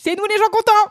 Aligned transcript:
C'est 0.00 0.14
nous 0.16 0.22
les 0.30 0.36
gens 0.36 0.48
contents 0.52 0.86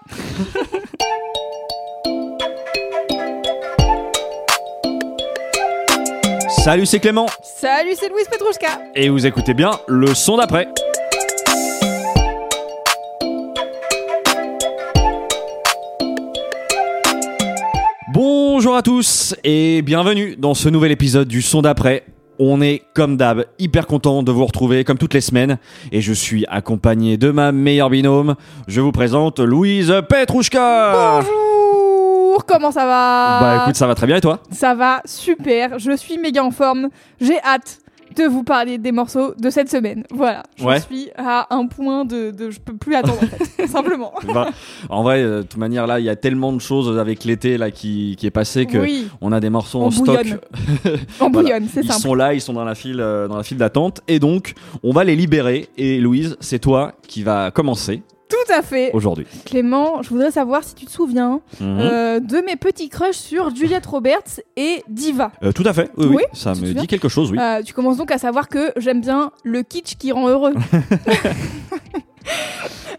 Salut, 6.49 6.85
c'est 6.85 6.99
Clément 6.99 7.27
Salut, 7.41 7.93
c'est 7.97 8.09
Louise 8.09 8.27
Petrouchka 8.29 8.81
et 8.95 9.07
vous 9.07 9.25
écoutez 9.25 9.53
bien 9.53 9.71
le 9.87 10.13
son 10.13 10.35
d'après. 10.35 10.67
Bonjour 18.13 18.75
à 18.75 18.81
tous 18.81 19.35
et 19.45 19.81
bienvenue 19.83 20.35
dans 20.35 20.53
ce 20.53 20.67
nouvel 20.67 20.91
épisode 20.91 21.29
du 21.29 21.41
son 21.41 21.61
d'après. 21.61 22.03
On 22.39 22.61
est 22.61 22.83
comme 22.93 23.17
d'hab 23.17 23.45
hyper 23.57 23.87
content 23.87 24.21
de 24.21 24.31
vous 24.31 24.45
retrouver 24.45 24.83
comme 24.83 24.97
toutes 24.97 25.13
les 25.13 25.21
semaines 25.21 25.57
et 25.91 26.01
je 26.01 26.13
suis 26.13 26.45
accompagné 26.47 27.17
de 27.17 27.31
ma 27.31 27.51
meilleure 27.51 27.89
binôme. 27.89 28.35
Je 28.67 28.79
vous 28.81 28.91
présente 28.91 29.39
Louise 29.39 29.93
Petrouchka. 30.07 31.21
Bonjour 31.21 32.45
Comment 32.45 32.71
ça 32.71 32.85
va? 32.85 33.39
Bah 33.39 33.63
écoute, 33.63 33.75
ça 33.75 33.87
va 33.87 33.95
très 33.95 34.05
bien 34.05 34.17
et 34.17 34.21
toi? 34.21 34.39
Ça 34.51 34.75
va 34.75 35.01
super, 35.05 35.79
je 35.79 35.95
suis 35.95 36.19
méga 36.19 36.43
en 36.43 36.51
forme. 36.51 36.89
J'ai 37.19 37.41
hâte 37.41 37.79
de 38.17 38.23
vous 38.23 38.43
parler 38.43 38.77
des 38.77 38.91
morceaux 38.91 39.33
de 39.37 39.49
cette 39.49 39.69
semaine. 39.69 40.03
Voilà, 40.11 40.43
je 40.57 40.65
Ouais. 40.65 40.79
suis 40.79 41.09
à 41.17 41.53
un 41.55 41.67
point 41.67 42.03
de, 42.05 42.31
de 42.31 42.49
je 42.49 42.59
peux 42.59 42.75
plus 42.75 42.95
attendre 42.95 43.19
en 43.21 43.27
fait, 43.27 43.67
simplement. 43.67 44.13
Bah, 44.33 44.49
En 44.89 45.03
vrai, 45.03 45.21
euh, 45.23 45.37
de 45.37 45.41
toute 45.43 45.57
manière 45.57 45.87
là, 45.87 45.99
il 45.99 46.05
y 46.05 46.09
a 46.09 46.15
tellement 46.15 46.51
de 46.53 46.59
choses 46.59 46.97
avec 46.99 47.23
l'été 47.23 47.57
là 47.57 47.71
qui, 47.71 48.15
qui 48.17 48.25
est 48.25 48.31
passé 48.31 48.65
que 48.65 48.77
Oui, 48.79 49.07
on 49.21 49.31
a 49.31 49.39
des 49.39 49.49
morceaux 49.49 49.79
On 49.81 49.85
en 49.87 49.91
stock. 49.91 50.25
on 50.25 50.89
Voilà. 51.29 51.29
bouillonne, 51.29 51.67
c'est 51.71 51.81
Ils 51.81 51.87
simple. 51.87 52.01
sont 52.01 52.15
là, 52.15 52.33
ils 52.33 52.41
sont 52.41 52.53
dans 52.53 52.65
la 52.65 52.75
file, 52.75 52.99
euh, 52.99 53.27
dans 53.27 53.37
la 53.37 53.43
file 53.43 53.57
d'attente, 53.57 54.01
et 54.07 54.19
donc 54.19 54.53
on 54.83 54.91
va 54.91 55.03
les 55.03 55.15
libérer. 55.15 55.69
Et 55.77 55.99
Louise, 55.99 56.37
c'est 56.39 56.59
toi 56.59 56.93
qui 57.07 57.23
va 57.23 57.51
commencer 57.51 58.01
Tout 58.29 58.53
à 58.53 58.61
fait. 58.61 58.91
aujourd'hui. 58.93 59.25
Clément, 59.45 60.01
je 60.03 60.09
voudrais 60.09 60.31
savoir 60.31 60.63
si 60.63 60.75
tu 60.75 60.85
te 60.85 60.91
souviens 60.91 61.41
Mhm. 61.59 61.79
euh, 61.79 62.19
de 62.19 62.37
mes 62.45 62.55
petits 62.55 62.89
crushs 62.89 63.15
sur 63.17 63.55
Juliette 63.55 63.85
Roberts 63.85 64.41
et 64.55 64.83
Diva. 64.89 65.31
Euh, 65.43 65.51
tout 65.51 65.63
à 65.65 65.73
fait, 65.73 65.89
oui, 65.97 66.05
oui, 66.07 66.15
Oui, 66.17 66.23
ça 66.33 66.53
me 66.53 66.73
dit 66.73 66.87
quelque 66.87 67.07
chose, 67.09 67.31
oui. 67.31 67.37
Euh, 67.39 67.61
tu 67.63 67.73
commences 67.73 67.97
donc 67.97 68.11
à 68.11 68.17
savoir 68.17 68.49
que 68.49 68.71
j'aime 68.77 69.01
bien 69.01 69.31
le 69.43 69.63
kitsch 69.63 69.95
qui 69.97 70.11
rend 70.11 70.27
heureux. 70.27 70.53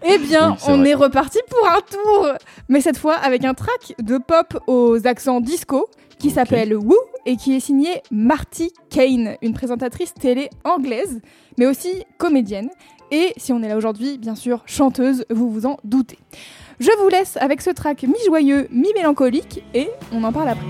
Eh 0.07 0.19
bien, 0.19 0.53
Oui, 0.53 0.57
on 0.69 0.79
vrai. 0.79 0.91
est 0.91 0.95
reparti 0.95 1.39
pour 1.51 1.69
un 1.69 1.81
tour, 1.81 2.29
mais 2.69 2.81
cette 2.81 2.97
fois 2.97 3.15
avec 3.15 3.45
un 3.45 3.53
track 3.53 3.95
de 4.01 4.17
pop 4.17 4.59
aux 4.67 5.07
accents 5.07 5.41
disco 5.41 5.87
qui 6.19 6.31
s'appelle 6.31 6.75
Woo 6.77 6.95
et 7.27 7.37
qui 7.37 7.55
est 7.57 7.61
signé 7.61 7.91
Marty 8.11 8.73
Kane, 8.91 9.37
une 9.43 9.53
présentatrice 9.53 10.15
télé 10.15 10.49
anglaise, 10.65 11.21
mais 11.59 11.67
aussi 11.67 12.05
comédienne. 12.17 12.71
Et 13.11 13.33
si 13.37 13.53
on 13.53 13.63
est 13.63 13.69
là 13.69 13.77
aujourd'hui, 13.77 14.19
bien 14.19 14.35
sûr, 14.35 14.63
chanteuse, 14.67 15.25
vous 15.31 15.51
vous 15.51 15.67
en 15.67 15.79
doutez. 15.85 16.19
Je 16.81 16.91
vous 17.01 17.09
laisse 17.09 17.37
avec 17.39 17.63
ce 17.63 17.71
track 17.71 18.03
mi-joyeux, 18.05 18.69
mi-mélancolique, 18.71 19.65
et 19.75 19.89
on 20.13 20.23
en 20.25 20.33
parle 20.33 20.51
après. 20.51 20.67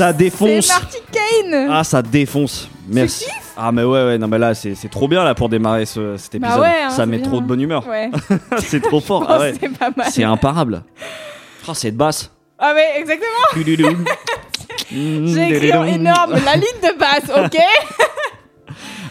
Ça 0.00 0.12
C'est 0.12 0.16
défonce 0.16 0.68
Marty 0.68 0.96
Kane 1.12 1.68
Ah, 1.70 1.84
ça 1.84 2.00
défonce 2.00 2.68
Merci 2.88 3.26
Ah 3.56 3.70
mais 3.70 3.84
ouais, 3.84 4.04
ouais, 4.06 4.18
non 4.18 4.28
mais 4.28 4.38
là 4.38 4.54
c'est 4.54 4.74
c'est 4.74 4.88
trop 4.88 5.06
bien 5.08 5.22
là 5.24 5.34
pour 5.34 5.48
démarrer 5.50 5.84
ce, 5.84 6.16
cet 6.16 6.40
Bah 6.40 6.48
épisode. 6.48 6.62
ouais, 6.62 6.82
hein, 6.84 6.90
ça 6.90 6.96
c'est 6.96 7.06
met 7.06 7.18
bien. 7.18 7.26
trop 7.28 7.40
de 7.42 7.46
bonne 7.46 7.60
humeur. 7.60 7.86
Ouais, 7.86 8.10
c'est 8.60 8.80
trop 8.80 9.00
fort. 9.00 9.24
Oh, 9.28 9.32
Ah 9.32 9.38
ouais. 9.40 9.52
c'est. 9.60 10.10
C'est 10.10 10.24
imparable. 10.24 10.82
Oh, 11.68 11.74
c'est 11.74 11.90
de 11.90 11.96
basse. 11.98 12.30
Ah 12.58 12.72
ouais, 12.74 12.98
exactement. 12.98 13.28
J'ai 14.90 15.48
écrit 15.50 15.72
en 15.74 15.84
énorme 15.84 16.32
la 16.44 16.54
ligne 16.56 16.80
de 16.82 16.98
basse, 16.98 17.30
ok? 17.44 17.60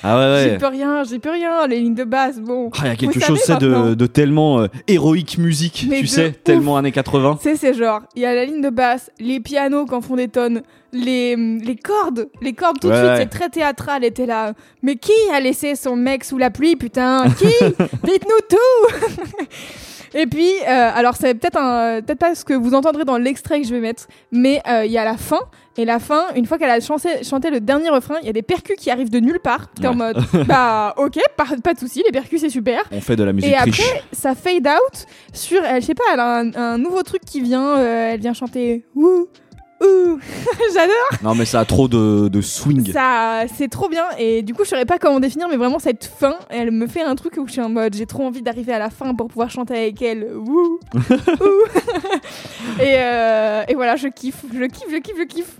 Ah 0.04 0.18
ouais, 0.18 0.44
J'y 0.44 0.50
ouais. 0.52 0.58
peux 0.58 0.68
rien, 0.68 1.04
j'y 1.04 1.20
peux 1.20 1.32
rien, 1.32 1.68
les 1.68 1.80
lignes 1.80 1.96
de 1.96 2.04
basse, 2.04 2.40
bon. 2.40 2.70
Ah, 2.76 2.82
il 2.84 2.88
y 2.88 2.90
a 2.92 2.96
quelque 2.96 3.20
chose 3.20 3.40
savez 3.40 3.60
c'est 3.60 3.68
de, 3.68 3.94
de 3.96 4.06
tellement 4.08 4.62
euh, 4.62 4.68
héroïque 4.88 5.38
musique, 5.38 5.86
Mais 5.90 6.00
tu 6.00 6.08
sais, 6.08 6.28
ouf. 6.30 6.44
tellement 6.44 6.78
années 6.78 6.92
80. 6.92 7.40
Tu 7.42 7.50
sais, 7.50 7.56
c'est 7.56 7.74
genre, 7.74 8.02
il 8.16 8.22
y 8.22 8.26
a 8.26 8.34
la 8.34 8.46
ligne 8.46 8.62
de 8.62 8.70
basse, 8.70 9.12
les 9.20 9.40
pianos 9.40 9.86
qui 9.86 9.94
en 9.94 10.02
font 10.02 10.16
des 10.16 10.28
tonnes, 10.30 10.62
les, 10.94 11.36
les 11.36 11.76
cordes, 11.76 12.30
les 12.42 12.54
cordes 12.54 12.80
tout 12.80 12.90
de 12.90 12.94
suite, 12.96 13.06
ouais. 13.06 13.18
c'est 13.18 13.30
très 13.30 13.50
théâtral, 13.50 14.04
et 14.04 14.12
t'es 14.12 14.26
là. 14.26 14.54
Mais 14.82 14.96
qui 14.96 15.12
a 15.34 15.40
laissé 15.40 15.76
son 15.76 15.96
mec 15.96 16.24
sous 16.24 16.38
la 16.38 16.50
pluie, 16.50 16.76
putain? 16.76 17.26
Qui? 17.38 17.46
Dites-nous 18.04 18.48
tout 18.50 19.16
Et 20.14 20.26
puis, 20.28 20.50
euh, 20.68 20.92
alors 20.94 21.16
c'est 21.16 21.34
peut-être 21.36 21.58
un, 21.58 22.02
peut-être 22.02 22.20
pas 22.20 22.36
ce 22.36 22.44
que 22.46 22.54
vous 22.54 22.74
entendrez 22.74 23.06
dans 23.06 23.18
l'extrait 23.18 23.62
que 23.62 23.68
je 23.68 23.74
vais 23.74 23.80
mettre, 23.80 24.08
mais 24.32 24.62
euh, 24.68 24.86
il 24.86 24.92
y 24.92 24.98
a 24.98 25.06
la 25.06 25.18
fin. 25.18 25.40
Et 25.78 25.86
la 25.86 26.00
fin, 26.00 26.26
une 26.36 26.46
fois 26.46 26.58
qu'elle 26.58 26.70
a 26.72 26.80
chanté, 26.82 27.24
chanté 27.24 27.50
le 27.50 27.62
dernier 27.62 27.90
refrain, 27.90 28.16
il 28.22 28.26
y 28.26 28.30
a 28.30 28.34
des 28.34 28.42
percus 28.42 28.76
qui 28.78 28.92
arrivent 28.92 29.10
de 29.12 29.20
nulle 29.20 29.40
part. 29.40 29.72
T'es 29.72 29.88
en 29.88 29.96
mode, 29.96 30.18
bah 30.48 30.94
ok, 30.98 31.18
pas, 31.38 31.46
pas 31.64 31.74
de 31.74 31.80
souci, 31.80 32.04
les 32.06 32.12
percus 32.12 32.42
c'est 32.42 32.50
super. 32.50 32.82
On 32.92 33.00
fait 33.00 33.16
de 33.16 33.24
la 33.24 33.32
musique 33.32 33.50
Et 33.52 33.58
riche. 33.58 33.80
après, 33.80 34.04
ça 34.12 34.36
fade 34.36 34.68
out 34.68 35.06
sur, 35.32 35.62
je 35.64 35.80
sais 35.86 35.94
pas, 35.94 36.04
elle 36.14 36.20
a 36.20 36.38
un, 36.40 36.54
un 36.56 36.78
nouveau 36.78 37.02
truc 37.04 37.22
qui 37.26 37.40
vient, 37.40 37.78
euh, 37.78 38.12
elle 38.14 38.20
vient 38.20 38.34
chanter 38.34 38.84
ouh, 38.96 39.28
ouh. 39.82 40.20
J'adore. 40.74 41.24
Non 41.24 41.36
mais 41.36 41.46
ça 41.46 41.62
a 41.62 41.66
trop 41.66 41.88
de, 41.88 42.28
de 42.28 42.42
swing. 42.42 42.92
Ça, 42.92 43.44
c'est 43.56 43.70
trop 43.70 43.90
bien. 43.90 44.06
Et 44.18 44.42
du 44.42 44.54
coup, 44.54 44.64
je 44.64 44.70
saurais 44.70 44.86
pas 44.86 44.98
comment 44.98 45.20
définir, 45.20 45.48
mais 45.50 45.58
vraiment 45.58 45.80
cette 45.80 46.06
fin, 46.06 46.36
elle 46.50 46.72
me 46.72 46.88
fait 46.88 47.02
un 47.02 47.16
truc 47.16 47.38
où 47.38 47.48
je 47.48 47.54
suis 47.54 47.62
en 47.62 47.70
mode, 47.70 47.96
j'ai 47.96 48.06
trop 48.06 48.24
envie 48.24 48.42
d'arriver 48.42 48.74
à 48.74 48.80
la 48.80 48.90
fin 48.90 49.14
pour 49.16 49.28
pouvoir 49.28 49.50
chanter 49.50 49.76
avec 49.76 50.02
elle. 50.02 50.28
Ouh, 50.36 50.80
ouh. 50.96 51.00
et, 52.82 52.96
euh, 52.98 53.64
et 53.68 53.76
voilà, 53.76 53.96
je 53.96 54.08
kiffe, 54.08 54.44
je 54.54 54.64
kiffe, 54.66 54.90
je 54.92 54.98
kiffe, 54.98 55.18
je 55.18 55.24
kiffe. 55.24 55.58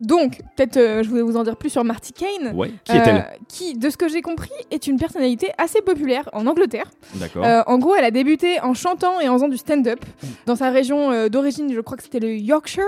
Donc, 0.00 0.40
peut-être 0.56 0.76
euh, 0.76 1.02
je 1.02 1.10
vais 1.10 1.22
vous 1.22 1.36
en 1.36 1.44
dire 1.44 1.56
plus 1.56 1.70
sur 1.70 1.84
Marty 1.84 2.12
Kane. 2.12 2.54
Ouais. 2.54 2.72
Qui 2.84 2.92
est-elle 2.92 3.16
euh, 3.16 3.36
Qui, 3.48 3.74
de 3.74 3.88
ce 3.88 3.96
que 3.96 4.08
j'ai 4.08 4.20
compris, 4.20 4.50
est 4.70 4.86
une 4.86 4.98
personnalité 4.98 5.48
assez 5.56 5.80
populaire 5.80 6.28
en 6.32 6.46
Angleterre. 6.46 6.90
D'accord. 7.14 7.46
En 7.66 7.78
gros, 7.78 7.94
elle 7.94 8.04
a 8.04 8.10
débuté 8.10 8.60
en 8.60 8.74
chantant 8.74 9.20
et 9.20 9.28
en 9.28 9.34
faisant 9.34 9.48
du 9.48 9.56
stand-up 9.56 10.00
dans 10.46 10.56
sa 10.56 10.70
région 10.70 11.28
d'origine, 11.28 11.72
je 11.72 11.80
crois 11.80 11.96
que 11.96 12.02
c'était 12.02 12.20
le 12.20 12.34
Yorkshire. 12.34 12.84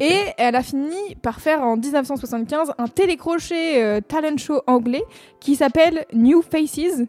Et 0.00 0.19
elle 0.36 0.56
a 0.56 0.62
fini 0.62 1.14
par 1.22 1.40
faire 1.40 1.62
en 1.62 1.76
1975 1.76 2.72
un 2.78 2.88
télécrochet 2.88 3.82
euh, 3.82 4.00
talent 4.00 4.36
show 4.36 4.62
anglais 4.66 5.02
qui 5.40 5.56
s'appelle 5.56 6.06
New 6.12 6.42
Faces, 6.42 7.02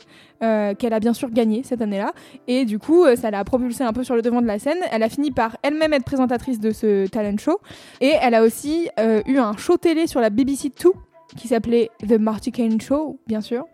euh, 0.43 0.73
qu'elle 0.75 0.93
a 0.93 0.99
bien 0.99 1.13
sûr 1.13 1.29
gagné 1.29 1.63
cette 1.63 1.81
année-là. 1.81 2.13
Et 2.47 2.65
du 2.65 2.79
coup, 2.79 3.03
euh, 3.03 3.15
ça 3.15 3.31
l'a 3.31 3.43
propulsée 3.43 3.83
un 3.83 3.93
peu 3.93 4.03
sur 4.03 4.15
le 4.15 4.21
devant 4.21 4.41
de 4.41 4.47
la 4.47 4.59
scène. 4.59 4.79
Elle 4.91 5.03
a 5.03 5.09
fini 5.09 5.31
par 5.31 5.57
elle-même 5.63 5.93
être 5.93 6.05
présentatrice 6.05 6.59
de 6.59 6.71
ce 6.71 7.07
talent 7.07 7.37
show. 7.37 7.59
Et 7.99 8.13
elle 8.21 8.35
a 8.35 8.43
aussi 8.43 8.89
eu 9.25 9.37
un 9.37 9.55
show 9.57 9.77
télé 9.77 10.07
sur 10.07 10.21
la 10.21 10.29
BBC 10.29 10.69
Two 10.69 10.93
qui 11.37 11.47
s'appelait 11.47 11.89
The 12.07 12.13
Marty 12.19 12.51
Kane 12.51 12.79
Show, 12.79 13.19
bien 13.27 13.41
sûr. 13.41 13.65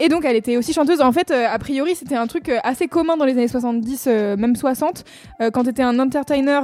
Et 0.00 0.08
donc, 0.08 0.24
elle 0.24 0.36
était 0.36 0.56
aussi 0.56 0.72
chanteuse. 0.72 1.00
En 1.00 1.12
fait, 1.12 1.30
euh, 1.30 1.46
a 1.48 1.58
priori, 1.58 1.94
c'était 1.94 2.16
un 2.16 2.26
truc 2.26 2.48
euh, 2.48 2.58
assez 2.64 2.88
commun 2.88 3.16
dans 3.16 3.24
les 3.24 3.32
années 3.32 3.48
70, 3.48 4.06
euh, 4.06 4.36
même 4.36 4.56
60. 4.56 5.04
Euh, 5.40 5.50
quand 5.50 5.64
tu 5.64 5.70
étais 5.70 5.82
un 5.82 5.98
entertainer 5.98 6.60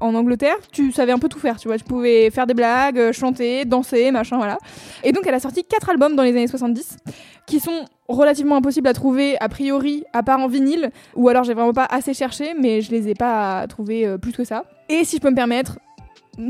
en 0.00 0.14
Angleterre, 0.14 0.56
tu 0.72 0.92
savais 0.92 1.12
un 1.12 1.18
peu 1.18 1.28
tout 1.28 1.38
faire, 1.38 1.58
tu 1.58 1.68
vois. 1.68 1.78
Tu 1.78 1.84
pouvais 1.84 2.30
faire 2.30 2.46
des 2.46 2.54
blagues, 2.54 3.12
chanter, 3.12 3.64
danser, 3.64 4.10
machin, 4.10 4.36
voilà. 4.36 4.58
Et 5.04 5.12
donc, 5.12 5.26
elle 5.26 5.34
a 5.34 5.40
sorti 5.40 5.64
quatre 5.64 5.88
albums 5.88 6.16
dans 6.16 6.22
les 6.22 6.30
années 6.30 6.46
70 6.46 6.96
qui 7.46 7.60
sont 7.60 7.86
relativement 8.08 8.56
impossibles 8.56 8.88
à 8.88 8.92
trouver, 8.92 9.36
a 9.40 9.48
priori, 9.48 10.04
à 10.12 10.22
part 10.22 10.40
en 10.40 10.48
vinyle. 10.48 10.90
Ou 11.16 11.28
alors, 11.28 11.44
j'ai 11.44 11.54
vraiment 11.54 11.72
pas 11.72 11.86
assez 11.88 12.12
cherché, 12.12 12.54
mais 12.60 12.82
je 12.82 12.90
les 12.90 13.08
ai 13.08 13.14
pas 13.14 13.66
trouvés 13.68 14.16
plus 14.20 14.32
que 14.32 14.44
ça. 14.44 14.64
Et 14.88 15.04
si 15.04 15.16
je 15.16 15.22
peux 15.22 15.30
me 15.30 15.36
permettre, 15.36 15.78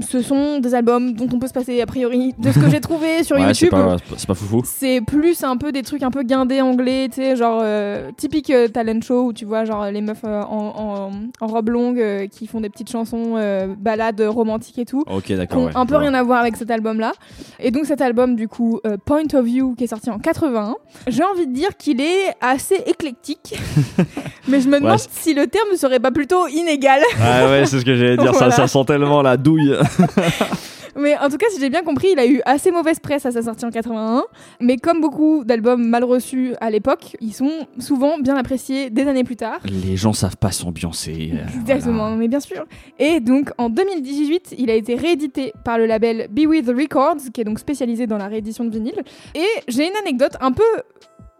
ce 0.00 0.20
sont 0.22 0.58
des 0.58 0.74
albums 0.74 1.12
dont 1.14 1.28
on 1.32 1.38
peut 1.38 1.46
se 1.46 1.52
passer, 1.52 1.80
a 1.80 1.86
priori, 1.86 2.34
de 2.38 2.52
ce 2.52 2.58
que 2.58 2.68
j'ai 2.68 2.80
trouvé 2.80 3.22
sur 3.24 3.36
ouais, 3.36 3.42
YouTube. 3.42 3.72
c'est 4.16 4.26
pas 4.26 4.34
foufou. 4.34 4.62
C'est 4.64 5.00
plus 5.00 5.42
un 5.44 5.56
peu 5.56 5.72
des 5.72 5.82
trucs 5.82 6.02
un 6.02 6.10
peu 6.10 6.22
guindés 6.22 6.60
anglais, 6.60 7.08
tu 7.08 7.22
sais, 7.22 7.36
genre 7.36 7.60
euh, 7.62 8.10
typique 8.16 8.50
euh, 8.50 8.68
talent 8.68 9.00
show 9.00 9.26
où 9.26 9.32
tu 9.32 9.44
vois 9.44 9.64
genre 9.64 9.86
les 9.90 10.00
meufs 10.00 10.24
euh, 10.24 10.42
en, 10.42 11.10
en, 11.10 11.10
en 11.40 11.46
robe 11.46 11.70
longue 11.70 12.28
qui 12.30 12.46
font 12.46 12.60
des 12.60 12.68
petites 12.68 12.90
chansons 12.90 13.36
balades 13.78 14.20
romantiques 14.20 14.78
et 14.78 14.84
tout. 14.84 15.04
Ok, 15.06 15.24
Qui 15.24 15.34
d'accord. 15.36 15.58
ont 15.62 15.66
ouais, 15.66 15.72
un 15.74 15.86
peu 15.86 15.96
rien 15.96 16.14
à 16.14 16.22
voir 16.22 16.40
avec 16.40 16.56
cet 16.56 16.70
album-là. 16.70 17.12
Et 17.58 17.70
donc 17.70 17.86
cet 17.86 18.00
album, 18.00 18.36
du 18.36 18.48
coup, 18.48 18.80
Point 19.06 19.34
of 19.34 19.44
View, 19.44 19.74
qui 19.76 19.84
est 19.84 19.88
sorti 19.88 20.10
en 20.10 20.18
81, 20.18 20.76
j'ai 21.06 21.22
envie 21.24 21.46
de 21.46 21.52
dire 21.52 21.76
qu'il 21.76 22.00
est 22.00 22.34
assez 22.40 22.76
éclectique. 22.86 23.58
Mais 24.48 24.60
je 24.60 24.68
me 24.68 24.78
demande 24.80 24.98
si 24.98 25.34
le 25.34 25.46
terme 25.46 25.68
ne 25.72 25.76
serait 25.76 26.00
pas 26.00 26.10
plutôt 26.10 26.46
inégal. 26.48 27.00
Ah 27.22 27.46
ouais, 27.48 27.66
c'est 27.66 27.80
ce 27.80 27.84
que 27.84 27.94
j'allais 27.94 28.16
dire. 28.16 28.32
Voilà. 28.38 28.50
Ça, 28.50 28.62
ça 28.62 28.68
sent 28.68 28.84
tellement 28.86 29.20
la 29.22 29.36
douille. 29.36 29.74
Mais 30.96 31.16
en 31.18 31.28
tout 31.28 31.36
cas, 31.36 31.46
si 31.50 31.60
j'ai 31.60 31.70
bien 31.70 31.82
compris, 31.82 32.08
il 32.12 32.18
a 32.18 32.26
eu 32.26 32.40
assez 32.44 32.72
mauvaise 32.72 32.98
presse 32.98 33.24
à 33.24 33.30
sa 33.30 33.42
sortie 33.42 33.64
en 33.64 33.70
81. 33.70 34.24
Mais 34.60 34.76
comme 34.78 35.00
beaucoup 35.00 35.44
d'albums 35.44 35.86
mal 35.86 36.02
reçus 36.02 36.54
à 36.60 36.70
l'époque, 36.70 37.16
ils 37.20 37.32
sont 37.32 37.52
souvent 37.78 38.18
bien 38.18 38.36
appréciés 38.36 38.90
des 38.90 39.06
années 39.06 39.22
plus 39.22 39.36
tard. 39.36 39.60
Les 39.64 39.96
gens 39.96 40.12
savent 40.12 40.36
pas 40.38 40.50
s'ambiancer. 40.50 41.30
euh, 41.34 41.60
Exactement, 41.60 41.98
voilà. 41.98 42.16
mais 42.16 42.26
bien 42.26 42.40
sûr. 42.40 42.64
Et 42.98 43.20
donc 43.20 43.50
en 43.58 43.68
2018, 43.68 44.56
il 44.58 44.70
a 44.70 44.74
été 44.74 44.96
réédité 44.96 45.52
par 45.64 45.78
le 45.78 45.86
label 45.86 46.26
Be 46.32 46.46
With 46.46 46.66
Records, 46.68 47.30
qui 47.32 47.42
est 47.42 47.44
donc 47.44 47.60
spécialisé 47.60 48.08
dans 48.08 48.18
la 48.18 48.26
réédition 48.26 48.64
de 48.64 48.70
vinyle. 48.70 49.00
Et 49.36 49.46
j'ai 49.68 49.86
une 49.86 49.96
anecdote 50.02 50.36
un 50.40 50.50
peu 50.50 50.64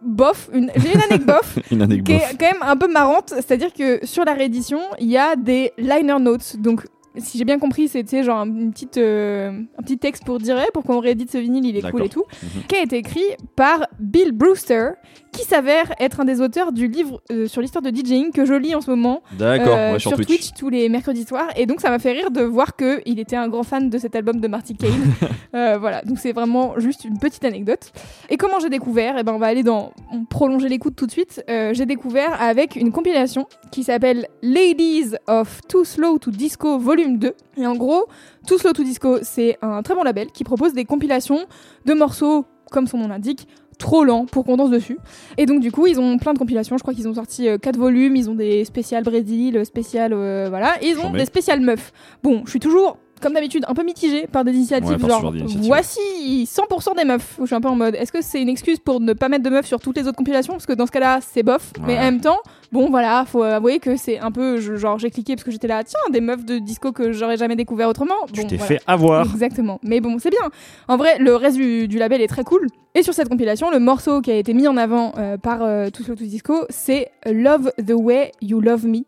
bof, 0.01 0.49
une... 0.53 0.71
j'ai 0.77 0.93
une 0.93 1.01
anecdote 1.01 1.25
bof 1.35 1.59
Une 1.71 1.81
anecdote. 1.81 2.05
qui 2.05 2.13
est 2.23 2.37
quand 2.39 2.53
même 2.53 2.61
un 2.69 2.77
peu 2.77 2.87
marrante, 2.89 3.33
c'est-à-dire 3.35 3.73
que 3.73 3.99
sur 4.05 4.23
la 4.23 4.33
réédition, 4.33 4.79
il 5.01 5.09
y 5.09 5.17
a 5.17 5.35
des 5.35 5.73
liner 5.77 6.19
notes. 6.21 6.55
Donc, 6.57 6.85
si 7.19 7.37
j'ai 7.37 7.45
bien 7.45 7.59
compris, 7.59 7.87
c'était 7.87 8.23
genre 8.23 8.43
une 8.45 8.71
petite, 8.71 8.97
euh, 8.97 9.51
un 9.77 9.81
petit 9.83 9.97
texte 9.97 10.23
pour 10.25 10.39
dire 10.39 10.57
eh, 10.59 10.69
pourquoi 10.73 10.95
on 10.95 10.99
réédite 10.99 11.31
ce 11.31 11.37
vinyle, 11.37 11.65
il 11.65 11.77
est 11.77 11.91
cool 11.91 12.03
et 12.05 12.09
tout, 12.09 12.23
Mhm. 12.43 12.63
qui 12.67 12.75
a 12.75 12.81
été 12.83 12.97
écrit 12.97 13.23
par 13.55 13.87
Bill 13.99 14.31
Brewster, 14.31 14.91
qui 15.31 15.43
s'avère 15.43 15.93
être 15.99 16.19
un 16.21 16.25
des 16.25 16.41
auteurs 16.41 16.71
du 16.71 16.87
livre 16.87 17.21
euh, 17.31 17.47
sur 17.47 17.61
l'histoire 17.61 17.81
de 17.83 17.89
DJing 17.91 18.31
que 18.31 18.45
je 18.45 18.53
lis 18.53 18.73
en 18.75 18.81
ce 18.81 18.89
moment 18.89 19.21
euh, 19.39 19.93
ouais, 19.93 19.99
sur, 19.99 20.13
Twitch. 20.15 20.51
tous 20.57 20.69
les 20.69 20.89
mercredis 20.89 21.23
soirs. 21.25 21.49
Et 21.55 21.65
donc, 21.65 21.81
ça 21.81 21.89
m'a 21.89 21.99
fait 21.99 22.13
rire 22.13 22.31
de 22.31 22.41
voir 22.41 22.75
que 22.75 23.01
il 23.05 23.19
était 23.19 23.35
un 23.35 23.47
grand 23.47 23.63
fan 23.63 23.89
de 23.89 23.97
cet 23.97 24.15
album 24.15 24.39
de 24.39 24.47
Marty 24.47 24.75
Kane. 24.75 24.89
Voilà, 25.79 26.01
donc 26.03 26.19
c'est 26.19 26.31
vraiment 26.31 26.79
juste 26.79 27.05
une 27.05 27.19
petite 27.19 27.43
anecdote. 27.45 27.91
Et 28.29 28.37
comment 28.37 28.59
j'ai 28.59 28.69
découvert? 28.69 29.15
Eh 29.19 29.23
ben, 29.23 29.33
on 29.33 29.37
va 29.39 29.47
aller 29.47 29.63
dans 29.63 29.91
on 30.11 30.23
prolonger 30.25 30.67
l'écoute 30.69 30.95
tout 30.95 31.05
de 31.05 31.11
suite. 31.11 31.43
J'ai 31.47 31.85
découvert 31.85 32.41
avec 32.41 32.75
une 32.75 32.91
compilation 32.91 33.45
qui 33.71 33.83
s'appelle 33.83 34.27
Ladies 34.41 35.15
of 35.27 35.59
Too 35.67 35.83
Slow 35.83 36.17
to 36.19 36.31
Disco 36.31 36.77
Volume 36.79 37.08
2. 37.17 37.33
Et 37.57 37.67
en 37.67 37.75
gros, 37.75 38.07
Too 38.47 38.57
Slow 38.57 38.73
to 38.73 38.83
Disco, 38.83 39.17
c'est 39.21 39.57
un 39.61 39.81
très 39.81 39.95
bon 39.95 40.03
label 40.03 40.27
qui 40.31 40.43
propose 40.43 40.73
des 40.73 40.85
compilations 40.85 41.45
de 41.85 41.93
morceaux, 41.93 42.45
comme 42.71 42.87
son 42.87 42.97
nom 42.97 43.07
l'indique, 43.07 43.47
trop 43.79 44.03
lents 44.03 44.25
pour 44.25 44.45
qu'on 44.45 44.57
danse 44.57 44.69
dessus. 44.69 44.99
Et 45.37 45.47
donc 45.47 45.61
du 45.61 45.71
coup, 45.71 45.87
ils 45.87 45.99
ont 45.99 46.17
plein 46.17 46.33
de 46.33 46.39
compilations. 46.39 46.77
Je 46.77 46.83
crois 46.83 46.93
qu'ils 46.93 47.07
ont 47.07 47.13
sorti 47.15 47.47
4 47.59 47.77
volumes. 47.77 48.15
Ils 48.15 48.29
ont 48.29 48.35
des 48.35 48.65
spéciales 48.65 49.03
Brésil, 49.03 49.65
spéciales 49.65 50.13
euh, 50.13 50.47
voilà. 50.49 50.75
Et 50.83 50.89
ils 50.89 50.99
ont 50.99 51.09
des 51.11 51.25
spéciales 51.25 51.61
meufs. 51.61 51.91
Bon, 52.21 52.43
je 52.45 52.51
suis 52.51 52.59
toujours 52.59 52.97
comme 53.21 53.33
d'habitude 53.33 53.63
un 53.67 53.73
peu 53.73 53.83
mitigée 53.83 54.27
par 54.27 54.43
des 54.43 54.53
initiatives 54.53 55.01
Ouais, 55.03 55.09
genre 55.09 55.33
voici 55.61 55.99
100% 56.45 56.95
des 56.97 57.05
meufs. 57.05 57.35
Je 57.39 57.45
suis 57.45 57.55
un 57.55 57.61
peu 57.61 57.67
en 57.69 57.75
mode 57.75 57.95
est-ce 57.95 58.11
que 58.11 58.21
c'est 58.21 58.41
une 58.41 58.49
excuse 58.49 58.79
pour 58.79 58.99
ne 58.99 59.13
pas 59.13 59.29
mettre 59.29 59.43
de 59.43 59.49
meufs 59.49 59.65
sur 59.65 59.79
toutes 59.79 59.97
les 59.97 60.03
autres 60.07 60.17
compilations? 60.17 60.53
Parce 60.53 60.65
que 60.65 60.73
dans 60.73 60.85
ce 60.85 60.91
cas-là, 60.91 61.19
c'est 61.21 61.43
bof. 61.43 61.71
Mais 61.85 61.97
en 61.97 62.01
même 62.01 62.21
temps, 62.21 62.39
bon 62.71 62.89
voilà, 62.89 63.25
faut 63.25 63.43
avouer 63.43 63.79
que 63.79 63.95
c'est 63.95 64.19
un 64.19 64.31
peu 64.31 64.59
je- 64.59 64.75
genre 64.75 64.97
j'ai 64.99 65.09
cliqué 65.11 65.35
parce 65.35 65.43
que 65.43 65.51
j'étais 65.51 65.67
là 65.67 65.83
tiens, 65.83 65.99
des 66.11 66.21
meufs 66.21 66.45
de 66.45 66.57
disco 66.59 66.91
que 66.91 67.11
j'aurais 67.11 67.37
jamais 67.37 67.55
découvert 67.55 67.89
autrement. 67.89 68.13
Tu 68.33 68.41
Bon, 68.41 68.47
t'es 68.47 68.55
voilà. 68.57 68.67
fait 68.67 68.81
avoir. 68.87 69.25
Exactement. 69.25 69.79
Mais 69.83 69.99
bon, 70.01 70.17
c'est 70.19 70.29
bien. 70.31 70.39
En 70.87 70.97
vrai, 70.97 71.17
le 71.19 71.35
reste 71.35 71.57
du, 71.57 71.87
du 71.87 71.97
label 71.97 72.21
est 72.21 72.27
très 72.27 72.43
cool. 72.43 72.67
Et 72.95 73.03
sur 73.03 73.13
cette 73.13 73.29
compilation, 73.29 73.69
le 73.71 73.79
morceau 73.79 74.21
qui 74.21 74.31
a 74.31 74.35
été 74.35 74.53
mis 74.53 74.67
en 74.67 74.75
avant 74.77 75.13
euh, 75.17 75.37
par 75.37 75.61
euh, 75.61 75.89
Too 75.89 76.03
Slow 76.03 76.15
to 76.15 76.23
Disco, 76.23 76.65
c'est 76.69 77.09
Love 77.25 77.71
the 77.77 77.91
Way 77.93 78.31
You 78.41 78.59
Love 78.61 78.85
Me, 78.87 79.01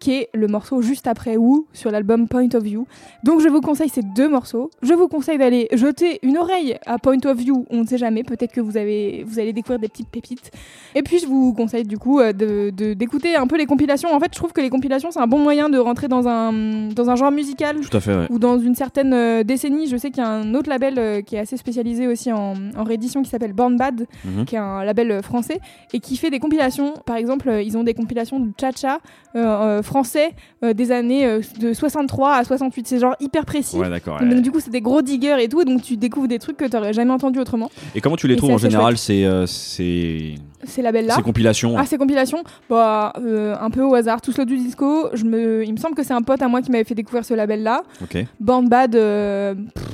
qui 0.00 0.12
est 0.12 0.28
le 0.34 0.46
morceau 0.48 0.82
juste 0.82 1.06
après 1.06 1.36
Woo 1.36 1.66
sur 1.72 1.90
l'album 1.90 2.28
Point 2.28 2.48
of 2.54 2.62
View. 2.62 2.86
Donc 3.24 3.40
je 3.40 3.48
vous 3.48 3.60
conseille 3.60 3.88
ces 3.88 4.02
deux 4.02 4.28
morceaux. 4.28 4.70
Je 4.82 4.92
vous 4.92 5.08
conseille 5.08 5.38
d'aller 5.38 5.68
jeter 5.72 6.18
une 6.22 6.36
oreille 6.36 6.76
à 6.86 6.98
Point 6.98 7.18
of 7.24 7.36
View. 7.38 7.64
On 7.70 7.82
ne 7.82 7.86
sait 7.86 7.96
jamais. 7.98 8.22
Peut-être 8.22 8.52
que 8.52 8.60
vous 8.60 8.76
avez, 8.76 9.24
vous 9.26 9.38
allez 9.38 9.52
découvrir 9.52 9.78
des 9.78 9.88
petites 9.88 10.08
pépites. 10.08 10.50
Et 10.94 11.02
puis 11.02 11.18
je 11.18 11.26
vous 11.26 11.52
conseille 11.54 11.84
du 11.84 11.96
coup 11.98 12.20
euh, 12.20 12.32
de 12.32 12.70
de- 12.70 12.92
d'écouter 12.94 13.36
un 13.36 13.46
peu 13.46 13.56
les 13.56 13.66
compilations. 13.66 14.12
En 14.14 14.20
fait, 14.20 14.30
je 14.32 14.38
trouve 14.38 14.52
que 14.52 14.60
les 14.60 14.70
compilations 14.70 15.10
c'est 15.10 15.20
un 15.20 15.26
bon 15.26 15.38
moyen 15.38 15.68
de 15.70 15.78
rentrer 15.78 16.08
dans 16.08 16.28
un 16.28 16.88
dans 16.88 17.08
un 17.10 17.16
genre 17.16 17.30
musical 17.32 17.80
Tout 17.80 17.96
à 17.96 18.00
fait, 18.00 18.14
ouais. 18.14 18.26
ou 18.30 18.38
dans 18.38 18.58
une 18.58 18.74
certaine 18.74 19.12
euh, 19.14 19.42
décennie. 19.42 19.86
Je 19.86 19.96
sais 19.96 20.10
qu'il 20.10 20.22
y 20.22 20.26
a 20.26 20.30
un 20.30 20.54
autre 20.54 20.68
label 20.68 20.94
euh, 20.98 21.22
qui 21.22 21.36
est 21.36 21.40
assez 21.40 21.56
spécialisé 21.56 22.06
aussi 22.06 22.30
en, 22.32 22.54
en 22.76 22.84
réédition 22.84 23.22
qui 23.22 23.30
s'appelle 23.30 23.52
Born 23.54 23.76
Bad, 23.76 24.06
Mhm. 24.24 24.44
qui 24.44 24.54
est 24.54 24.58
un 24.58 24.84
label 24.84 25.22
français 25.22 25.60
et 25.92 26.00
qui 26.00 26.16
fait 26.16 26.30
des 26.30 26.40
compilations. 26.40 26.92
Par 27.06 27.16
exemple, 27.16 27.50
ils 27.64 27.76
ont 27.78 27.84
des 27.84 27.94
compilations 27.94 28.40
de 28.40 28.50
cha-cha 28.60 28.98
euh, 29.36 29.77
euh, 29.78 29.82
français 29.82 30.30
euh, 30.64 30.72
des 30.72 30.92
années 30.92 31.26
euh, 31.26 31.40
de 31.60 31.72
63 31.72 32.34
à 32.34 32.44
68. 32.44 32.86
C'est 32.86 32.98
genre 32.98 33.16
hyper 33.20 33.44
précis. 33.44 33.76
Ouais, 33.76 33.88
d'accord. 33.88 34.20
Donc 34.20 34.30
ouais. 34.30 34.40
du 34.40 34.50
coup, 34.50 34.60
c'est 34.60 34.70
des 34.70 34.80
gros 34.80 35.02
diggers 35.02 35.36
et 35.40 35.48
tout, 35.48 35.60
et 35.60 35.64
donc 35.64 35.82
tu 35.82 35.96
découvres 35.96 36.28
des 36.28 36.38
trucs 36.38 36.56
que 36.56 36.64
tu 36.64 36.76
n'aurais 36.76 36.92
jamais 36.92 37.12
entendu 37.12 37.38
autrement. 37.38 37.70
Et 37.94 38.00
comment 38.00 38.16
tu 38.16 38.28
les 38.28 38.34
Et 38.34 38.36
trouves 38.36 38.50
c'est 38.50 38.54
en 38.54 38.58
général 38.58 38.98
ces, 38.98 39.24
euh, 39.24 39.46
ces, 39.46 40.34
labels-là. 40.76 41.14
ces 41.14 41.22
compilations 41.22 41.74
Ah, 41.76 41.86
ces 41.86 41.98
compilations 41.98 42.42
Bah, 42.68 43.12
euh, 43.20 43.56
un 43.60 43.70
peu 43.70 43.82
au 43.82 43.94
hasard. 43.94 44.20
Tout 44.20 44.32
slow 44.32 44.44
du 44.44 44.56
disco. 44.56 45.08
Je 45.12 45.24
me... 45.24 45.64
Il 45.64 45.72
me 45.72 45.78
semble 45.78 45.94
que 45.94 46.02
c'est 46.02 46.14
un 46.14 46.22
pote 46.22 46.42
à 46.42 46.48
moi 46.48 46.62
qui 46.62 46.70
m'avait 46.70 46.84
fait 46.84 46.94
découvrir 46.94 47.24
ce 47.24 47.34
label-là. 47.34 47.82
Ok. 48.02 48.24
Born 48.40 48.68
Bad, 48.68 48.94
euh, 48.94 49.54
pff, 49.54 49.84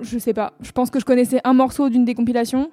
je 0.00 0.18
sais 0.18 0.34
pas. 0.34 0.52
Je 0.60 0.72
pense 0.72 0.90
que 0.90 1.00
je 1.00 1.04
connaissais 1.04 1.40
un 1.44 1.52
morceau 1.52 1.88
d'une 1.88 2.04
des 2.04 2.14
compilations. 2.14 2.70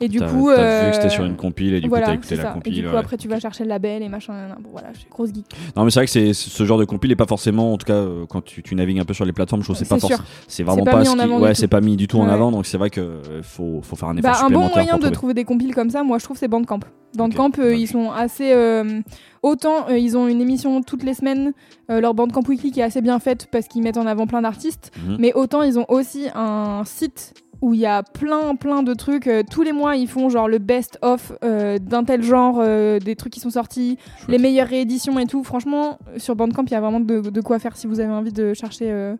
Et 0.00 0.08
du 0.08 0.20
coup. 0.20 0.50
t'as 0.54 0.84
vu 0.84 0.90
que 0.90 0.94
c'était 0.94 1.06
euh, 1.06 1.10
sur 1.10 1.24
une 1.24 1.36
compile 1.36 1.74
et 1.74 1.80
du 1.80 1.88
voilà, 1.88 2.06
coup 2.06 2.10
t'as 2.12 2.16
écouté 2.18 2.36
la 2.36 2.44
compile. 2.52 2.72
Et 2.72 2.76
du 2.76 2.86
coup, 2.86 2.92
ouais. 2.92 2.98
après, 2.98 3.16
tu 3.16 3.26
vas 3.28 3.40
chercher 3.40 3.64
le 3.64 3.68
label 3.70 4.02
et 4.02 4.08
machin. 4.08 4.32
nan. 4.32 4.56
Bon, 4.60 4.70
voilà, 4.72 4.88
je 4.92 5.00
suis 5.00 5.08
grosse 5.08 5.30
geek. 5.34 5.44
Non 5.76 5.84
mais 5.84 5.90
c'est 5.90 5.98
vrai 6.00 6.06
que 6.06 6.12
c'est 6.12 6.32
ce 6.32 6.64
genre 6.64 6.78
de 6.78 6.84
compile 6.84 7.10
est 7.12 7.16
pas 7.16 7.26
forcément, 7.26 7.72
en 7.72 7.78
tout 7.78 7.86
cas 7.86 7.94
euh, 7.94 8.24
quand 8.28 8.42
tu, 8.44 8.62
tu 8.62 8.74
navigues 8.74 9.00
un 9.00 9.04
peu 9.04 9.14
sur 9.14 9.24
les 9.24 9.32
plateformes, 9.32 9.62
je 9.62 9.66
trouve 9.66 9.76
que 9.78 9.84
c'est 9.84 9.88
pas 9.88 9.98
forcément, 9.98 10.22
c'est 10.46 10.62
vraiment 10.62 10.84
pas 10.84 11.04
ce 11.04 11.12
qui- 11.12 11.26
ouais 11.42 11.54
c'est 11.54 11.68
pas 11.68 11.80
mis 11.80 11.96
du 11.96 12.06
tout 12.08 12.18
en 12.20 12.28
avant, 12.28 12.50
donc 12.52 12.66
c'est 12.66 12.78
vrai 12.78 12.90
que 12.90 13.00
euh, 13.00 13.42
faut, 13.42 13.80
faut 13.82 13.96
faire 13.96 14.08
un 14.08 14.16
effort 14.16 14.30
Bah, 14.32 14.38
un 14.44 14.50
bon 14.50 14.68
moyen 14.68 14.94
de 14.96 15.00
trouver. 15.00 15.10
trouver 15.12 15.34
des 15.34 15.44
compiles 15.44 15.74
comme 15.74 15.90
ça, 15.90 16.02
moi 16.04 16.18
je 16.18 16.24
trouve, 16.24 16.36
c'est 16.38 16.48
Bandcamp. 16.48 16.80
Bandcamp, 17.16 17.46
Ok. 17.48 17.58
euh, 17.60 17.74
ils 17.74 17.86
sont 17.88 18.10
assez. 18.12 18.52
euh, 18.52 19.00
autant 19.42 19.88
euh, 19.88 19.98
ils 19.98 20.16
ont 20.16 20.28
une 20.28 20.40
émission 20.40 20.82
toutes 20.82 21.02
les 21.02 21.14
semaines, 21.14 21.52
euh, 21.90 22.00
leur 22.00 22.14
Bandcamp 22.14 22.42
Weekly 22.48 22.70
qui 22.70 22.80
est 22.80 22.84
assez 22.84 23.00
bien 23.00 23.18
faite 23.18 23.48
parce 23.50 23.66
qu'ils 23.66 23.82
mettent 23.82 23.96
en 23.96 24.06
avant 24.06 24.26
plein 24.26 24.42
d'artistes, 24.42 24.92
Mhm. 25.06 25.16
mais 25.18 25.32
autant 25.34 25.62
ils 25.62 25.78
ont 25.78 25.86
aussi 25.88 26.26
un 26.34 26.82
site 26.84 27.34
où 27.60 27.74
il 27.74 27.80
y 27.80 27.86
a 27.86 28.02
plein 28.02 28.54
plein 28.54 28.82
de 28.82 28.94
trucs. 28.94 29.26
euh, 29.26 29.42
tous 29.48 29.62
les 29.62 29.72
mois, 29.72 29.96
ils 29.96 30.06
font 30.08 30.28
genre 30.28 30.48
le 30.48 30.58
best-of 30.58 31.32
euh, 31.44 31.78
d'un 31.78 32.04
tel 32.04 32.22
genre, 32.22 32.58
euh, 32.60 32.98
des 33.00 33.16
trucs 33.16 33.32
qui 33.32 33.40
sont 33.40 33.50
sortis, 33.50 33.98
Chouette. 34.18 34.28
les 34.28 34.38
meilleures 34.38 34.68
rééditions 34.68 35.18
et 35.18 35.26
tout. 35.26 35.42
Franchement, 35.44 35.98
sur 36.18 36.36
Bandcamp, 36.36 36.64
il 36.66 36.70
y 36.72 36.74
a 36.74 36.80
vraiment 36.80 37.00
de, 37.00 37.20
de 37.20 37.40
quoi 37.40 37.58
faire 37.58 37.76
si 37.76 37.86
vous 37.86 38.00
avez 38.00 38.12
envie 38.12 38.32
de 38.32 38.54
chercher 38.54 38.90
euh, 38.90 39.16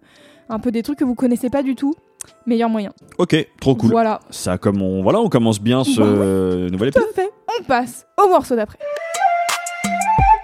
un 0.49 0.59
peu 0.61 0.71
des 0.71 0.83
trucs 0.83 0.99
que 0.99 1.05
vous 1.05 1.15
connaissez 1.17 1.51
pas 1.51 1.63
du 1.63 1.75
tout. 1.75 1.95
Meilleur 2.47 2.69
moyen. 2.69 2.93
Ok, 3.19 3.35
trop 3.61 3.75
cool. 3.75 3.91
Voilà. 3.91 4.21
Ça 4.31 4.59
comme 4.59 4.83
on 4.83 5.03
voilà, 5.03 5.21
on 5.21 5.29
commence 5.29 5.61
bien 5.61 5.83
ce 5.85 6.01
Bah 6.01 6.71
nouvel 6.71 6.91
Tout 6.93 6.99
épisode. 7.01 7.11
à 7.11 7.15
fait. 7.15 7.31
On 7.61 7.65
passe 7.65 8.07
au 8.23 8.29
morceau 8.29 8.55
d'après. 8.57 8.79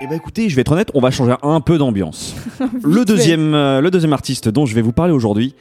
Et 0.01 0.07
bah 0.07 0.15
écoutez, 0.17 0.49
je 0.49 0.55
vais 0.57 0.61
être 0.63 0.73
honnête, 0.73 0.91
on 0.95 1.01
va 1.01 1.11
changer 1.11 1.35
un 1.43 1.61
peu 1.61 1.79
d'ambiance. 1.79 2.35
le 2.83 3.05
deuxième 3.05 3.53
le 3.53 3.89
deuxième 3.91 4.13
artiste 4.13 4.49
dont 4.49 4.67
je 4.67 4.75
vais 4.75 4.83
vous 4.83 4.93
parler 4.93 5.13
aujourd'hui, 5.13 5.55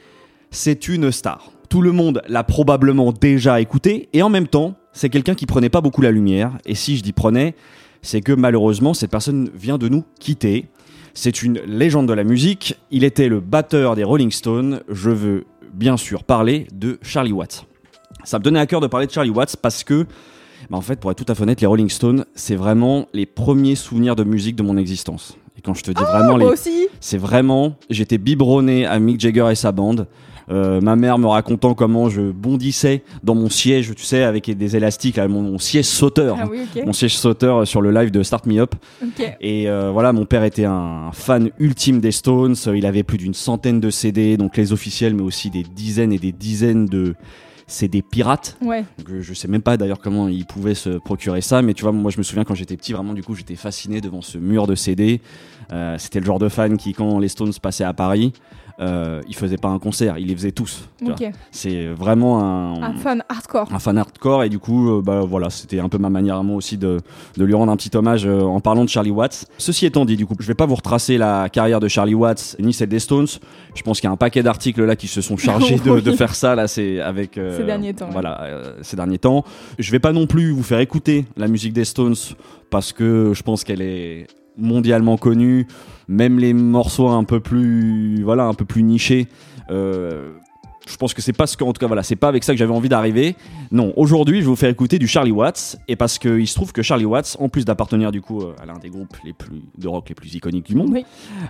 c'est 0.50 0.88
une 0.88 1.10
star. 1.12 1.50
Tout 1.68 1.82
le 1.82 1.92
monde 1.92 2.22
l'a 2.28 2.44
probablement 2.44 3.12
déjà 3.12 3.60
écouté, 3.60 4.08
et 4.12 4.22
en 4.22 4.28
même 4.28 4.48
temps, 4.48 4.74
c'est 4.92 5.08
quelqu'un 5.08 5.34
qui 5.34 5.46
prenait 5.46 5.68
pas 5.68 5.80
beaucoup 5.80 6.02
la 6.02 6.10
lumière. 6.10 6.52
Et 6.64 6.74
si 6.74 6.96
je 6.96 7.02
dis 7.02 7.12
prenait, 7.12 7.54
c'est 8.02 8.20
que 8.20 8.32
malheureusement, 8.32 8.94
cette 8.94 9.10
personne 9.10 9.50
vient 9.54 9.78
de 9.78 9.88
nous 9.88 10.04
quitter. 10.20 10.66
C'est 11.14 11.42
une 11.42 11.60
légende 11.66 12.08
de 12.08 12.12
la 12.12 12.24
musique. 12.24 12.78
Il 12.90 13.04
était 13.04 13.28
le 13.28 13.40
batteur 13.40 13.96
des 13.96 14.04
Rolling 14.04 14.30
Stones. 14.30 14.80
Je 14.88 15.10
veux 15.10 15.44
bien 15.72 15.96
sûr 15.96 16.22
parler 16.24 16.66
de 16.72 16.98
Charlie 17.02 17.32
Watts. 17.32 17.66
Ça 18.24 18.38
me 18.38 18.44
tenait 18.44 18.58
à 18.58 18.66
cœur 18.66 18.80
de 18.80 18.86
parler 18.86 19.06
de 19.06 19.12
Charlie 19.12 19.30
Watts 19.30 19.56
parce 19.56 19.84
que, 19.84 20.06
bah, 20.70 20.76
en 20.76 20.80
fait, 20.80 21.00
pour 21.00 21.10
être 21.10 21.24
tout 21.24 21.30
à 21.30 21.34
fait 21.34 21.42
honnête, 21.42 21.60
les 21.60 21.66
Rolling 21.66 21.88
Stones, 21.88 22.24
c'est 22.34 22.56
vraiment 22.56 23.06
les 23.12 23.26
premiers 23.26 23.74
souvenirs 23.74 24.16
de 24.16 24.24
musique 24.24 24.56
de 24.56 24.62
mon 24.62 24.76
existence. 24.76 25.36
Et 25.56 25.60
quand 25.60 25.74
je 25.74 25.82
te 25.82 25.90
dis 25.90 26.02
vraiment 26.02 26.36
les 26.36 26.46
c'est 27.00 27.18
vraiment, 27.18 27.76
j'étais 27.90 28.18
biberonné 28.18 28.86
à 28.86 28.98
Mick 28.98 29.20
Jagger 29.20 29.48
et 29.50 29.54
sa 29.54 29.72
bande. 29.72 30.06
Euh, 30.50 30.80
ma 30.80 30.96
mère 30.96 31.18
me 31.18 31.26
racontant 31.26 31.74
comment 31.74 32.08
je 32.08 32.20
bondissais 32.20 33.02
dans 33.22 33.34
mon 33.34 33.48
siège, 33.48 33.94
tu 33.94 34.04
sais, 34.04 34.22
avec 34.22 34.50
des 34.50 34.76
élastiques, 34.76 35.16
là, 35.16 35.26
mon, 35.28 35.42
mon 35.42 35.58
siège 35.58 35.86
sauteur. 35.86 36.36
Ah 36.40 36.48
oui. 36.50 36.60
Mon 36.84 36.92
siège 36.92 37.16
sauteur 37.16 37.66
sur 37.66 37.80
le 37.80 37.90
live 37.90 38.10
de 38.10 38.22
Start 38.22 38.46
Me 38.46 38.58
Up. 38.60 38.74
Et 39.40 39.68
euh, 39.68 39.90
voilà, 39.90 40.12
mon 40.12 40.24
père 40.26 40.44
était 40.44 40.64
un 40.64 41.10
fan 41.12 41.50
ultime 41.58 42.00
des 42.00 42.12
Stones. 42.12 42.56
Il 42.74 42.86
avait 42.86 43.02
plus 43.02 43.18
d'une 43.18 43.34
centaine 43.34 43.80
de 43.80 43.90
CD, 43.90 44.36
donc 44.36 44.56
les 44.56 44.72
officiels, 44.72 45.14
mais 45.14 45.22
aussi 45.22 45.50
des 45.50 45.62
dizaines 45.62 46.12
et 46.12 46.18
des 46.18 46.32
dizaines 46.32 46.86
de 46.86 47.14
CD 47.66 48.02
pirates. 48.02 48.58
Ouais. 48.60 48.84
Donc, 48.98 49.08
euh, 49.10 49.22
je 49.22 49.32
sais 49.32 49.48
même 49.48 49.62
pas 49.62 49.76
d'ailleurs 49.78 49.98
comment 49.98 50.28
il 50.28 50.44
pouvait 50.44 50.74
se 50.74 50.90
procurer 50.90 51.40
ça, 51.40 51.62
mais 51.62 51.72
tu 51.72 51.82
vois, 51.82 51.92
moi 51.92 52.10
je 52.10 52.18
me 52.18 52.22
souviens 52.22 52.44
quand 52.44 52.54
j'étais 52.54 52.76
petit, 52.76 52.92
vraiment 52.92 53.14
du 53.14 53.22
coup 53.22 53.34
j'étais 53.34 53.54
fasciné 53.54 54.02
devant 54.02 54.20
ce 54.20 54.36
mur 54.36 54.66
de 54.66 54.74
CD. 54.74 55.22
Euh, 55.72 55.96
C'était 55.98 56.20
le 56.20 56.26
genre 56.26 56.38
de 56.38 56.50
fan 56.50 56.76
qui, 56.76 56.92
quand 56.92 57.18
les 57.18 57.28
Stones 57.28 57.52
passaient 57.62 57.84
à 57.84 57.94
Paris, 57.94 58.34
euh, 58.80 59.20
il 59.28 59.34
faisait 59.36 59.56
pas 59.56 59.68
un 59.68 59.78
concert, 59.78 60.18
il 60.18 60.28
les 60.28 60.34
faisait 60.34 60.52
tous. 60.52 60.88
C'est 61.50 61.86
vraiment 61.86 62.40
un, 62.40 62.82
Un 62.82 62.94
fan 62.94 63.22
hardcore. 63.28 63.72
un 63.72 63.78
fan 63.78 63.98
hardcore 63.98 64.44
et 64.44 64.48
du 64.48 64.58
coup, 64.58 64.90
euh, 64.90 65.02
bah 65.02 65.20
voilà, 65.20 65.50
c'était 65.50 65.78
un 65.78 65.88
peu 65.88 65.98
ma 65.98 66.10
manière 66.10 66.36
à 66.36 66.42
moi 66.42 66.56
aussi 66.56 66.76
de, 66.76 66.98
de 67.36 67.44
lui 67.44 67.54
rendre 67.54 67.70
un 67.70 67.76
petit 67.76 67.96
hommage 67.96 68.26
euh, 68.26 68.40
en 68.42 68.60
parlant 68.60 68.84
de 68.84 68.88
Charlie 68.88 69.10
Watts. 69.10 69.46
Ceci 69.58 69.86
étant 69.86 70.04
dit, 70.04 70.16
du 70.16 70.26
coup, 70.26 70.34
je 70.38 70.46
vais 70.46 70.54
pas 70.54 70.66
vous 70.66 70.74
retracer 70.74 71.18
la 71.18 71.48
carrière 71.48 71.80
de 71.80 71.88
Charlie 71.88 72.14
Watts 72.14 72.56
ni 72.58 72.72
celle 72.72 72.88
des 72.88 72.98
Stones. 72.98 73.28
Je 73.74 73.82
pense 73.82 74.00
qu'il 74.00 74.08
y 74.08 74.10
a 74.10 74.12
un 74.12 74.16
paquet 74.16 74.42
d'articles 74.42 74.84
là 74.84 74.96
qui 74.96 75.06
se 75.06 75.20
sont 75.20 75.36
chargés 75.36 75.78
de, 75.84 76.00
de 76.00 76.12
faire 76.12 76.34
ça 76.34 76.54
là, 76.54 76.66
c'est 76.66 77.00
avec 77.00 77.38
euh, 77.38 77.56
Ces 77.56 77.64
derniers 77.64 77.94
temps. 77.94 78.08
Voilà, 78.10 78.42
euh, 78.42 78.74
ces 78.82 78.96
derniers 78.96 79.18
temps. 79.18 79.44
Je 79.78 79.90
vais 79.92 80.00
pas 80.00 80.12
non 80.12 80.26
plus 80.26 80.50
vous 80.50 80.62
faire 80.62 80.80
écouter 80.80 81.26
la 81.36 81.48
musique 81.48 81.72
des 81.72 81.84
Stones 81.84 82.16
parce 82.70 82.92
que 82.92 83.32
je 83.34 83.42
pense 83.42 83.62
qu'elle 83.62 83.82
est 83.82 84.26
mondialement 84.56 85.16
connue. 85.16 85.66
Même 86.08 86.38
les 86.38 86.52
morceaux 86.52 87.08
un 87.08 87.24
peu 87.24 87.40
plus, 87.40 88.22
voilà, 88.22 88.44
un 88.44 88.54
peu 88.54 88.64
plus 88.64 88.82
nichés. 88.82 89.28
euh, 89.70 90.32
je 90.86 90.98
pense 90.98 91.14
que 91.14 91.22
c'est 91.22 91.32
pas 91.32 91.46
ce 91.46 91.56
que, 91.56 91.64
en 91.64 91.72
tout 91.72 91.80
cas, 91.80 91.86
voilà, 91.86 92.02
c'est 92.02 92.14
pas 92.14 92.28
avec 92.28 92.44
ça 92.44 92.52
que 92.52 92.58
j'avais 92.58 92.74
envie 92.74 92.90
d'arriver. 92.90 93.36
Non, 93.72 93.94
aujourd'hui, 93.96 94.36
je 94.40 94.40
vais 94.42 94.48
vous 94.50 94.54
faire 94.56 94.68
écouter 94.68 94.98
du 94.98 95.08
Charlie 95.08 95.32
Watts, 95.32 95.78
et 95.88 95.96
parce 95.96 96.18
qu'il 96.18 96.46
se 96.46 96.54
trouve 96.54 96.72
que 96.72 96.82
Charlie 96.82 97.06
Watts, 97.06 97.38
en 97.40 97.48
plus 97.48 97.64
d'appartenir 97.64 98.12
du 98.12 98.20
coup 98.20 98.42
euh, 98.42 98.52
à 98.62 98.66
l'un 98.66 98.74
des 98.78 98.90
groupes 98.90 99.16
les 99.24 99.32
plus 99.32 99.62
de 99.78 99.88
rock 99.88 100.10
les 100.10 100.14
plus 100.14 100.34
iconiques 100.34 100.66
du 100.66 100.74
monde, 100.74 100.90
Oui. 100.92 101.06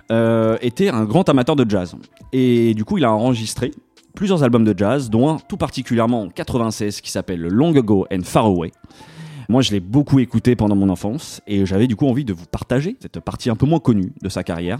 euh, 0.09 0.57
était 0.61 0.87
un 0.87 1.03
grand 1.03 1.27
amateur 1.27 1.57
de 1.57 1.69
jazz. 1.69 1.97
Et 2.31 2.73
du 2.75 2.85
coup, 2.85 2.97
il 2.97 3.03
a 3.03 3.11
enregistré 3.11 3.71
plusieurs 4.15 4.41
albums 4.41 4.63
de 4.63 4.73
jazz, 4.77 5.09
dont 5.09 5.27
un 5.29 5.37
tout 5.49 5.57
particulièrement 5.57 6.21
en 6.21 6.29
96 6.29 7.01
qui 7.01 7.11
s'appelle 7.11 7.41
Long 7.41 7.75
Ago 7.75 8.07
and 8.13 8.21
Far 8.23 8.45
Away. 8.45 8.71
Moi, 9.49 9.61
je 9.61 9.71
l'ai 9.71 9.79
beaucoup 9.79 10.19
écouté 10.19 10.55
pendant 10.55 10.75
mon 10.75 10.89
enfance 10.89 11.41
et 11.47 11.65
j'avais 11.65 11.87
du 11.87 11.95
coup 11.95 12.07
envie 12.07 12.25
de 12.25 12.33
vous 12.33 12.45
partager 12.45 12.97
cette 12.99 13.19
partie 13.19 13.49
un 13.49 13.55
peu 13.55 13.65
moins 13.65 13.79
connue 13.79 14.13
de 14.21 14.29
sa 14.29 14.43
carrière. 14.43 14.79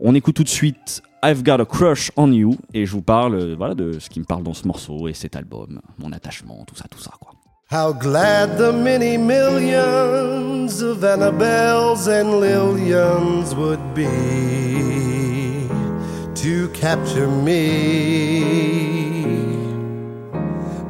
On 0.00 0.14
écoute 0.14 0.36
tout 0.36 0.44
de 0.44 0.48
suite 0.48 1.02
I've 1.24 1.42
Got 1.42 1.60
a 1.60 1.64
Crush 1.64 2.12
on 2.16 2.30
You 2.32 2.56
et 2.72 2.86
je 2.86 2.92
vous 2.92 3.02
parle 3.02 3.34
euh, 3.34 3.54
voilà, 3.56 3.74
de 3.74 3.98
ce 3.98 4.08
qui 4.08 4.20
me 4.20 4.24
parle 4.24 4.44
dans 4.44 4.54
ce 4.54 4.66
morceau 4.66 5.08
et 5.08 5.14
cet 5.14 5.34
album, 5.34 5.80
mon 5.98 6.12
attachement, 6.12 6.64
tout 6.64 6.76
ça, 6.76 6.84
tout 6.88 7.00
ça. 7.00 7.10
Quoi. 7.20 7.32
How 7.70 7.92
glad 7.92 8.56
the 8.56 8.72
many 8.72 9.18
millions 9.18 10.80
of 10.80 11.02
Annabelles 11.02 12.08
and 12.08 12.40
Lillians 12.40 13.54
would 13.56 13.80
be 13.94 14.06
to 16.34 16.68
capture 16.72 17.26
me. 17.26 18.27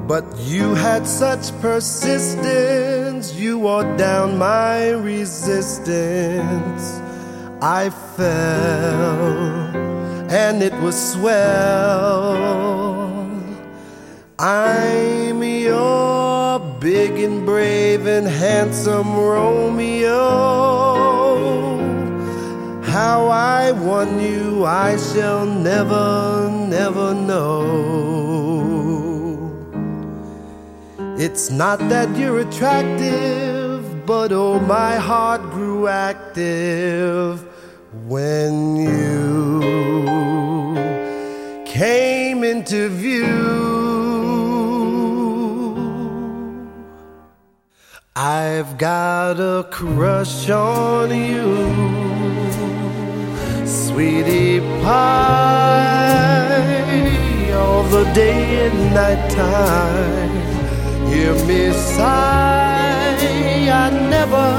But 0.09 0.25
you 0.39 0.75
had 0.75 1.07
such 1.07 1.53
persistence, 1.61 3.35
you 3.35 3.59
wore 3.59 3.85
down 3.99 4.39
my 4.39 4.89
resistance. 4.93 6.83
I 7.61 7.91
fell, 8.17 9.37
and 10.33 10.63
it 10.63 10.73
was 10.81 10.97
swell. 11.13 12.39
I'm 14.39 15.43
your 15.43 16.59
big 16.81 17.19
and 17.19 17.45
brave 17.45 18.07
and 18.07 18.27
handsome 18.27 19.15
Romeo. 19.15 20.25
How 22.83 23.27
I 23.29 23.73
won 23.73 24.23
you, 24.23 24.65
I 24.65 24.97
shall 24.97 25.45
never, 25.45 26.49
never 26.67 27.13
know. 27.13 28.08
It's 31.21 31.51
not 31.51 31.81
that 31.89 32.17
you're 32.17 32.39
attractive, 32.39 34.07
but 34.07 34.31
oh, 34.31 34.61
my 34.61 34.95
heart 34.95 35.43
grew 35.51 35.89
active 35.89 37.45
when 38.07 38.77
you 38.77 39.59
came 41.67 42.45
into 42.45 42.89
view. 42.89 43.27
I've 48.15 48.79
got 48.79 49.41
a 49.41 49.67
crush 49.73 50.49
on 50.49 51.11
you, 51.11 51.67
sweetie 53.67 54.61
pie, 54.85 55.03
all 57.55 57.83
the 57.83 58.05
day 58.15 58.69
and 58.69 58.95
night 58.95 59.31
time. 59.33 60.58
Hear 61.11 61.35
me 61.47 61.73
sigh, 61.73 63.17
I 63.71 63.91
never 64.11 64.51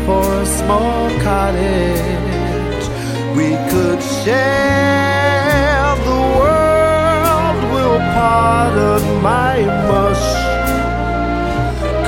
for 0.07 0.25
a 0.41 0.47
small 0.47 1.11
cottage? 1.21 2.87
We 3.37 3.49
could 3.71 4.01
share 4.03 5.42
pardon 8.43 9.03
my 9.23 9.59
mush. 9.89 10.27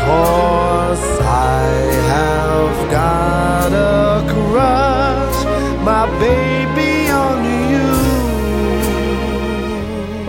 Cause 0.05 1.07
I 1.21 1.63
have 2.13 2.79
got 2.99 3.71
a 3.73 4.23
crush, 4.33 5.39
my 5.89 6.03
baby, 6.23 6.93
on 7.23 7.39
you. 7.71 7.91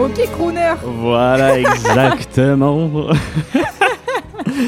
Ok, 0.05 0.17
crooner. 0.35 0.75
Voilà, 0.83 1.59
exactement. 1.63 3.09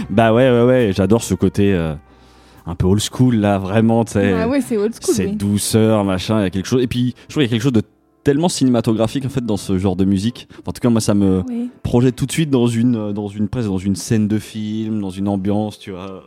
bah 0.09 0.33
ouais, 0.33 0.49
ouais, 0.49 0.63
ouais, 0.63 0.91
j'adore 0.95 1.23
ce 1.23 1.35
côté 1.35 1.73
euh, 1.73 1.93
un 2.65 2.75
peu 2.75 2.87
old 2.87 3.01
school 3.01 3.35
là, 3.35 3.59
vraiment, 3.59 4.03
tu 4.05 4.13
sais. 4.13 4.33
Ah 4.33 4.47
ouais, 4.47 4.61
c'est 4.61 4.77
old 4.77 4.93
school. 4.99 5.13
cette 5.15 5.29
oui. 5.29 5.35
douceur, 5.35 6.03
machin, 6.03 6.39
il 6.39 6.43
y 6.43 6.47
a 6.47 6.49
quelque 6.49 6.65
chose. 6.67 6.81
Et 6.81 6.87
puis, 6.87 7.13
je 7.27 7.33
trouve 7.33 7.43
qu'il 7.43 7.51
y 7.51 7.53
a 7.53 7.55
quelque 7.55 7.63
chose 7.63 7.73
de 7.73 7.83
tellement 8.27 8.49
cinématographique 8.49 9.25
en 9.25 9.29
fait 9.29 9.45
dans 9.45 9.55
ce 9.55 9.77
genre 9.77 9.95
de 9.95 10.03
musique. 10.03 10.49
En 10.65 10.73
tout 10.73 10.81
cas, 10.81 10.89
moi, 10.89 10.99
ça 10.99 11.13
me 11.13 11.43
Oui. 11.47 11.69
projette 11.81 12.17
tout 12.17 12.25
de 12.25 12.31
suite 12.33 12.49
dans 12.49 12.67
une, 12.67 12.97
euh, 12.97 13.13
dans 13.13 13.29
une 13.29 13.47
presse, 13.47 13.67
dans 13.67 13.77
une 13.77 13.95
scène 13.95 14.27
de 14.27 14.37
film, 14.37 14.99
dans 14.99 15.09
une 15.11 15.29
ambiance, 15.29 15.79
tu 15.79 15.91
vois. 15.91 16.23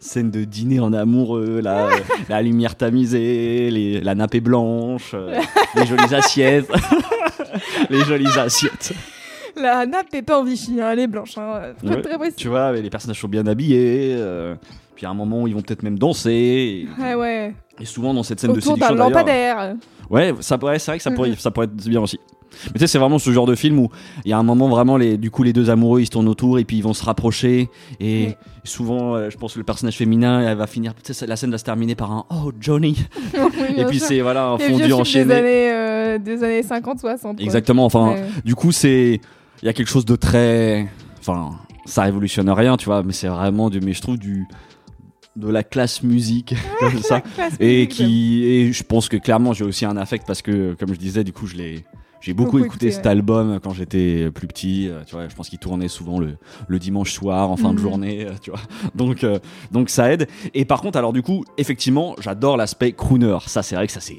Scène 0.00 0.32
de 0.32 0.42
dîner 0.42 0.80
en 0.80 0.92
amoureux, 0.92 1.60
la, 1.62 1.90
la 2.28 2.42
lumière 2.42 2.74
tamisée, 2.74 3.70
les, 3.70 4.00
la 4.00 4.16
nappe 4.16 4.34
est 4.34 4.40
blanche, 4.40 5.12
euh, 5.14 5.38
les 5.76 5.86
jolies 5.86 6.12
assiettes. 6.12 6.72
les 7.90 8.00
jolies 8.00 8.36
assiettes. 8.36 8.92
La 9.56 9.86
nappe 9.86 10.12
est 10.14 10.22
pas 10.22 10.38
en 10.40 10.44
Vichy, 10.44 10.80
hein, 10.80 10.90
elle 10.92 10.98
est 11.00 11.06
blanche. 11.06 11.36
Hein. 11.38 11.72
Très, 11.78 11.94
Ouais, 11.96 12.02
très 12.02 12.18
précis. 12.18 12.36
Tu 12.36 12.48
vois, 12.48 12.72
les 12.72 12.90
personnages 12.90 13.20
sont 13.20 13.28
bien 13.28 13.46
habillés. 13.46 14.14
euh, 14.18 14.54
puis 14.96 15.06
à 15.06 15.10
un 15.10 15.14
moment, 15.14 15.46
ils 15.46 15.54
vont 15.54 15.62
peut-être 15.62 15.82
même 15.82 15.98
danser. 15.98 16.30
Et, 16.32 16.88
Ouais, 17.02 17.14
ouais. 17.14 17.54
et 17.80 17.84
souvent 17.84 18.14
dans 18.14 18.22
cette 18.22 18.40
scène 18.40 18.52
de 18.52 18.58
Autour 18.58 18.74
séduction 18.74 18.94
d'un 18.94 19.10
d'ailleurs. 19.10 19.56
lampadaire. 19.56 19.74
Ouais, 20.10 20.34
ça 20.40 20.58
pourrait, 20.58 20.78
c'est 20.78 20.90
vrai 20.90 20.98
que 20.98 21.02
ça 21.04 21.10
pourrait, 21.10 21.34
ça 21.38 21.50
pourrait 21.50 21.66
être 21.66 21.74
bien 21.88 22.00
aussi. 22.00 22.18
Mais 22.66 22.74
tu 22.74 22.78
sais, 22.80 22.86
c'est 22.86 22.98
vraiment 23.00 23.18
ce 23.18 23.32
genre 23.32 23.46
de 23.46 23.56
film 23.56 23.80
où 23.80 23.88
il 24.24 24.30
y 24.30 24.32
a 24.32 24.38
un 24.38 24.44
moment 24.44 24.68
vraiment, 24.68 24.96
les, 24.96 25.18
du 25.18 25.28
coup, 25.32 25.42
les 25.42 25.52
deux 25.52 25.70
amoureux 25.70 26.00
ils 26.02 26.06
se 26.06 26.12
tournent 26.12 26.28
autour 26.28 26.60
et 26.60 26.64
puis 26.64 26.76
ils 26.76 26.82
vont 26.84 26.92
se 26.94 27.04
rapprocher. 27.04 27.68
Et 27.98 28.26
Oui. 28.28 28.34
souvent, 28.62 29.16
euh, 29.16 29.28
je 29.30 29.36
pense 29.36 29.54
que 29.54 29.58
le 29.58 29.64
personnage 29.64 29.96
féminin, 29.96 30.40
elle 30.48 30.56
va 30.56 30.68
finir, 30.68 30.92
tu 31.02 31.12
sais, 31.12 31.26
la 31.26 31.34
scène 31.34 31.50
va 31.50 31.58
se 31.58 31.64
terminer 31.64 31.96
par 31.96 32.12
un 32.12 32.24
Oh 32.30 32.52
Johnny. 32.60 32.96
Oui, 33.34 33.40
et 33.76 33.84
puis 33.86 33.98
c'est 33.98 34.20
voilà 34.20 34.50
un 34.50 34.58
fondu 34.58 34.92
enchaîné. 34.92 35.24
Des 35.24 35.32
années, 35.34 35.72
euh, 35.72 36.18
des 36.18 36.44
années 36.44 36.62
50, 36.62 37.00
60. 37.00 37.36
quoi. 37.36 37.44
Exactement. 37.44 37.84
Enfin, 37.86 38.10
Ouais. 38.10 38.22
du 38.44 38.54
coup, 38.54 38.70
c'est 38.70 39.20
il 39.64 39.66
y 39.66 39.70
a 39.70 39.72
quelque 39.72 39.88
chose 39.88 40.04
de 40.04 40.14
très, 40.14 40.86
enfin, 41.20 41.58
ça 41.86 42.02
révolutionne 42.02 42.50
rien, 42.50 42.76
tu 42.76 42.84
vois, 42.84 43.02
mais 43.02 43.14
c'est 43.14 43.28
vraiment 43.28 43.70
du, 43.70 43.80
mais 43.80 43.94
je 43.94 44.02
trouve 44.02 44.18
du 44.18 44.46
de 45.36 45.48
la 45.48 45.64
classe 45.64 46.02
musique 46.04 46.54
comme 46.78 46.98
ça. 46.98 47.22
Et 47.58 47.88
qui 47.88 48.44
et 48.44 48.72
je 48.72 48.82
pense 48.84 49.08
que 49.08 49.16
clairement 49.16 49.52
j'ai 49.52 49.64
aussi 49.64 49.84
un 49.84 49.96
affect 49.96 50.24
parce 50.28 50.42
que 50.42 50.74
comme 50.78 50.94
je 50.94 50.98
disais 50.98 51.24
du 51.24 51.32
coup 51.32 51.48
je 51.48 51.56
l'ai 51.56 51.84
j'ai 52.20 52.32
beaucoup, 52.34 52.52
Beaucoup 52.52 52.58
écouté, 52.66 52.86
écouté, 52.86 52.90
cet 52.92 53.04
ouais. 53.06 53.10
album 53.10 53.58
quand 53.60 53.72
j'étais 53.74 54.30
plus 54.30 54.46
petit 54.46 54.88
euh, 54.88 55.02
tu 55.04 55.16
vois 55.16 55.28
je 55.28 55.34
pense 55.34 55.48
qu'il 55.48 55.58
tournait 55.58 55.88
souvent 55.88 56.20
le, 56.20 56.36
le 56.68 56.78
dimanche 56.78 57.12
soir 57.12 57.50
en 57.50 57.56
fin 57.56 57.70
de 57.70 57.78
Mhm. 57.78 57.82
journée 57.82 58.26
euh, 58.26 58.32
tu 58.40 58.50
vois 58.50 58.60
donc 58.94 59.24
euh, 59.24 59.40
donc 59.72 59.90
ça 59.90 60.12
aide 60.12 60.28
et 60.54 60.64
par 60.64 60.80
contre 60.82 60.98
alors 60.98 61.12
du 61.12 61.22
coup 61.22 61.44
effectivement 61.58 62.14
j'adore 62.20 62.56
l'aspect 62.56 62.92
crooner 62.92 63.36
ça 63.46 63.64
c'est 63.64 63.74
vrai 63.74 63.88
que 63.88 63.92
ça 63.92 64.00
c'est 64.00 64.18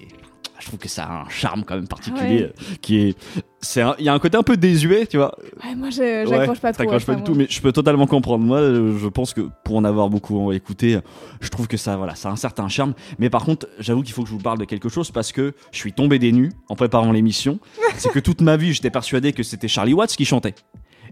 je 0.59 0.65
trouve 0.67 0.79
que 0.79 0.87
ça 0.87 1.03
a 1.03 1.21
un 1.23 1.29
charme 1.29 1.63
quand 1.65 1.75
même 1.75 1.87
particulier 1.87 2.43
Ouais. 2.43 2.43
euh, 2.43 2.75
qui 2.81 2.97
est 2.99 3.17
c'est 3.61 3.81
il 3.99 4.05
y 4.05 4.09
a 4.09 4.13
un 4.13 4.19
côté 4.19 4.37
un 4.37 4.43
peu 4.43 4.57
désuet 4.57 5.05
tu 5.07 5.17
vois 5.17 5.35
Ouais, 5.63 5.75
moi, 5.75 5.89
je- 5.89 6.25
j'accroche 6.29 6.59
pas 6.59 6.71
trop. 6.71 6.83
À 6.91 6.99
pas 6.99 7.15
du 7.15 7.23
tout, 7.23 7.33
mais 7.35 7.47
je 7.49 7.59
peux 7.61 7.71
totalement 7.71 8.05
comprendre. 8.07 8.45
Moi, 8.45 8.59
euh, 8.59 8.97
je 8.97 9.07
pense 9.07 9.33
que 9.33 9.41
pour 9.63 9.75
en 9.77 9.83
avoir 9.83 10.09
beaucoup 10.09 10.51
écouté, 10.51 10.99
je 11.41 11.49
trouve 11.49 11.67
que 11.67 11.77
ça, 11.77 11.97
voilà, 11.97 12.13
ça 12.15 12.29
a 12.29 12.31
un 12.31 12.35
certain 12.35 12.67
charme. 12.69 12.93
Mais 13.17 13.29
par 13.29 13.43
contre, 13.43 13.67
j'avoue 13.79 14.03
qu'il 14.03 14.13
faut 14.13 14.21
que 14.23 14.29
je 14.29 14.33
vous 14.33 14.39
parle 14.39 14.59
de 14.59 14.65
quelque 14.65 14.87
chose 14.89 15.09
parce 15.11 15.31
que 15.31 15.53
je 15.71 15.77
suis 15.77 15.93
tombé 15.93 16.19
des 16.19 16.31
nues 16.31 16.51
en 16.69 16.75
préparant 16.75 17.11
l'émission. 17.11 17.59
C'est 17.97 18.11
que 18.11 18.19
toute 18.19 18.41
ma 18.41 18.55
vie, 18.55 18.73
j'étais 18.73 18.91
persuadé 18.91 19.33
que 19.33 19.41
c'était 19.43 19.67
Charlie 19.67 19.93
Watts 19.93 20.15
qui 20.15 20.25
chantait. 20.25 20.53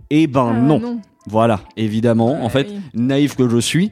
Et 0.09 0.27
ben 0.27 0.51
Ah, 0.55 0.59
non. 0.59 1.01
Voilà, 1.25 1.62
évidemment. 1.77 2.39
en 2.41 2.43
Ouais, 2.43 2.50
fait, 2.50 2.67
oui. 2.69 2.79
naïf 2.93 3.35
que 3.35 3.47
je 3.50 3.57
suis, 3.57 3.91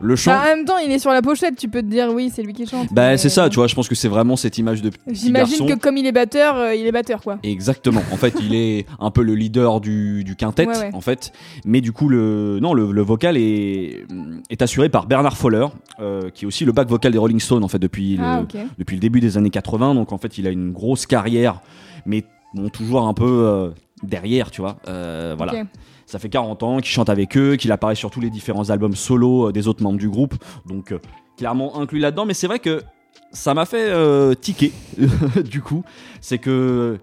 le 0.00 0.16
chant. 0.16 0.32
Bah, 0.32 0.40
en 0.42 0.56
même 0.56 0.64
temps, 0.64 0.78
il 0.78 0.90
est 0.90 0.98
sur 0.98 1.10
la 1.10 1.22
pochette, 1.22 1.56
tu 1.56 1.68
peux 1.68 1.82
te 1.82 1.86
dire 1.86 2.08
oui, 2.12 2.30
c'est 2.34 2.42
lui 2.42 2.52
qui 2.52 2.66
chante. 2.66 2.92
Bah, 2.92 3.10
mais- 3.10 3.16
c'est 3.16 3.28
ça, 3.28 3.48
tu 3.48 3.56
vois. 3.56 3.66
Je 3.66 3.74
pense 3.74 3.88
que 3.88 3.94
c'est 3.94 4.08
vraiment 4.08 4.36
cette 4.36 4.58
image 4.58 4.82
de 4.82 4.90
J'imagine 5.08 5.66
que 5.66 5.74
comme 5.74 5.96
il 5.96 6.06
est 6.06 6.12
batteur, 6.12 6.56
euh, 6.56 6.74
il 6.74 6.86
est 6.86 6.92
batteur 6.92 7.20
quoi. 7.22 7.38
Exactement. 7.42 8.02
En 8.12 8.16
fait, 8.16 8.34
il 8.40 8.54
est 8.54 8.86
un 9.00 9.10
peu 9.10 9.22
le 9.22 9.34
leader 9.34 9.80
du, 9.80 10.24
du 10.24 10.36
quintet, 10.36 10.66
Ouais, 10.66 10.76
ouais. 10.76 10.90
en 10.92 11.00
fait. 11.00 11.32
Mais 11.64 11.80
du 11.80 11.92
coup, 11.92 12.08
le, 12.08 12.58
non, 12.60 12.74
le, 12.74 12.90
le 12.92 13.02
vocal 13.02 13.36
est, 13.36 14.04
est 14.50 14.62
assuré 14.62 14.88
par 14.88 15.06
Bernard 15.06 15.36
Foller, 15.36 15.66
euh, 16.00 16.30
qui 16.30 16.44
est 16.44 16.48
aussi 16.48 16.64
le 16.64 16.72
back 16.72 16.88
vocal 16.88 17.12
des 17.12 17.18
Rolling 17.18 17.40
Stones, 17.40 17.64
en 17.64 17.68
fait, 17.68 17.78
depuis, 17.78 18.18
Ah, 18.20 18.40
le, 18.40 18.60
depuis 18.78 18.96
le 18.96 19.00
début 19.00 19.20
des 19.20 19.36
années 19.38 19.50
80. 19.50 19.94
Donc, 19.94 20.12
en 20.12 20.18
fait, 20.18 20.38
il 20.38 20.46
a 20.46 20.50
une 20.50 20.72
grosse 20.72 21.06
carrière, 21.06 21.60
mais 22.06 22.24
bon, 22.54 22.68
toujours 22.68 23.06
un 23.06 23.14
peu 23.14 23.24
euh, 23.26 23.70
derrière, 24.02 24.50
tu 24.50 24.60
vois. 24.60 24.76
Voilà. 24.86 25.64
Ça 26.12 26.18
fait 26.18 26.28
40 26.28 26.62
ans 26.62 26.76
qu'il 26.76 26.92
chante 26.92 27.08
avec 27.08 27.38
eux, 27.38 27.56
qu'il 27.56 27.72
apparaît 27.72 27.94
sur 27.94 28.10
tous 28.10 28.20
les 28.20 28.28
différents 28.28 28.68
albums 28.68 28.94
solo 28.94 29.48
euh, 29.48 29.52
des 29.52 29.66
autres 29.66 29.82
membres 29.82 29.98
du 29.98 30.10
groupe. 30.10 30.34
Donc, 30.66 30.92
euh, 30.92 30.98
clairement 31.38 31.80
inclus 31.80 32.00
là-dedans. 32.00 32.26
Mais 32.26 32.34
c'est 32.34 32.46
vrai 32.46 32.58
que 32.58 32.82
ça 33.30 33.54
m'a 33.54 33.64
fait 33.64 33.88
euh, 33.88 34.34
tiquer, 34.34 34.72
du 35.50 35.62
coup. 35.62 35.84
C'est 36.20 36.36
que 36.36 36.98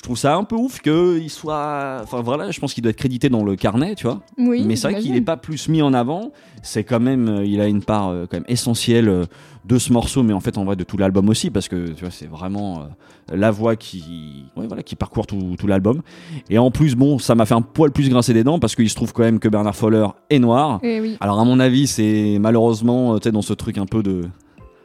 je 0.00 0.02
trouve 0.02 0.16
ça 0.16 0.34
un 0.34 0.44
peu 0.44 0.56
ouf 0.56 0.80
qu'il 0.80 1.28
soit. 1.28 2.00
Enfin, 2.02 2.22
voilà, 2.22 2.50
je 2.50 2.58
pense 2.58 2.72
qu'il 2.72 2.82
doit 2.82 2.90
être 2.90 2.96
crédité 2.96 3.28
dans 3.28 3.44
le 3.44 3.54
carnet, 3.54 3.94
tu 3.94 4.06
vois. 4.06 4.22
Oui. 4.38 4.64
mais 4.66 4.74
c'est 4.74 4.90
vrai 4.90 5.00
qu'il 5.00 5.12
n'est 5.12 5.20
pas 5.20 5.36
plus 5.36 5.68
mis 5.68 5.82
en 5.82 5.92
avant. 5.92 6.32
C'est 6.62 6.84
quand 6.84 7.00
même. 7.00 7.28
euh, 7.28 7.44
il 7.44 7.60
a 7.60 7.66
une 7.66 7.82
part 7.82 8.08
euh, 8.08 8.26
quand 8.30 8.38
même 8.38 8.44
essentielle 8.48 9.26
de 9.64 9.78
ce 9.78 9.92
morceau, 9.92 10.22
mais 10.22 10.32
en 10.32 10.40
fait, 10.40 10.56
en 10.58 10.64
vrai, 10.64 10.74
de 10.76 10.84
tout 10.84 10.96
l'album 10.96 11.28
aussi, 11.28 11.50
parce 11.50 11.68
que 11.68 11.88
tu 11.90 12.00
vois, 12.02 12.10
c'est 12.10 12.26
vraiment 12.28 12.80
euh, 12.80 13.36
la 13.36 13.50
voix 13.50 13.76
qui, 13.76 14.44
ouais, 14.56 14.66
voilà, 14.66 14.82
qui 14.82 14.96
parcourt 14.96 15.26
tout, 15.26 15.54
tout 15.58 15.66
l'album. 15.66 16.00
Et 16.48 16.58
en 16.58 16.70
plus, 16.70 16.94
bon, 16.96 17.18
ça 17.18 17.34
m'a 17.34 17.44
fait 17.44 17.54
un 17.54 17.60
poil 17.62 17.90
plus 17.92 18.08
grincer 18.08 18.32
des 18.32 18.42
dents, 18.44 18.58
parce 18.58 18.74
qu'il 18.74 18.88
se 18.88 18.94
trouve 18.94 19.12
quand 19.12 19.22
même 19.22 19.38
que 19.38 19.48
Bernard 19.48 19.76
Foller 19.76 20.06
est 20.30 20.38
noir. 20.38 20.80
Eh 20.82 21.00
oui. 21.00 21.16
Alors 21.20 21.38
à 21.40 21.44
mon 21.44 21.60
avis, 21.60 21.86
c'est 21.86 22.38
malheureusement, 22.40 23.14
euh, 23.14 23.18
tu 23.18 23.24
sais, 23.24 23.32
dans 23.32 23.42
ce 23.42 23.52
truc 23.52 23.76
un 23.78 23.86
peu 23.86 24.02
de 24.02 24.22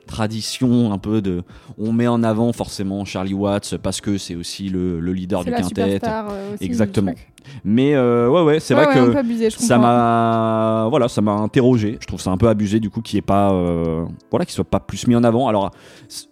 tradition, 0.08 0.91
un 0.91 0.98
peu 0.98 1.22
de, 1.22 1.44
on 1.77 1.91
met 1.91 2.08
en 2.08 2.22
avant 2.24 2.53
forcément 2.53 3.05
Charlie 3.05 3.34
Watts 3.34 3.77
parce 3.82 4.01
que 4.01 4.17
c'est 4.17 4.36
aussi 4.36 4.70
le, 4.70 5.00
le 5.00 5.13
leader 5.13 5.44
du 5.44 5.50
quintet. 5.70 6.00
euh, 6.32 6.55
Exactement. 6.62 7.13
Mais 7.64 7.96
euh, 7.96 8.30
ouais, 8.30 8.42
ouais, 8.44 8.60
c'est 8.60 8.75
Ouais, 8.75 8.86
vrai 8.86 9.00
ouais, 9.02 9.14
que 9.14 9.18
abusé, 9.18 9.50
ça 9.50 9.78
m'a, 9.78 10.88
voilà, 10.90 11.08
ça 11.08 11.22
m'a 11.22 11.34
interrogé. 11.34 11.98
Je 12.00 12.08
trouve 12.08 12.20
ça 12.22 12.32
un 12.32 12.38
peu 12.38 12.48
abusé 12.48 12.80
du 12.80 12.90
coup 12.90 13.02
qu'il 13.02 13.18
est 13.18 13.22
pas, 13.22 13.52
euh, 13.54 14.06
voilà, 14.32 14.46
qu'il 14.46 14.54
soit 14.54 14.64
pas 14.64 14.80
plus 14.80 15.08
mis 15.08 15.16
en 15.16 15.24
avant. 15.24 15.48
Alors, 15.48 15.72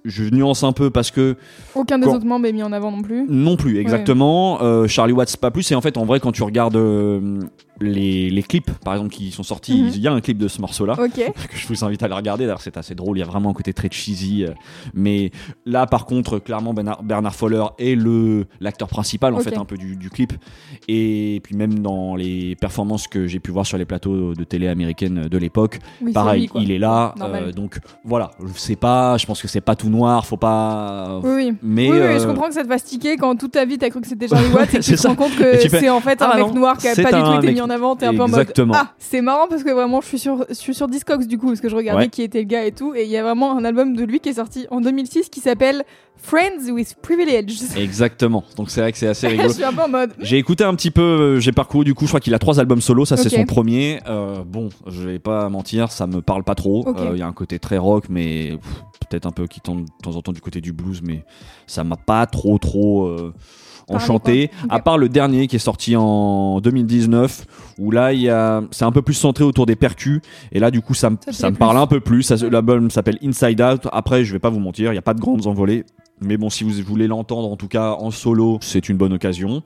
je 0.05 0.23
nuance 0.25 0.63
un 0.63 0.71
peu 0.73 0.89
parce 0.89 1.11
que 1.11 1.35
Aucun 1.75 1.97
des 1.99 2.05
Quand- 2.05 2.15
autres 2.15 2.25
membres 2.25 2.45
est 2.45 2.53
mis 2.53 2.63
en 2.63 2.71
avant 2.71 2.91
non 2.91 3.01
plus. 3.01 3.25
non 3.29 3.55
plus, 3.55 3.79
exactement. 3.79 4.61
Euh, 4.61 4.87
Charlie 4.87 5.13
Watts, 5.13 5.37
pas 5.37 5.51
plus. 5.51 5.71
Et 5.71 5.75
en 5.75 5.81
fait, 5.81 5.97
en 5.97 6.05
vrai, 6.05 6.19
quand 6.19 6.31
tu 6.31 6.43
regardes 6.43 6.75
euh, 6.75 7.39
les, 7.81 8.29
les 8.29 8.43
clips, 8.43 8.71
par 8.83 8.93
exemple, 8.93 9.11
qui 9.11 9.31
sont 9.31 9.43
sortis, 9.43 9.81
Mhm. 9.83 9.91
il 9.95 9.99
y 10.01 10.07
a 10.07 10.13
un 10.13 10.21
clip 10.21 10.37
de 10.37 10.47
ce 10.47 10.61
morceau-là. 10.61 10.95
Que 11.53 11.57
je 11.57 11.67
vous 11.67 11.83
invite 11.83 12.03
à 12.03 12.07
le 12.07 12.13
regarder. 12.15 12.45
D'ailleurs, 12.45 12.61
c'est 12.61 12.77
assez 12.77 12.95
drôle. 12.95 13.17
Il 13.17 13.21
y 13.21 13.23
a 13.23 13.27
vraiment 13.27 13.49
un 13.49 13.53
côté 13.53 13.73
très 13.73 13.89
cheesy. 13.91 14.45
euh, 14.45 14.51
Mais 14.93 15.31
là, 15.65 15.85
par 15.87 16.05
contre, 16.05 16.39
clairement, 16.39 16.73
Bernard, 16.73 17.03
Bernard 17.03 17.35
Foller 17.35 17.63
est 17.79 17.95
le 17.95 18.45
l'acteur 18.59 18.87
principal 18.87 19.33
en 19.33 19.39
fait 19.39 19.57
un 19.57 19.65
peu 19.65 19.77
du, 19.77 19.95
du 19.95 20.09
clip. 20.09 20.33
Et 20.87 21.02
puis 21.43 21.55
même 21.55 21.79
dans 21.79 22.15
les 22.15 22.55
performances 22.55 23.07
que 23.07 23.27
j'ai 23.27 23.39
pu 23.39 23.51
voir 23.51 23.65
sur 23.65 23.77
les 23.77 23.85
plateaux 23.85 24.33
de 24.33 24.43
télé 24.43 24.67
américaines 24.67 25.27
de 25.27 25.37
l'époque, 25.37 25.79
Oui, 26.01 26.11
pareil, 26.13 26.49
lui, 26.55 26.63
il 26.63 26.71
est 26.71 26.77
là. 26.79 27.13
Euh, 27.21 27.51
donc 27.51 27.79
voilà, 28.03 28.31
je 28.53 28.59
sais 28.59 28.75
pas. 28.75 29.17
Je 29.17 29.25
pense 29.25 29.41
que 29.41 29.47
c'est 29.47 29.61
pas 29.61 29.75
tout 29.75 29.89
noir. 29.89 30.25
Faut 30.25 30.37
pas. 30.37 31.19
Oui, 31.23 31.31
oui. 31.35 31.53
Mais 31.61 31.89
oui, 31.89 31.97
oui, 31.97 32.01
euh, 32.01 32.19
je 32.19 32.27
comprends 32.27 32.47
que 32.47 32.53
ça 32.53 32.63
te 32.63 32.67
fasse 32.67 32.83
tiquer 32.83 33.17
quand 33.17 33.35
toute 33.35 33.51
ta 33.51 33.65
vie 33.65 33.77
t'as 33.77 33.89
cru 33.89 34.01
que 34.01 34.07
c'était 34.07 34.27
Charlie 34.27 34.51
Watts 34.53 34.73
et 34.73 34.77
que 34.79 34.83
tu 34.83 34.95
te 34.95 35.07
rends 35.07 35.15
compte 35.15 35.33
Et 35.33 35.57
que 35.57 35.69
fais, 35.69 35.79
c'est 35.79 35.89
en 35.89 35.99
fait 35.99 36.17
Ah 36.21 36.25
un 36.25 36.29
bah 36.29 36.37
mec 36.45 36.47
non, 36.53 36.59
noir 36.61 36.77
qui 36.77 36.87
a 36.87 36.95
pas 36.95 37.03
du 37.11 37.23
tout 37.23 37.33
été 37.37 37.47
mec- 37.47 37.55
mis 37.55 37.61
en 37.61 37.69
avant. 37.69 37.95
T'es 37.95 38.05
un 38.05 38.11
peu 38.13 38.21
en 38.23 38.27
mode 38.27 38.39
Exactement. 38.39 38.73
Ah, 38.75 38.91
c'est 38.97 39.21
marrant 39.21 39.47
parce 39.47 39.63
que 39.63 39.71
vraiment 39.71 40.01
je 40.01 40.07
suis 40.07 40.19
sur, 40.19 40.45
je 40.49 40.53
suis 40.53 40.73
sur 40.73 40.87
Discogs 40.87 41.25
du 41.27 41.37
coup 41.37 41.47
parce 41.47 41.61
que 41.61 41.69
je 41.69 41.75
regardais 41.75 42.03
Ouais. 42.03 42.09
qui 42.09 42.21
était 42.23 42.39
le 42.39 42.45
gars 42.45 42.65
et 42.65 42.71
tout. 42.71 42.93
Et 42.95 43.03
il 43.03 43.09
y 43.09 43.17
a 43.17 43.23
vraiment 43.23 43.57
un 43.57 43.63
album 43.65 43.95
de 43.95 44.03
lui 44.03 44.19
qui 44.19 44.29
est 44.29 44.33
sorti 44.33 44.65
en 44.71 44.81
2006 44.81 45.29
qui 45.29 45.39
s'appelle 45.39 45.83
Friends 46.17 46.71
with 46.71 46.95
Privilege. 47.01 47.53
Exactement. 47.75 48.43
Donc 48.55 48.69
c'est 48.69 48.79
vrai 48.81 48.91
que 48.93 48.97
c'est 48.97 49.07
assez 49.07 49.27
je 49.29 49.31
rigolo. 49.33 49.53
suis 49.53 49.63
un 49.63 49.73
peu 49.73 49.81
en 49.81 49.89
mode. 49.89 50.13
J'ai 50.19 50.37
écouté 50.37 50.63
un 50.63 50.73
petit 50.73 50.89
peu, 50.91 51.01
euh, 51.01 51.39
j'ai 51.41 51.51
parcouru 51.51 51.83
du 51.83 51.93
coup, 51.93 52.05
je 52.05 52.11
crois 52.11 52.21
qu'il 52.21 52.33
a 52.33 52.39
trois 52.39 52.59
albums 52.61 52.79
solo, 52.81 53.03
ça 53.05 53.17
c'est 53.17 53.29
son 53.29 53.45
premier. 53.45 53.99
Euh, 54.07 54.43
bon, 54.45 54.69
je 54.87 55.01
vais 55.09 55.19
pas 55.19 55.49
mentir, 55.49 55.91
ça 55.91 56.07
me 56.07 56.21
parle 56.21 56.43
pas 56.45 56.55
trop. 56.55 56.85
Euh, 56.87 57.09
Il 57.13 57.19
y 57.19 57.21
a 57.21 57.27
un 57.27 57.33
côté 57.33 57.59
très 57.59 57.77
rock, 57.77 58.05
mais 58.09 58.57
peut-être 59.09 59.25
un 59.25 59.31
peu 59.31 59.47
qui 59.47 59.59
tend 59.59 59.75
de 59.75 59.85
temps 60.01 60.15
en 60.15 60.21
temps 60.21 60.31
du 60.31 60.39
côté 60.41 60.61
du 60.61 60.71
blues, 60.71 61.01
mais 61.03 61.25
ça 61.67 61.83
m'a 61.83 61.97
pas 61.97 62.25
trop 62.25 62.57
trop 62.57 63.05
euh, 63.07 63.33
enchanté. 63.89 64.47
quoi. 64.47 64.57
Ok. 64.63 64.69
À 64.71 64.79
part 64.79 64.97
le 64.97 65.09
dernier 65.09 65.47
qui 65.47 65.57
est 65.57 65.59
sorti 65.59 65.97
en 65.97 66.61
2019, 66.61 67.45
où 67.79 67.91
là 67.91 68.13
il 68.13 68.21
y 68.21 68.29
a, 68.29 68.61
c'est 68.71 68.85
un 68.85 68.91
peu 68.93 69.01
plus 69.01 69.13
centré 69.13 69.43
autour 69.43 69.65
des 69.65 69.75
percus, 69.75 70.21
et 70.53 70.59
là 70.59 70.71
du 70.71 70.79
coup 70.81 70.93
ça, 70.93 71.09
me- 71.09 71.17
Ça 71.31 71.51
me 71.51 71.57
parle 71.57 71.75
un 71.77 71.87
peu 71.87 71.99
plus. 71.99 72.23
Ça, 72.23 72.35
L'album 72.49 72.89
s'appelle 72.89 73.17
Inside 73.21 73.61
Out. 73.61 73.87
Après, 73.91 74.23
je 74.23 74.31
vais 74.31 74.39
pas 74.39 74.49
vous 74.49 74.59
mentir, 74.61 74.93
il 74.93 74.95
y 74.95 74.99
a 74.99 75.01
pas 75.03 75.13
de 75.13 75.19
grandes 75.19 75.47
envolées. 75.47 75.83
Mais 76.23 76.37
bon, 76.37 76.49
si 76.49 76.63
vous 76.63 76.71
voulez 76.83 77.07
l'entendre, 77.07 77.51
en 77.51 77.55
tout 77.55 77.67
cas 77.67 77.91
en 77.91 78.11
solo, 78.11 78.57
c'est 78.61 78.89
une 78.89 78.97
bonne 78.97 79.13
occasion. 79.13 79.61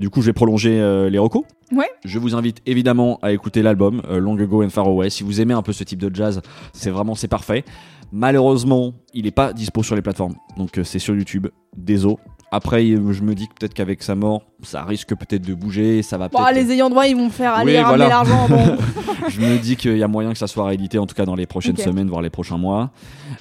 Du 0.00 0.10
coup, 0.10 0.20
je 0.20 0.26
vais 0.26 0.32
prolonger 0.32 0.80
euh, 0.80 1.08
les 1.10 1.18
recos. 1.18 1.44
Ouais. 1.72 1.88
Je 2.04 2.18
vous 2.18 2.34
invite 2.34 2.58
évidemment 2.66 3.18
à 3.22 3.32
écouter 3.32 3.62
l'album 3.62 4.02
euh, 4.10 4.18
Long 4.18 4.38
Ago 4.38 4.62
and 4.62 4.70
Far 4.70 4.86
Away. 4.86 5.10
Si 5.10 5.22
vous 5.22 5.40
aimez 5.40 5.54
un 5.54 5.62
peu 5.62 5.72
ce 5.72 5.84
type 5.84 6.00
de 6.00 6.14
jazz, 6.14 6.42
c'est 6.72 6.90
vraiment 6.90 7.14
c'est 7.14 7.28
parfait. 7.28 7.64
Malheureusement, 8.10 8.92
il 9.14 9.24
n'est 9.24 9.30
pas 9.30 9.54
dispo 9.54 9.82
sur 9.82 9.96
les 9.96 10.02
plateformes, 10.02 10.34
donc 10.58 10.76
euh, 10.76 10.84
c'est 10.84 10.98
sur 10.98 11.14
YouTube. 11.14 11.46
Désolé. 11.76 12.16
Après, 12.54 12.86
je 12.86 13.22
me 13.22 13.34
dis 13.34 13.48
que 13.48 13.54
peut-être 13.58 13.72
qu'avec 13.72 14.02
sa 14.02 14.14
mort, 14.14 14.42
ça 14.62 14.84
risque 14.84 15.16
peut-être 15.16 15.40
de 15.40 15.54
bouger, 15.54 16.02
ça 16.02 16.18
va 16.18 16.28
Bon, 16.28 16.38
peut-être. 16.44 16.54
les 16.54 16.70
ayants 16.72 16.90
droit, 16.90 17.06
ils 17.06 17.16
vont 17.16 17.30
faire 17.30 17.54
aller 17.54 17.72
Oui, 17.72 17.78
ramener 17.78 18.04
voilà. 18.04 18.08
l'argent. 18.10 18.46
Bon. 18.46 18.76
je 19.30 19.40
me 19.40 19.56
dis 19.56 19.76
qu'il 19.76 19.96
y 19.96 20.02
a 20.02 20.08
moyen 20.08 20.32
que 20.32 20.38
ça 20.38 20.46
soit 20.46 20.66
réédité, 20.66 20.98
en 20.98 21.06
tout 21.06 21.14
cas 21.14 21.24
dans 21.24 21.34
les 21.34 21.46
prochaines 21.46 21.78
semaines, 21.78 22.08
voire 22.08 22.20
les 22.20 22.28
prochains 22.28 22.58
mois. 22.58 22.90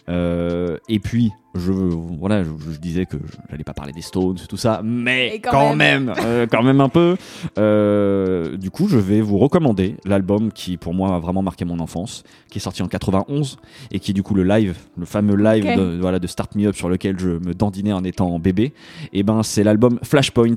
Euh, 0.07 0.77
et 0.87 0.99
puis, 0.99 1.33
je 1.55 1.71
voilà, 1.71 2.43
je, 2.43 2.49
je 2.71 2.79
disais 2.79 3.05
que 3.05 3.17
j'allais 3.49 3.63
pas 3.63 3.73
parler 3.73 3.91
des 3.91 4.01
Stones, 4.01 4.37
tout 4.47 4.57
ça, 4.57 4.81
mais 4.83 5.35
Et 5.35 5.39
quand 5.39 5.51
quand, 5.51 5.75
même. 5.75 6.05
même, 6.05 6.15
euh, 6.23 6.47
quand 6.49 6.63
même 6.63 6.79
un 6.81 6.89
peu. 6.89 7.17
Euh, 7.57 8.57
du 8.57 8.71
coup, 8.71 8.87
je 8.87 8.97
vais 8.97 9.21
vous 9.21 9.37
recommander 9.37 9.95
l'album 10.05 10.51
qui, 10.51 10.77
pour 10.77 10.93
moi, 10.93 11.15
a 11.15 11.19
vraiment 11.19 11.41
marqué 11.41 11.65
mon 11.65 11.79
enfance, 11.79 12.23
qui 12.49 12.59
est 12.59 12.61
sorti 12.61 12.81
en 12.83 12.87
91 12.87 13.57
et 13.91 13.99
qui 13.99 14.11
est 14.11 14.13
du 14.13 14.23
coup 14.23 14.33
le 14.33 14.43
live, 14.43 14.77
le 14.97 15.05
fameux 15.05 15.35
live 15.35 15.65
de, 15.65 15.99
voilà, 15.99 16.19
de 16.19 16.27
Start 16.27 16.55
Me 16.55 16.67
Up 16.67 16.75
sur 16.75 16.89
lequel 16.89 17.19
je 17.19 17.29
me 17.29 17.53
dandinais 17.53 17.93
en 17.93 18.03
étant 18.03 18.39
bébé. 18.39 18.73
Et 19.13 19.23
ben, 19.23 19.43
c'est 19.43 19.63
l'album 19.63 19.99
Flashpoint. 20.03 20.55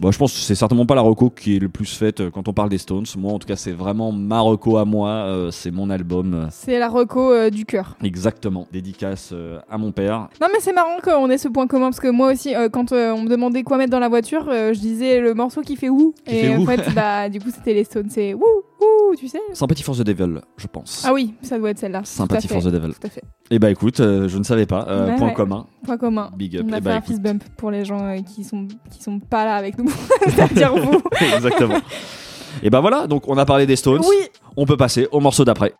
Bon, 0.00 0.10
je 0.10 0.16
pense 0.18 0.32
que 0.32 0.38
c'est 0.38 0.54
certainement 0.54 0.86
pas 0.86 0.94
la 0.94 1.02
reco 1.02 1.28
qui 1.28 1.56
est 1.56 1.58
le 1.58 1.68
plus 1.68 1.84
faite 1.94 2.20
euh, 2.20 2.30
quand 2.30 2.48
on 2.48 2.54
parle 2.54 2.70
des 2.70 2.78
Stones. 2.78 3.04
Moi, 3.18 3.34
en 3.34 3.38
tout 3.38 3.46
cas, 3.46 3.56
c'est 3.56 3.72
vraiment 3.72 4.12
ma 4.12 4.40
reco 4.40 4.78
à 4.78 4.86
moi. 4.86 5.10
euh, 5.10 5.50
c'est 5.50 5.70
mon 5.70 5.90
album. 5.90 6.32
euh, 6.32 6.46
C'est 6.50 6.78
la 6.78 6.88
reco 6.88 7.30
euh, 7.32 7.50
du 7.50 7.66
cœur. 7.66 7.96
Exactement. 8.02 8.66
Dédicace 8.72 9.28
euh, 9.34 9.58
à 9.70 9.76
mon 9.76 9.92
père. 9.92 10.28
Non 10.40 10.46
mais 10.50 10.60
c'est 10.60 10.72
marrant 10.72 10.96
qu'on 11.04 11.28
ait 11.28 11.36
ce 11.36 11.48
point 11.48 11.66
commun 11.66 11.86
parce 11.90 12.00
que 12.00 12.08
moi 12.08 12.32
aussi 12.32 12.54
quand 12.72 12.92
on 12.92 13.22
me 13.22 13.28
demandait 13.28 13.62
quoi 13.62 13.76
mettre 13.76 13.90
dans 13.90 13.98
la 13.98 14.08
voiture 14.08 14.46
je 14.48 14.78
disais 14.78 15.20
le 15.20 15.34
morceau 15.34 15.60
qui 15.60 15.76
fait 15.76 15.88
ouh 15.90 16.14
Qui 16.26 16.34
et 16.36 16.42
fait 16.44 16.56
en 16.56 16.64
fait 16.64 16.94
bah 16.94 17.28
du 17.28 17.38
coup 17.40 17.50
c'était 17.54 17.74
les 17.74 17.84
Stones 17.84 18.08
c'est 18.10 18.32
ouh 18.34 18.40
Ouh, 18.80 19.14
tu 19.16 19.28
sais 19.28 19.40
Sympathy 19.52 19.82
for 19.82 19.94
the 19.96 20.02
Devil, 20.02 20.40
je 20.56 20.66
pense. 20.66 21.04
Ah 21.06 21.12
oui, 21.12 21.34
ça 21.42 21.58
doit 21.58 21.70
être 21.70 21.78
celle-là. 21.78 22.02
Sympathy 22.04 22.48
Tout 22.48 22.54
à 22.54 22.56
for 22.60 22.62
fait. 22.62 22.70
the 22.70 22.72
Devil. 22.80 22.92
Tout 22.94 23.06
à 23.06 23.10
fait. 23.10 23.22
Et 23.50 23.58
bah 23.58 23.70
écoute, 23.70 24.00
euh, 24.00 24.28
je 24.28 24.38
ne 24.38 24.44
savais 24.44 24.66
pas. 24.66 24.86
Euh, 24.88 25.16
point 25.16 25.28
ouais. 25.28 25.34
commun. 25.34 25.66
Point 25.84 25.98
commun. 25.98 26.30
Big 26.36 26.56
up. 26.56 26.64
On 26.68 26.72
a 26.72 26.78
Eh 26.78 26.80
fait 26.80 26.88
bah, 26.88 26.94
un 26.96 27.00
fist 27.00 27.20
bump 27.20 27.44
pour 27.56 27.70
les 27.70 27.84
gens 27.84 28.04
euh, 28.06 28.18
qui 28.22 28.44
sont 28.44 28.66
qui 28.90 29.02
sont 29.02 29.18
pas 29.18 29.44
là 29.44 29.56
avec 29.56 29.76
nous, 29.78 29.90
c'est-à-dire 30.24 30.74
vous. 30.76 31.02
Exactement. 31.34 31.78
Et 32.62 32.70
bah 32.70 32.80
voilà, 32.80 33.06
donc 33.06 33.28
on 33.28 33.36
a 33.38 33.44
parlé 33.44 33.66
des 33.66 33.76
Stones. 33.76 34.02
Oui. 34.08 34.16
On 34.56 34.66
peut 34.66 34.76
passer 34.76 35.06
au 35.12 35.20
morceau 35.20 35.44
d'après. 35.44 35.72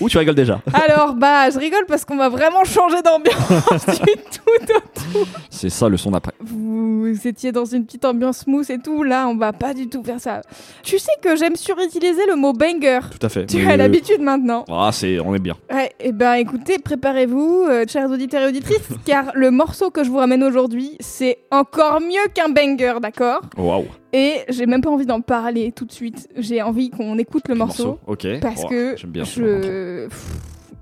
Où 0.00 0.08
tu 0.08 0.18
rigoles 0.18 0.34
déjà 0.34 0.60
Alors 0.72 1.14
bah, 1.14 1.50
je 1.50 1.58
rigole 1.58 1.84
parce 1.86 2.04
qu'on 2.04 2.16
va 2.16 2.28
vraiment 2.28 2.64
changer 2.64 3.02
d'ambiance 3.02 3.86
du 3.86 4.12
tout. 4.14 5.24
C'est 5.50 5.70
ça 5.70 5.88
le 5.88 5.96
son 5.96 6.10
d'après. 6.10 6.32
Vous 6.40 7.14
étiez 7.24 7.52
dans 7.52 7.64
une 7.64 7.84
petite 7.84 8.04
ambiance 8.04 8.38
smooth 8.38 8.68
et 8.70 8.78
tout. 8.78 9.02
Là, 9.02 9.26
on 9.28 9.36
va 9.36 9.52
pas 9.52 9.74
du 9.74 9.88
tout 9.88 10.02
faire 10.02 10.20
ça. 10.20 10.40
Tu 10.82 10.98
sais 10.98 11.12
que 11.22 11.36
j'aime 11.36 11.56
surutiliser 11.56 12.26
le 12.28 12.36
mot 12.36 12.52
banger. 12.52 13.00
Tout 13.18 13.24
à 13.26 13.28
fait. 13.28 13.46
Tu 13.46 13.58
Mais- 13.58 13.72
as 13.72 13.76
l'habitude 13.76 14.20
maintenant. 14.20 14.64
Ah, 14.70 14.90
c'est, 14.92 15.18
on 15.20 15.34
est 15.34 15.38
bien. 15.38 15.54
Ouais, 15.72 15.92
et 16.00 16.12
ben 16.12 16.34
écoutez, 16.34 16.78
préparez-vous, 16.78 17.66
euh, 17.68 17.84
chers 17.88 18.10
auditeurs 18.10 18.42
et 18.42 18.46
auditrices, 18.48 18.88
car 19.04 19.26
le 19.34 19.50
morceau 19.50 19.90
que 19.90 20.02
je 20.04 20.10
vous 20.10 20.18
ramène 20.18 20.42
aujourd'hui, 20.42 20.96
c'est 21.00 21.38
encore 21.50 22.00
mieux 22.00 22.28
qu'un 22.34 22.48
banger, 22.48 22.94
d'accord? 23.00 23.40
Waouh. 23.56 23.84
Et 24.16 24.42
j'ai 24.48 24.66
même 24.66 24.80
pas 24.80 24.90
envie 24.90 25.06
d'en 25.06 25.20
parler 25.20 25.72
tout 25.72 25.84
de 25.84 25.90
suite. 25.90 26.28
J'ai 26.36 26.62
envie 26.62 26.88
qu'on 26.90 27.18
écoute 27.18 27.48
le 27.48 27.56
morceau, 27.56 27.98
Ok. 28.06 28.24
parce 28.40 28.62
Oh, 28.64 28.68
que 28.68 28.94
J'aime 28.96 29.10
bien. 29.10 29.24
je. 29.24 30.06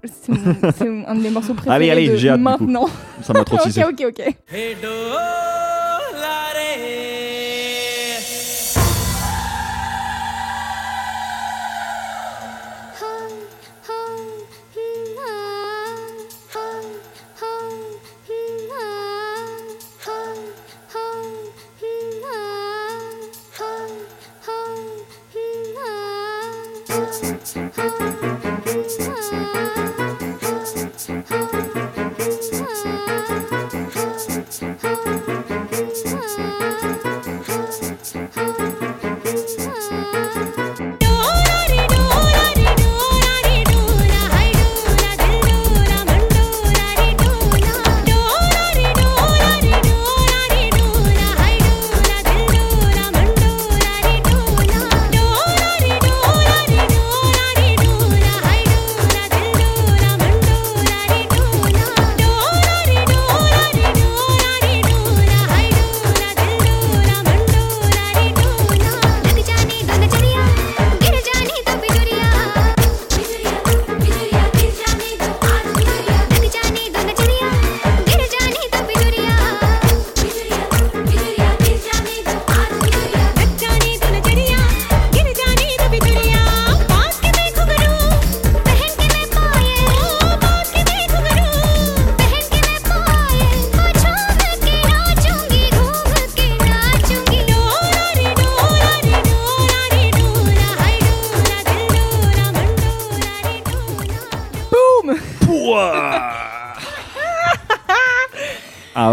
C'est 0.04 0.86
un 1.06 1.14
de 1.14 1.20
mes 1.22 1.30
morceaux 1.30 1.54
préférés 1.54 1.76
Allez, 1.76 1.90
allez, 1.90 2.08
de 2.10 2.16
j'ai 2.16 2.28
hâte, 2.28 2.38
du 2.40 2.44
coup. 2.44 2.50
maintenant. 2.64 2.86
Ça 3.22 3.32
m'a 3.32 3.42
trop 3.44 3.56
ok, 3.64 3.84
ok, 3.88 4.04
ok. 4.08 4.20
Hey, 4.52 4.76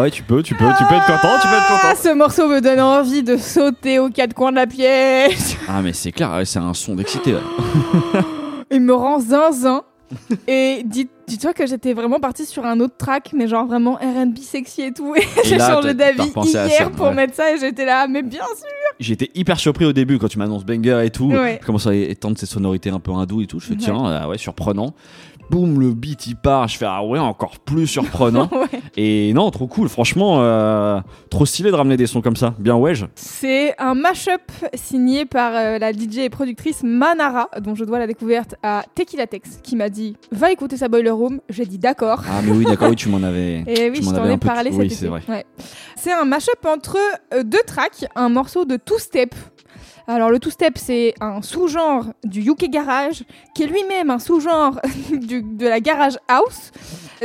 ouais, 0.09 0.15
tu 0.15 0.23
peux, 0.23 0.41
tu 0.43 0.55
peux, 0.55 0.65
tu 0.77 0.83
peux 0.85 0.95
être 0.95 1.05
content, 1.05 1.35
tu 1.41 1.47
peux 1.47 1.53
être 1.53 1.65
Ah, 1.69 1.89
content. 1.89 2.01
ce 2.01 2.13
morceau 2.13 2.47
me 2.47 2.59
donne 2.61 2.79
envie 2.79 3.23
de 3.23 3.37
sauter 3.37 3.99
aux 3.99 4.09
quatre 4.09 4.33
coins 4.33 4.51
de 4.51 4.55
la 4.57 4.67
pièce. 4.67 5.55
Ah 5.67 5.81
mais 5.81 5.93
c'est 5.93 6.11
clair, 6.11 6.31
ouais, 6.31 6.45
c'est 6.45 6.59
un 6.59 6.73
son 6.73 6.95
d'excité. 6.95 7.33
là. 7.33 7.39
Il 8.71 8.81
me 8.81 8.93
rend 8.93 9.19
zinzin. 9.19 9.81
Et 10.47 10.81
dis- 10.85 11.07
dis-toi 11.27 11.53
que 11.53 11.67
j'étais 11.67 11.93
vraiment 11.93 12.19
partie 12.19 12.45
sur 12.47 12.65
un 12.65 12.79
autre 12.79 12.95
track, 12.97 13.29
mais 13.33 13.47
genre 13.47 13.67
vraiment 13.67 13.93
RB 13.95 14.37
sexy 14.39 14.81
et 14.81 14.91
tout. 14.91 15.15
Et, 15.15 15.21
j'ai 15.45 15.57
là, 15.57 15.69
changé 15.75 15.93
d'avis 15.93 16.31
hier 16.45 16.69
ça, 16.69 16.89
pour 16.89 17.07
ouais. 17.07 17.13
mettre 17.13 17.35
ça 17.35 17.53
et 17.53 17.59
j'étais 17.59 17.85
là, 17.85 18.07
mais 18.07 18.23
bien 18.23 18.39
sûr. 18.39 18.65
J'étais 18.99 19.29
hyper 19.35 19.59
surpris 19.59 19.85
au 19.85 19.93
début 19.93 20.17
quand 20.17 20.27
tu 20.27 20.39
m'annonces 20.39 20.65
banger 20.65 21.03
et 21.05 21.11
tout. 21.11 21.27
Ouais. 21.31 21.59
Je 21.61 21.65
commence 21.65 21.85
à 21.85 21.93
étendre 21.93 22.39
ces 22.39 22.47
sonorités 22.47 22.89
un 22.89 22.99
peu 22.99 23.11
hindou 23.11 23.41
et 23.41 23.45
tout. 23.45 23.59
Je 23.59 23.67
fais 23.67 23.73
Ouais. 23.73 23.79
tiens, 23.79 24.03
ah 24.03 24.27
ouais, 24.27 24.39
surprenant. 24.39 24.95
Boum, 25.51 25.79
le 25.79 25.93
beat 25.93 26.25
il 26.27 26.35
part. 26.35 26.67
Je 26.67 26.77
fais 26.77 26.85
ah 26.87 27.03
ouais, 27.03 27.19
encore 27.19 27.59
plus 27.59 27.85
surprenant. 27.87 28.49
Ouais. 28.59 28.78
Et 29.01 29.33
non, 29.33 29.49
trop 29.49 29.67
cool. 29.67 29.87
Franchement, 29.87 30.41
euh, 30.41 30.99
trop 31.29 31.45
stylé 31.45 31.71
de 31.71 31.75
ramener 31.75 31.95
des 31.95 32.05
sons 32.05 32.21
comme 32.21 32.35
ça. 32.35 32.53
Bien 32.59 32.75
ouais. 32.75 32.93
C'est 33.15 33.73
un 33.79 33.93
mashup 33.93 34.41
signé 34.73 35.25
par 35.25 35.53
euh, 35.55 35.77
la 35.79 35.93
DJ 35.93 36.17
et 36.19 36.29
productrice 36.29 36.83
Manara, 36.83 37.49
dont 37.61 37.75
je 37.75 37.85
dois 37.85 37.97
la 37.97 38.07
découverte 38.07 38.55
à 38.61 38.83
Tequila 38.95 39.25
Tex, 39.25 39.59
qui 39.63 39.77
m'a 39.77 39.87
dit 39.87 40.17
Va 40.31 40.51
écouter 40.51 40.75
sa 40.75 40.89
Boiler 40.89 41.11
Room. 41.11 41.39
J'ai 41.47 41.65
dit 41.65 41.77
d'accord. 41.77 42.23
Ah 42.29 42.41
mais 42.43 42.51
oui, 42.51 42.65
d'accord, 42.65 42.89
oui, 42.89 42.97
tu 42.97 43.07
m'en 43.07 43.23
avais. 43.23 43.59
Et 43.67 43.89
oui, 43.89 43.99
tu 43.99 44.05
je 44.05 44.09
t'en 44.09 44.25
ai 44.25 44.37
peu- 44.37 44.47
parlé 44.47 44.71
oui, 44.73 44.89
c'est 44.89 45.07
vrai. 45.07 45.21
Ouais. 45.29 45.45
C'est 45.95 46.11
un 46.11 46.25
mashup 46.25 46.65
entre 46.65 46.97
euh, 47.33 47.43
deux 47.43 47.61
tracks, 47.65 48.05
un 48.15 48.27
morceau 48.27 48.65
de 48.65 48.75
two-step. 48.75 49.33
Alors 50.09 50.31
le 50.31 50.39
two-step, 50.39 50.75
c'est 50.75 51.13
un 51.21 51.43
sous-genre 51.43 52.05
du 52.23 52.41
UK 52.41 52.71
Garage, 52.71 53.25
qui 53.53 53.61
est 53.61 53.67
lui-même 53.67 54.09
un 54.09 54.17
sous-genre 54.17 54.81
de 55.11 55.67
la 55.67 55.79
Garage 55.79 56.17
House. 56.27 56.71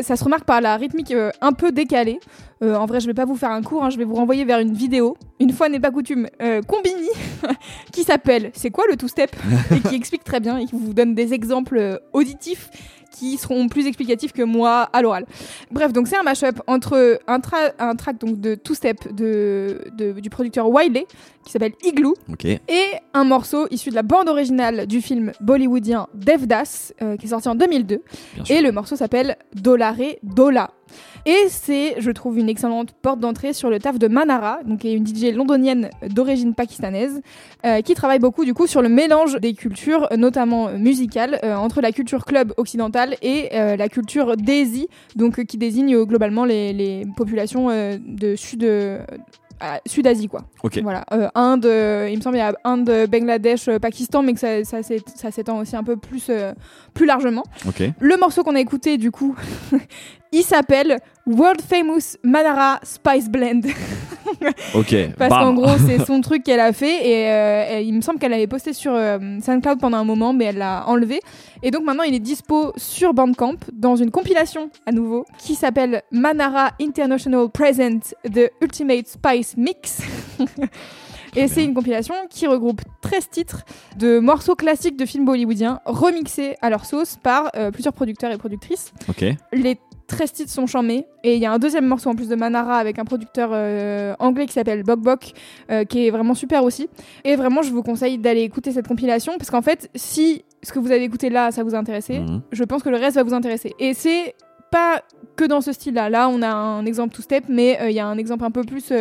Ça 0.02 0.16
se 0.16 0.24
remarque 0.24 0.44
par 0.44 0.60
la 0.60 0.76
rythmique 0.76 1.10
euh, 1.12 1.30
un 1.40 1.52
peu 1.52 1.72
décalée. 1.72 2.20
Euh, 2.62 2.74
en 2.74 2.84
vrai, 2.84 3.00
je 3.00 3.06
vais 3.06 3.14
pas 3.14 3.24
vous 3.24 3.36
faire 3.36 3.52
un 3.52 3.62
cours, 3.62 3.84
hein, 3.84 3.88
je 3.88 3.96
vais 3.96 4.04
vous 4.04 4.16
renvoyer 4.16 4.44
vers 4.44 4.58
une 4.58 4.74
vidéo, 4.74 5.16
une 5.40 5.54
fois 5.54 5.70
n'est 5.70 5.80
pas 5.80 5.90
coutume, 5.90 6.28
euh, 6.42 6.60
Combini, 6.60 7.08
qui 7.90 8.02
s'appelle 8.02 8.50
C'est 8.52 8.70
quoi 8.70 8.84
le 8.90 8.98
two-step? 8.98 9.34
Et 9.74 9.80
qui 9.80 9.94
explique 9.94 10.22
très 10.24 10.40
bien 10.40 10.58
et 10.58 10.66
qui 10.66 10.74
vous 10.74 10.92
donne 10.92 11.14
des 11.14 11.32
exemples 11.32 12.02
auditifs 12.12 12.68
qui 13.16 13.37
seront 13.37 13.68
plus 13.68 13.87
explicatifs 13.87 14.33
que 14.33 14.42
moi 14.42 14.88
à 14.92 15.03
l'oral. 15.03 15.24
Bref, 15.70 15.92
donc 15.92 16.09
c'est 16.09 16.16
un 16.16 16.22
mashup 16.22 16.61
entre 16.66 17.20
un, 17.27 17.38
tra- 17.38 17.72
un 17.79 17.94
track 17.94 18.18
donc 18.20 18.40
de 18.40 18.55
Two 18.55 18.74
Step 18.74 19.12
de, 19.14 19.83
de- 19.96 20.12
du 20.20 20.31
producteur 20.31 20.68
Wiley 20.68 21.07
qui 21.44 21.53
s'appelle 21.53 21.72
Igloo 21.85 22.14
et 22.68 22.85
un 23.12 23.24
morceau 23.24 23.66
issu 23.70 23.90
de 23.90 23.94
la 23.94 24.03
bande 24.03 24.29
originale 24.29 24.87
du 24.87 25.00
film 25.00 25.33
bollywoodien 25.40 26.07
Devdas 26.14 26.92
euh, 27.03 27.16
qui 27.16 27.27
est 27.27 27.31
sorti 27.31 27.48
en 27.48 27.55
2002 27.55 28.03
Bien 28.35 28.44
sûr. 28.44 28.57
et 28.57 28.62
le 28.62 28.72
morceau 28.72 28.96
s'appelle 28.96 29.37
Dolare 29.55 29.94
Dola. 30.22 30.70
Et 31.26 31.46
c'est, 31.48 31.94
je 31.98 32.11
trouve, 32.11 32.38
une 32.38 32.48
excellente 32.48 32.92
porte 32.92 33.20
d'entrée 33.20 33.52
sur 33.52 33.70
le 33.70 33.78
taf 33.78 33.98
de 33.98 34.09
Manara, 34.09 34.59
qui 34.78 34.88
est 34.88 34.94
une 34.94 35.07
DJ 35.07 35.35
londonienne 35.35 35.90
d'origine 36.09 36.54
pakistanaise, 36.54 37.20
euh, 37.64 37.80
qui 37.80 37.94
travaille 37.94 38.18
beaucoup 38.18 38.44
du 38.44 38.52
coup 38.52 38.66
sur 38.66 38.83
le 38.83 38.88
mélange 38.88 39.40
des 39.40 39.54
cultures, 39.54 40.09
notamment 40.16 40.68
euh, 40.68 40.78
musicales, 40.78 41.38
euh, 41.42 41.54
entre 41.54 41.80
la 41.80 41.92
culture 41.92 42.24
club 42.24 42.52
occidentale 42.57 43.16
et 43.22 43.48
la 43.54 43.88
culture 43.88 44.37
Desi, 44.37 44.88
donc 45.16 45.44
qui 45.44 45.59
désigne 45.59 46.04
globalement 46.04 46.44
les, 46.44 46.72
les 46.72 47.07
populations 47.16 47.68
de 47.68 48.37
sud. 48.37 48.64
Sud-Asie 49.86 50.28
quoi. 50.28 50.42
Ok. 50.62 50.78
Voilà, 50.82 51.04
Euh, 51.12 51.28
Inde, 51.34 51.66
euh, 51.66 52.08
il 52.10 52.16
me 52.18 52.22
semble 52.22 52.36
il 52.36 52.40
y 52.40 52.42
a 52.42 52.54
Inde, 52.64 53.06
Bangladesh, 53.10 53.68
euh, 53.68 53.78
Pakistan, 53.78 54.22
mais 54.22 54.34
que 54.34 54.40
ça, 54.40 54.62
ça, 54.64 54.82
s'é- 54.82 55.02
ça 55.14 55.30
s'étend 55.30 55.58
aussi 55.58 55.74
un 55.76 55.84
peu 55.84 55.96
plus, 55.96 56.30
plus 56.92 57.06
largement. 57.06 57.44
Ok. 57.66 57.82
Le 57.98 58.16
morceau 58.16 58.42
qu'on 58.42 58.54
a 58.56 58.60
écouté, 58.60 58.98
du 58.98 59.10
coup, 59.10 59.34
il 60.32 60.42
s'appelle 60.42 60.98
World 61.26 61.60
Famous 61.62 62.16
Manara 62.22 62.80
Spice 62.82 63.28
Blend. 63.30 63.60
Ok. 64.74 64.94
Parce 65.18 65.30
qu'en 65.32 65.54
gros, 65.54 65.76
c'est 65.86 66.04
son 66.06 66.20
truc 66.20 66.42
qu'elle 66.44 66.60
a 66.60 66.72
fait. 66.72 67.06
Et, 67.08 67.28
euh, 67.30 67.64
elle- 67.68 67.86
il 67.86 67.92
me 67.94 68.00
semble 68.00 68.18
qu'elle 68.18 68.32
avait 68.32 68.46
posté 68.46 68.72
sur 68.72 68.92
euh, 68.94 69.18
SoundCloud 69.40 69.78
pendant 69.80 69.98
un 69.98 70.04
moment, 70.04 70.32
mais 70.32 70.46
elle 70.46 70.58
l'a 70.58 70.84
enlevé. 70.88 71.20
Et 71.62 71.70
donc 71.70 71.84
maintenant, 71.84 72.02
il 72.04 72.14
est 72.14 72.18
dispo 72.20 72.72
sur 72.76 73.14
Bandcamp 73.14 73.56
dans 73.72 73.96
une 73.96 74.10
compilation 74.10 74.70
à 74.86 74.92
nouveau 74.92 75.24
qui 75.38 75.54
s'appelle 75.54 76.02
Manara 76.10 76.70
International 76.80 77.48
Present 77.50 78.00
The 78.24 78.50
Ultimate 78.60 79.08
Spice 79.08 79.56
Mix. 79.56 80.02
Et 81.36 81.48
c'est 81.48 81.64
une 81.64 81.74
compilation 81.74 82.14
qui 82.30 82.46
regroupe 82.46 82.80
13 83.00 83.28
titres 83.28 83.62
de 83.98 84.20
morceaux 84.20 84.54
classiques 84.54 84.96
de 84.96 85.04
films 85.04 85.24
bollywoodiens 85.24 85.80
remixés 85.84 86.54
à 86.62 86.70
leur 86.70 86.84
sauce 86.84 87.16
par 87.20 87.50
euh, 87.56 87.72
plusieurs 87.72 87.92
producteurs 87.92 88.30
et 88.30 88.38
productrices. 88.38 88.92
Ok. 89.08 89.24
Les 89.52 89.76
13 90.06 90.32
titres 90.32 90.50
sont 90.50 90.66
chamés 90.66 91.06
et 91.22 91.34
il 91.34 91.40
y 91.40 91.46
a 91.46 91.52
un 91.52 91.58
deuxième 91.58 91.86
morceau 91.86 92.10
en 92.10 92.14
plus 92.14 92.28
de 92.28 92.34
Manara 92.34 92.76
avec 92.76 92.98
un 92.98 93.04
producteur 93.04 93.50
euh, 93.52 94.14
anglais 94.18 94.46
qui 94.46 94.52
s'appelle 94.52 94.82
Bok 94.82 95.00
Bok 95.00 95.32
euh, 95.70 95.84
qui 95.84 96.06
est 96.06 96.10
vraiment 96.10 96.34
super 96.34 96.62
aussi. 96.64 96.88
Et 97.24 97.36
vraiment, 97.36 97.62
je 97.62 97.70
vous 97.72 97.82
conseille 97.82 98.18
d'aller 98.18 98.42
écouter 98.42 98.70
cette 98.72 98.86
compilation 98.86 99.32
parce 99.38 99.50
qu'en 99.50 99.62
fait, 99.62 99.88
si 99.94 100.44
ce 100.62 100.72
que 100.72 100.78
vous 100.78 100.92
avez 100.92 101.04
écouté 101.04 101.30
là, 101.30 101.50
ça 101.50 101.62
vous 101.62 101.74
a 101.74 101.78
intéressé, 101.78 102.18
Mhm. 102.20 102.42
je 102.52 102.64
pense 102.64 102.82
que 102.82 102.90
le 102.90 102.96
reste 102.96 103.16
va 103.16 103.22
vous 103.22 103.34
intéresser. 103.34 103.72
Et 103.78 103.94
c'est 103.94 104.34
pas 104.70 105.02
que 105.36 105.44
dans 105.44 105.60
ce 105.60 105.72
style-là. 105.72 106.10
Là, 106.10 106.28
on 106.28 106.42
a 106.42 106.48
un 106.52 106.84
exemple 106.86 107.14
two-step, 107.14 107.44
mais 107.48 107.78
euh, 107.80 107.90
il 107.90 107.96
y 107.96 108.00
a 108.00 108.06
un 108.06 108.18
exemple 108.18 108.44
un 108.44 108.50
peu 108.50 108.62
plus 108.62 108.92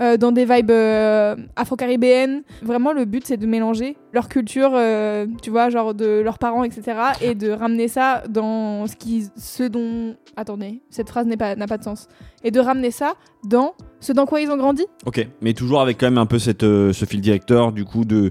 euh, 0.00 0.16
dans 0.16 0.30
des 0.30 0.44
vibes 0.44 0.70
euh, 0.70 1.34
afro-caribéennes. 1.56 2.42
Vraiment, 2.62 2.92
le 2.92 3.04
but, 3.04 3.26
c'est 3.26 3.36
de 3.36 3.46
mélanger 3.46 3.96
leur 4.12 4.28
culture, 4.28 4.70
euh, 4.74 5.26
tu 5.42 5.50
vois, 5.50 5.70
genre 5.70 5.92
de 5.92 6.20
leurs 6.20 6.38
parents, 6.38 6.62
etc., 6.62 6.96
et 7.20 7.34
de 7.34 7.50
ramener 7.50 7.88
ça 7.88 8.22
dans 8.28 8.86
ce, 8.86 8.94
qui, 8.94 9.26
ce 9.36 9.64
dont... 9.64 10.14
Attendez, 10.36 10.82
cette 10.88 11.08
phrase 11.08 11.26
n'a 11.26 11.36
pas 11.36 11.78
de 11.78 11.82
sens. 11.82 12.06
Et 12.44 12.52
de 12.52 12.60
ramener 12.60 12.92
ça 12.92 13.14
dans 13.42 13.74
ce 13.98 14.12
dans 14.12 14.26
quoi 14.26 14.40
ils 14.40 14.50
ont 14.50 14.56
grandi. 14.56 14.86
Ok, 15.04 15.26
mais 15.42 15.52
toujours 15.52 15.80
avec 15.80 15.98
quand 15.98 16.06
même 16.06 16.18
un 16.18 16.26
peu 16.26 16.38
ce 16.38 17.04
fil 17.08 17.20
directeur 17.20 17.72
du 17.72 17.84
coup 17.84 18.04
de 18.04 18.30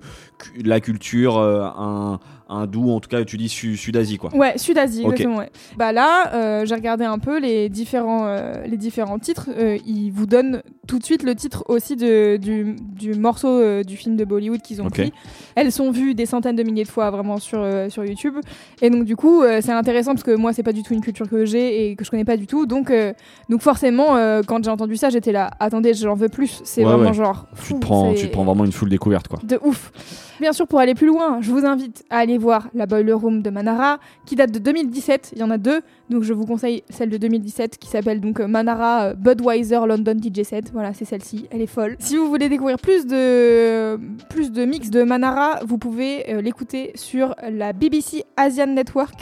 la 0.63 0.79
culture, 0.79 1.37
un, 1.37 2.19
un 2.49 2.65
doux, 2.67 2.89
en 2.91 2.99
tout 2.99 3.09
cas 3.09 3.23
tu 3.23 3.37
dis 3.37 3.49
su- 3.49 3.77
Sud-Asie 3.77 4.17
quoi. 4.17 4.33
Ouais, 4.35 4.57
Sud-Asie, 4.57 5.01
Ok. 5.05 5.13
exactement. 5.13 5.37
Ouais. 5.37 5.49
Bah 5.77 5.91
là, 5.91 6.33
euh, 6.33 6.65
j'ai 6.65 6.75
regardé 6.75 7.03
un 7.05 7.19
peu 7.19 7.39
les 7.39 7.69
différents, 7.69 8.25
euh, 8.27 8.53
les 8.65 8.77
différents 8.77 9.19
titres. 9.19 9.49
Euh, 9.57 9.77
ils 9.85 10.09
vous 10.11 10.25
donnent 10.25 10.61
tout 10.87 10.99
de 10.99 11.03
suite 11.03 11.23
le 11.23 11.35
titre 11.35 11.63
aussi 11.67 11.95
de, 11.95 12.37
du, 12.37 12.75
du 12.79 13.13
morceau 13.15 13.83
du 13.83 13.97
film 13.97 14.15
de 14.15 14.23
Bollywood 14.25 14.61
qu'ils 14.61 14.81
ont 14.81 14.85
Ok. 14.85 14.93
pris. 14.93 15.13
Elles 15.55 15.71
sont 15.71 15.91
vues 15.91 16.15
des 16.15 16.25
centaines 16.25 16.55
de 16.55 16.63
milliers 16.63 16.83
de 16.85 16.89
fois 16.89 17.09
vraiment 17.11 17.37
sur, 17.37 17.65
sur 17.89 18.05
YouTube. 18.05 18.35
Et 18.81 18.89
donc 18.89 19.03
du 19.03 19.15
coup, 19.15 19.43
c'est 19.61 19.71
intéressant 19.73 20.11
parce 20.13 20.23
que 20.23 20.35
moi, 20.35 20.53
c'est 20.53 20.63
pas 20.63 20.73
du 20.73 20.83
tout 20.83 20.93
une 20.93 21.01
culture 21.01 21.29
que 21.29 21.45
j'ai 21.45 21.89
et 21.91 21.95
que 21.95 22.05
je 22.05 22.09
connais 22.11 22.23
pas 22.25 22.37
du 22.37 22.47
tout. 22.47 22.65
Donc, 22.65 22.91
donc 23.49 23.61
forcément, 23.61 24.15
quand 24.47 24.63
j'ai 24.63 24.69
entendu 24.71 24.95
ça, 24.95 25.09
j'étais 25.09 25.31
là. 25.33 25.51
Attendez, 25.59 25.93
j'en 25.93 26.15
veux 26.15 26.29
plus. 26.29 26.61
C'est 26.63 26.81
Ouais, 26.85 26.91
vraiment 26.91 27.09
ouais. 27.09 27.13
genre. 27.13 27.47
Tu 27.65 27.73
te, 27.73 27.79
prends, 27.79 28.13
tu 28.13 28.27
te 28.27 28.31
prends 28.31 28.45
vraiment 28.45 28.63
une 28.65 28.71
full 28.71 28.89
découverte 28.89 29.27
quoi. 29.27 29.39
de 29.43 29.59
ouf. 29.63 29.91
Bien 30.39 30.53
sûr, 30.53 30.67
pour 30.67 30.79
aller 30.79 30.93
plus 30.93 31.07
loin, 31.07 31.39
je 31.41 31.51
vous 31.51 31.65
invite 31.65 32.05
à 32.11 32.17
aller 32.19 32.36
voir 32.37 32.69
la 32.73 32.85
Boiler 32.85 33.13
Room 33.13 33.41
de 33.41 33.49
Manara, 33.49 33.99
qui 34.25 34.35
date 34.35 34.51
de 34.51 34.59
2017. 34.59 35.33
Il 35.35 35.39
y 35.39 35.43
en 35.43 35.51
a 35.51 35.57
deux, 35.57 35.81
donc 36.09 36.23
je 36.23 36.33
vous 36.33 36.45
conseille 36.45 36.83
celle 36.89 37.09
de 37.09 37.17
2017 37.17 37.77
qui 37.77 37.89
s'appelle 37.89 38.21
donc 38.21 38.39
euh, 38.39 38.47
Manara 38.47 39.07
euh, 39.07 39.13
Budweiser 39.13 39.79
London 39.87 40.15
DJ 40.21 40.43
Set. 40.43 40.71
Voilà, 40.71 40.93
c'est 40.93 41.05
celle-ci, 41.05 41.47
elle 41.51 41.61
est 41.61 41.67
folle. 41.67 41.95
Si 41.99 42.17
vous 42.17 42.27
voulez 42.27 42.49
découvrir 42.49 42.77
plus 42.77 43.05
de 43.05 43.99
plus 44.29 44.51
de 44.51 44.65
mix 44.65 44.89
de 44.89 45.03
Manara, 45.03 45.59
vous 45.65 45.77
pouvez 45.77 46.29
euh, 46.29 46.41
l'écouter 46.41 46.91
sur 46.95 47.35
la 47.49 47.73
BBC 47.73 48.25
Asian 48.35 48.67
Network. 48.67 49.15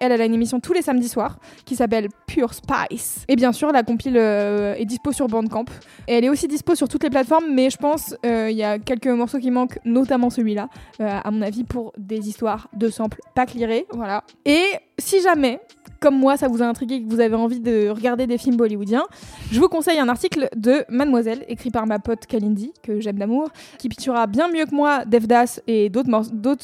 Elle, 0.00 0.12
a 0.12 0.24
une 0.24 0.34
émission 0.34 0.60
tous 0.60 0.72
les 0.72 0.82
samedis 0.82 1.08
soirs 1.08 1.38
qui 1.64 1.76
s'appelle 1.76 2.08
Pure 2.26 2.54
Spice. 2.54 3.24
Et 3.28 3.36
bien 3.36 3.52
sûr, 3.52 3.70
la 3.70 3.82
compile 3.82 4.16
euh, 4.16 4.74
est 4.74 4.86
dispo 4.86 5.12
sur 5.12 5.28
Bandcamp. 5.28 5.66
Et 6.08 6.14
elle 6.14 6.24
est 6.24 6.30
aussi 6.30 6.48
dispo 6.48 6.74
sur 6.74 6.88
toutes 6.88 7.02
les 7.02 7.10
plateformes, 7.10 7.52
mais 7.52 7.68
je 7.68 7.76
pense 7.76 8.14
euh, 8.24 8.50
il 8.50 8.56
y 8.56 8.64
a 8.64 8.78
quelques 8.78 9.08
morceaux 9.08 9.38
qui 9.38 9.50
manquent, 9.50 9.78
notamment 9.84 10.30
celui-là, 10.30 10.68
euh, 11.00 11.20
à 11.22 11.30
mon 11.30 11.42
avis, 11.42 11.64
pour 11.64 11.92
des 11.98 12.28
histoires 12.28 12.68
de 12.74 12.88
samples 12.88 13.20
pas 13.34 13.44
clearés. 13.44 13.86
Voilà. 13.92 14.24
Et 14.46 14.64
si 14.98 15.20
jamais, 15.20 15.60
comme 16.00 16.18
moi, 16.18 16.36
ça 16.36 16.48
vous 16.48 16.62
a 16.62 16.66
intrigué 16.66 16.96
et 16.96 17.02
que 17.02 17.08
vous 17.08 17.20
avez 17.20 17.34
envie 17.34 17.60
de 17.60 17.88
regarder 17.90 18.26
des 18.26 18.38
films 18.38 18.56
bollywoodiens, 18.56 19.04
je 19.52 19.60
vous 19.60 19.68
conseille 19.68 19.98
un 19.98 20.08
article 20.08 20.48
de 20.56 20.84
Mademoiselle, 20.88 21.44
écrit 21.48 21.70
par 21.70 21.86
ma 21.86 21.98
pote 21.98 22.26
Kalindi, 22.26 22.72
que 22.82 23.00
j'aime 23.00 23.18
d'amour, 23.18 23.50
qui 23.78 23.88
picturera 23.88 24.26
bien 24.26 24.48
mieux 24.48 24.64
que 24.64 24.74
moi 24.74 25.04
Devdas 25.04 25.60
et 25.66 25.90
d'autres 25.90 26.08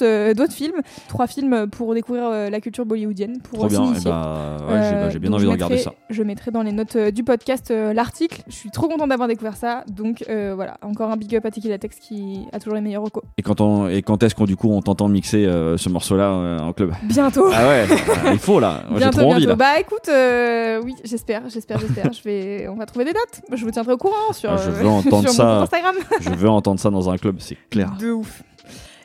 euh, 0.03 0.35
d'autres 0.35 0.53
films. 0.53 0.81
Trois 1.09 1.27
films 1.27 1.68
pour 1.68 1.94
découvrir 1.94 2.25
euh, 2.27 2.51
la 2.51 2.61
culture 2.61 2.87
bollywoodienne, 2.87 3.40
pour 3.40 3.59
Trop 3.59 3.68
bien, 3.68 3.92
bah, 4.05 4.57
ouais, 4.68 5.11
j'ai 5.11 5.18
bah, 5.18 5.18
bien 5.18 5.31
donc 5.31 5.38
envie 5.38 5.46
de 5.46 5.51
regarder 5.51 5.79
ça. 5.79 5.92
Je 6.11 6.22
mettrai 6.22 6.51
dans 6.51 6.62
les 6.62 6.72
notes 6.72 6.96
euh, 6.96 7.11
du 7.11 7.22
podcast 7.25 7.70
euh, 7.70 7.92
l'article. 7.92 8.42
Je 8.49 8.55
suis 8.55 8.70
trop 8.70 8.88
contente 8.88 9.09
d'avoir 9.09 9.29
découvert 9.29 9.57
ça. 9.57 9.85
Donc 9.88 10.25
euh, 10.29 10.53
voilà, 10.55 10.79
encore 10.83 11.11
un 11.11 11.16
big 11.16 11.35
up 11.37 11.44
à 11.44 11.51
Tiki 11.51 11.68
Latex 11.68 11.99
qui 11.99 12.40
a 12.53 12.59
toujours 12.59 12.75
les 12.75 12.81
meilleurs 12.81 13.03
recos. 13.03 13.22
Et 13.38 13.42
quand, 13.42 13.61
on, 13.61 13.88
et 13.88 14.03
quand 14.03 14.22
est-ce 14.22 14.35
qu'on 14.35 14.44
du 14.44 14.57
coup 14.57 14.70
on 14.70 14.81
t'entend 14.81 15.09
mixer 15.09 15.44
euh, 15.44 15.77
ce 15.77 15.88
morceau 15.88 16.16
là 16.16 16.33
en 16.33 16.72
club? 16.72 16.92
Bientôt. 17.03 17.49
Ah 17.53 17.68
ouais, 17.68 17.87
euh, 17.90 18.33
il 18.33 18.38
faut 18.38 18.61
là, 18.61 18.83
bientôt, 19.26 19.30
trop 19.30 19.32
envie 19.34 19.46
bientôt. 19.46 19.58
là. 19.60 19.74
Bah 19.74 19.80
écoute, 19.80 20.08
euh, 20.08 20.80
oui, 20.82 20.94
j'espère, 21.04 21.48
j'espère, 21.48 21.78
j'espère. 21.78 22.12
je 22.12 22.22
vais, 22.22 22.68
on 22.68 22.74
va 22.76 22.86
trouver 22.86 23.04
des 23.04 23.12
dates. 23.12 23.42
Je 23.52 23.64
vous 23.64 23.70
tiendrai 23.70 23.92
au 23.94 23.98
courant 23.98 24.32
sur, 24.32 24.50
Ah, 24.52 24.56
je 24.56 24.68
euh, 24.70 24.72
veux 24.72 24.86
entendre 24.88 25.22
sur 25.28 25.32
ça. 25.32 25.60
Instagram. 25.62 25.94
Je 26.20 26.30
veux 26.30 26.48
entendre 26.48 26.80
ça 26.80 26.90
dans 26.90 27.08
un 27.10 27.16
club, 27.18 27.36
c'est 27.40 27.56
clair. 27.70 27.92
De 27.98 28.10
ouf. 28.10 28.42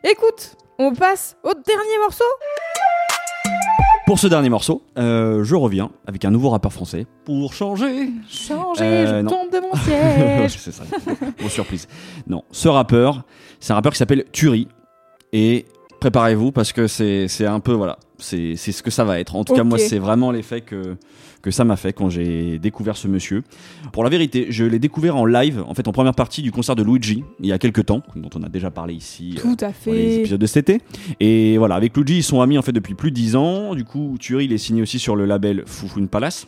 Écoute, 0.04 0.56
on 0.80 0.94
passe 0.94 1.38
au 1.44 1.54
dernier 1.54 1.98
morceau. 2.02 2.24
Pour 4.08 4.20
ce 4.20 4.28
dernier 4.28 4.50
morceau, 4.50 4.84
euh, 4.98 5.44
je 5.44 5.56
reviens 5.56 5.92
avec 6.06 6.26
un 6.26 6.32
nouveau 6.32 6.50
rappeur 6.50 6.74
français 6.74 7.06
pour 7.24 7.54
changer. 7.54 8.10
Changer, 8.30 8.84
Euh, 8.84 9.08
je 9.08 9.22
non. 9.22 9.30
tombe 9.30 9.52
de 9.52 9.60
mon 9.60 9.74
siège. 9.86 10.58
c'est 10.58 10.72
ça. 10.74 10.84
Grosse 11.40 11.52
surprise. 11.54 11.88
Non, 12.28 12.44
ce 12.52 12.68
rappeur, 12.68 13.24
c'est 13.60 13.72
un 13.72 13.76
rappeur 13.76 13.94
qui 13.94 14.00
s'appelle 14.00 14.26
Turi. 14.34 14.68
Et 15.34 15.66
préparez-vous 16.02 16.52
parce 16.52 16.74
que 16.74 16.88
c'est 16.88 17.46
un 17.46 17.62
peu, 17.62 17.72
voilà, 17.72 17.98
c'est 18.18 18.56
ce 18.58 18.84
que 18.84 18.92
ça 18.92 19.06
va 19.06 19.20
être. 19.22 19.36
En 19.36 19.46
tout 19.46 19.54
cas, 19.54 19.64
moi, 19.64 19.78
c'est 19.78 20.00
vraiment 20.00 20.32
l'effet 20.32 20.60
que, 20.62 20.98
que 21.42 21.52
ça 21.52 21.64
m'a 21.64 21.78
fait 21.78 21.94
quand 21.94 22.10
j'ai 22.10 22.60
découvert 22.60 22.98
ce 22.98 23.08
monsieur. 23.08 23.44
Pour 23.94 24.04
la 24.04 24.10
vérité, 24.10 24.48
je 24.50 24.66
l'ai 24.66 24.80
découvert 24.80 25.16
en 25.16 25.26
live, 25.26 25.64
en 25.66 25.74
fait, 25.74 25.88
en 25.88 25.92
première 25.94 26.16
partie 26.16 26.42
du 26.42 26.52
concert 26.52 26.76
de 26.76 26.84
Luigi, 26.84 27.24
il 27.40 27.46
y 27.46 27.52
a 27.54 27.60
quelques 27.60 27.86
temps, 27.86 28.02
dont 28.16 28.30
on 28.36 28.44
a 28.44 28.50
déjà 28.50 28.72
parlé 28.72 28.96
ici. 28.96 29.36
euh, 29.38 29.42
Tout 29.42 29.58
à 29.64 29.68
dans 29.68 29.68
les 29.68 29.74
fait. 29.74 30.16
épisodes 30.22 30.42
de 30.42 30.46
cet 30.48 30.70
été. 30.70 30.82
Et 31.20 31.58
voilà, 31.58 31.76
avec 31.76 31.96
Luigi, 31.96 32.18
ils 32.18 32.24
sont 32.24 32.42
amis 32.42 32.58
en 32.58 32.62
fait 32.64 32.74
depuis 32.74 32.96
plus 32.96 33.12
de 33.12 33.16
10 33.16 33.36
ans. 33.36 33.76
Du 33.76 33.86
coup, 33.86 34.18
Turi, 34.20 34.46
il 34.46 34.54
est 34.54 34.58
signé 34.58 34.82
aussi 34.82 35.00
sur 35.00 35.16
le 35.16 35.26
label 35.26 35.64
Foufoune 35.68 36.08
Palace. 36.08 36.48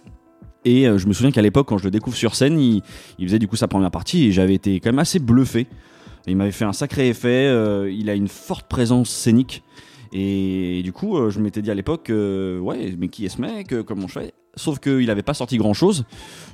Et 0.65 0.87
euh, 0.87 0.97
je 0.97 1.07
me 1.07 1.13
souviens 1.13 1.31
qu'à 1.31 1.41
l'époque, 1.43 1.67
quand 1.67 1.77
je 1.77 1.83
le 1.83 1.91
découvre 1.91 2.15
sur 2.17 2.35
scène, 2.35 2.57
il, 2.59 2.81
il 3.19 3.27
faisait 3.27 3.37
du 3.39 3.47
coup 3.47 3.55
sa 3.57 3.67
première 3.67 3.91
partie 3.91 4.25
et 4.25 4.31
j'avais 4.31 4.55
été 4.55 4.79
quand 4.79 4.89
même 4.89 4.99
assez 4.99 5.19
bluffé. 5.19 5.67
Il 6.27 6.38
m'avait 6.38 6.51
fait 6.51 6.65
un 6.65 6.73
sacré 6.73 7.09
effet. 7.09 7.47
euh, 7.47 7.91
il 7.91 8.09
a 8.09 8.13
une 8.15 8.27
forte 8.27 8.67
présence 8.67 9.09
scénique. 9.09 9.63
Et 10.15 10.81
du 10.83 10.91
coup, 10.93 11.17
euh, 11.17 11.29
je 11.31 11.39
m'étais 11.39 11.62
dit 11.63 11.71
à 11.71 11.73
l'époque, 11.73 12.09
euh, 12.12 12.59
ouais, 12.59 12.95
mais 12.99 13.07
qui 13.07 13.25
est 13.25 13.29
ce 13.29 13.41
mec 13.41 13.73
Comment 13.83 14.07
je 14.07 14.19
fais? 14.19 14.33
Sauf 14.55 14.77
qu'il 14.77 15.07
n'avait 15.07 15.23
pas 15.23 15.33
sorti 15.33 15.57
grand 15.57 15.73
chose. 15.73 16.05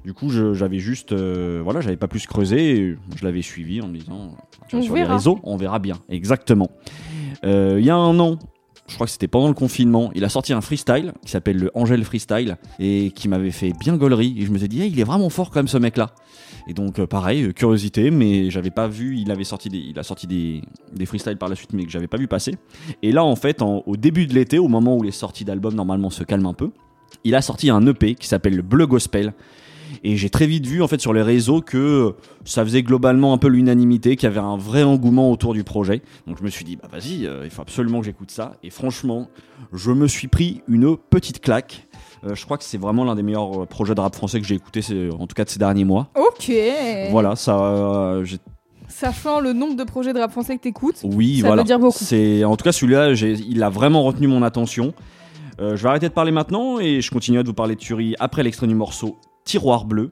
Du 0.05 0.13
coup, 0.13 0.29
j'avais 0.29 0.79
juste, 0.79 1.12
euh, 1.12 1.60
voilà, 1.62 1.82
j'avais 1.82 1.97
pas 1.97 2.08
plus 2.08 2.25
creusé. 2.25 2.95
Je 3.17 3.25
l'avais 3.25 3.41
suivi 3.41 3.82
en 3.82 3.89
me 3.89 3.97
disant, 3.97 4.38
tu 4.69 4.77
vois, 4.77 4.86
sur 4.86 4.95
les 4.95 5.03
réseaux, 5.03 5.39
on 5.43 5.58
verra 5.58 5.79
bien. 5.79 5.97
Exactement. 6.08 6.69
Euh, 7.43 7.75
Il 7.77 7.86
y 7.86 7.89
a 7.89 7.95
un 7.97 8.17
an, 8.21 8.39
je 8.88 8.95
crois 8.95 9.05
que 9.05 9.12
c'était 9.12 9.27
pendant 9.27 9.49
le 9.49 9.53
confinement, 9.53 10.12
il 10.15 10.23
a 10.23 10.29
sorti 10.29 10.53
un 10.53 10.62
freestyle 10.62 11.12
qui 11.25 11.32
s'appelle 11.32 11.58
le 11.58 11.71
Angel 11.73 12.01
Freestyle 12.05 12.55
et 12.79 13.12
qui 13.13 13.27
m'avait 13.27 13.51
fait 13.51 13.73
bien 13.77 13.97
gaulerie. 13.97 14.34
Et 14.39 14.45
je 14.45 14.51
me 14.51 14.58
suis 14.58 14.69
dit, 14.69 14.82
hey, 14.82 14.89
il 14.89 14.99
est 15.01 15.03
vraiment 15.03 15.29
fort 15.29 15.49
quand 15.49 15.60
même 15.60 15.67
ce 15.67 15.77
mec-là. 15.77 16.12
Et 16.67 16.74
donc, 16.74 17.00
euh, 17.00 17.08
pareil, 17.08 17.43
euh, 17.43 17.52
curiosité, 17.52 18.12
mais 18.12 18.50
j'avais 18.50 18.72
pas 18.72 18.88
vu, 18.88 19.17
il 19.17 19.32
avait 19.32 19.43
sorti 19.43 19.69
des, 19.69 19.78
il 19.78 19.98
a 20.00 20.04
sorti 20.04 20.28
des, 20.28 20.62
des 20.93 21.06
freestyles 21.06 21.38
par 21.38 21.50
la 21.50 21.56
suite, 21.56 21.74
mais 21.74 21.86
que 21.86 21.91
j'avais 21.91 22.08
pas 22.08 22.17
vu 22.17 22.28
passer. 22.28 22.56
Et 23.02 23.12
là, 23.12 23.24
en 23.24 23.36
fait, 23.36 23.62
au 23.62 23.98
début 23.98 24.28
de 24.28 24.34
l'été, 24.34 24.60
au 24.60 24.67
moment 24.67 24.95
où 24.98 25.04
les 25.04 25.12
sorties 25.12 25.45
d'albums 25.45 25.76
normalement 25.76 26.10
se 26.10 26.24
calment 26.24 26.48
un 26.48 26.54
peu, 26.54 26.72
il 27.24 27.36
a 27.36 27.41
sorti 27.41 27.69
un 27.69 27.86
EP 27.86 28.15
qui 28.15 28.28
s'appelle 28.28 28.56
le 28.56 28.62
Bleu 28.62 28.88
Gospel. 28.88 29.34
Et 30.04 30.17
j'ai 30.17 30.30
très 30.30 30.48
vite 30.48 30.65
vu 30.65 30.82
en 30.82 30.88
fait 30.88 31.02
sur 31.02 31.13
les 31.13 31.22
réseaux 31.22 31.62
que 31.62 32.15
ça 32.45 32.63
faisait 32.63 32.84
globalement 32.84 33.34
un 33.34 33.38
peu 33.38 33.48
l'unanimité, 33.48 34.15
qu'il 34.15 34.30
y 34.30 34.32
avait 34.32 34.39
un 34.39 34.58
vrai 34.58 34.84
engouement 34.84 35.32
autour 35.32 35.54
du 35.54 35.63
projet. 35.63 36.02
Donc 36.28 36.38
je 36.38 36.43
me 36.43 36.50
suis 36.50 36.63
dit 36.63 36.76
bah 36.76 36.88
vas-y, 36.91 37.26
euh, 37.26 37.41
il 37.43 37.50
faut 37.50 37.62
absolument 37.62 38.00
que 38.00 38.06
j'écoute 38.06 38.32
ça. 38.32 38.54
Et 38.63 38.69
franchement, 38.69 39.30
je 39.74 39.91
me 39.91 40.08
suis 40.08 40.28
pris 40.28 40.62
une 40.67 40.95
petite 40.95 41.41
claque. 41.41 41.88
Euh, 42.25 42.36
je 42.36 42.43
crois 42.45 42.58
que 42.58 42.63
c'est 42.63 42.77
vraiment 42.77 43.03
l'un 43.05 43.15
des 43.15 43.23
meilleurs 43.23 43.63
euh, 43.63 43.65
projets 43.65 43.95
de 43.95 44.01
rap 44.01 44.13
français 44.15 44.41
que 44.41 44.45
j'ai 44.47 44.55
écouté, 44.55 44.82
en 45.17 45.25
tout 45.27 45.34
cas 45.36 45.45
de 45.45 45.49
ces 45.49 45.60
derniers 45.60 45.86
mois. 45.86 46.10
Ok. 46.15 46.51
Voilà, 47.12 47.36
ça, 47.36 47.58
euh, 47.60 48.23
j'ai- 48.25 48.38
Sachant 48.88 49.39
le 49.39 49.53
nombre 49.53 49.75
de 49.75 49.84
projets 49.84 50.13
de 50.13 50.19
rap 50.19 50.32
français 50.32 50.58
que 50.58 50.63
t'écoutes. 50.63 50.99
oui, 51.03 51.39
Ça 51.41 51.47
voilà. 51.47 51.62
veut 51.62 51.65
dire 51.67 51.79
beaucoup. 51.79 51.97
C'est 51.99 52.43
en 52.43 52.55
tout 52.58 52.63
cas 52.63 52.71
celui-là, 52.71 53.12
il 53.13 53.62
a 53.63 53.69
vraiment 53.69 54.03
retenu 54.03 54.27
mon 54.27 54.41
attention. 54.43 54.93
Euh, 55.62 55.75
je 55.75 55.84
vais 55.84 55.89
arrêter 55.89 56.10
de 56.10 56.13
parler 56.13 56.32
maintenant 56.32 56.79
et 56.79 56.99
je 57.01 57.12
continuerai 57.12 57.43
de 57.43 57.49
vous 57.49 57.53
parler 57.53 57.75
de 57.75 57.79
Thury 57.79 58.15
après 58.19 58.43
l'extrait 58.43 58.65
du 58.67 58.75
morceau 58.75 59.17
Tiroir 59.45 59.86
bleu. 59.86 60.10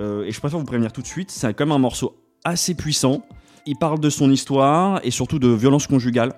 Euh, 0.00 0.24
et 0.24 0.32
je 0.32 0.38
préfère 0.40 0.58
vous 0.58 0.64
prévenir 0.66 0.92
tout 0.92 1.00
de 1.02 1.06
suite, 1.06 1.30
c'est 1.30 1.52
quand 1.54 1.64
même 1.64 1.72
un 1.72 1.78
morceau 1.78 2.14
assez 2.44 2.74
puissant. 2.74 3.22
Il 3.66 3.76
parle 3.76 4.00
de 4.00 4.10
son 4.10 4.30
histoire 4.30 5.00
et 5.04 5.10
surtout 5.10 5.38
de 5.38 5.48
violence 5.48 5.86
conjugale. 5.86 6.32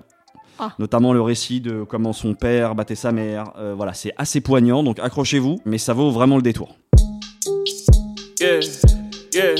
Ah. 0.64 0.74
Notamment 0.78 1.12
le 1.12 1.20
récit 1.20 1.60
de 1.60 1.82
comment 1.82 2.12
son 2.12 2.34
père 2.34 2.76
battait 2.76 2.94
sa 2.94 3.10
mère. 3.10 3.50
Euh, 3.58 3.74
voilà, 3.76 3.94
c'est 3.94 4.12
assez 4.16 4.40
poignant, 4.40 4.84
donc 4.84 5.00
accrochez-vous, 5.00 5.58
mais 5.64 5.76
ça 5.76 5.92
vaut 5.92 6.12
vraiment 6.12 6.36
le 6.36 6.42
détour. 6.42 6.76
Yeah, 8.40 8.60
yeah, 9.34 9.54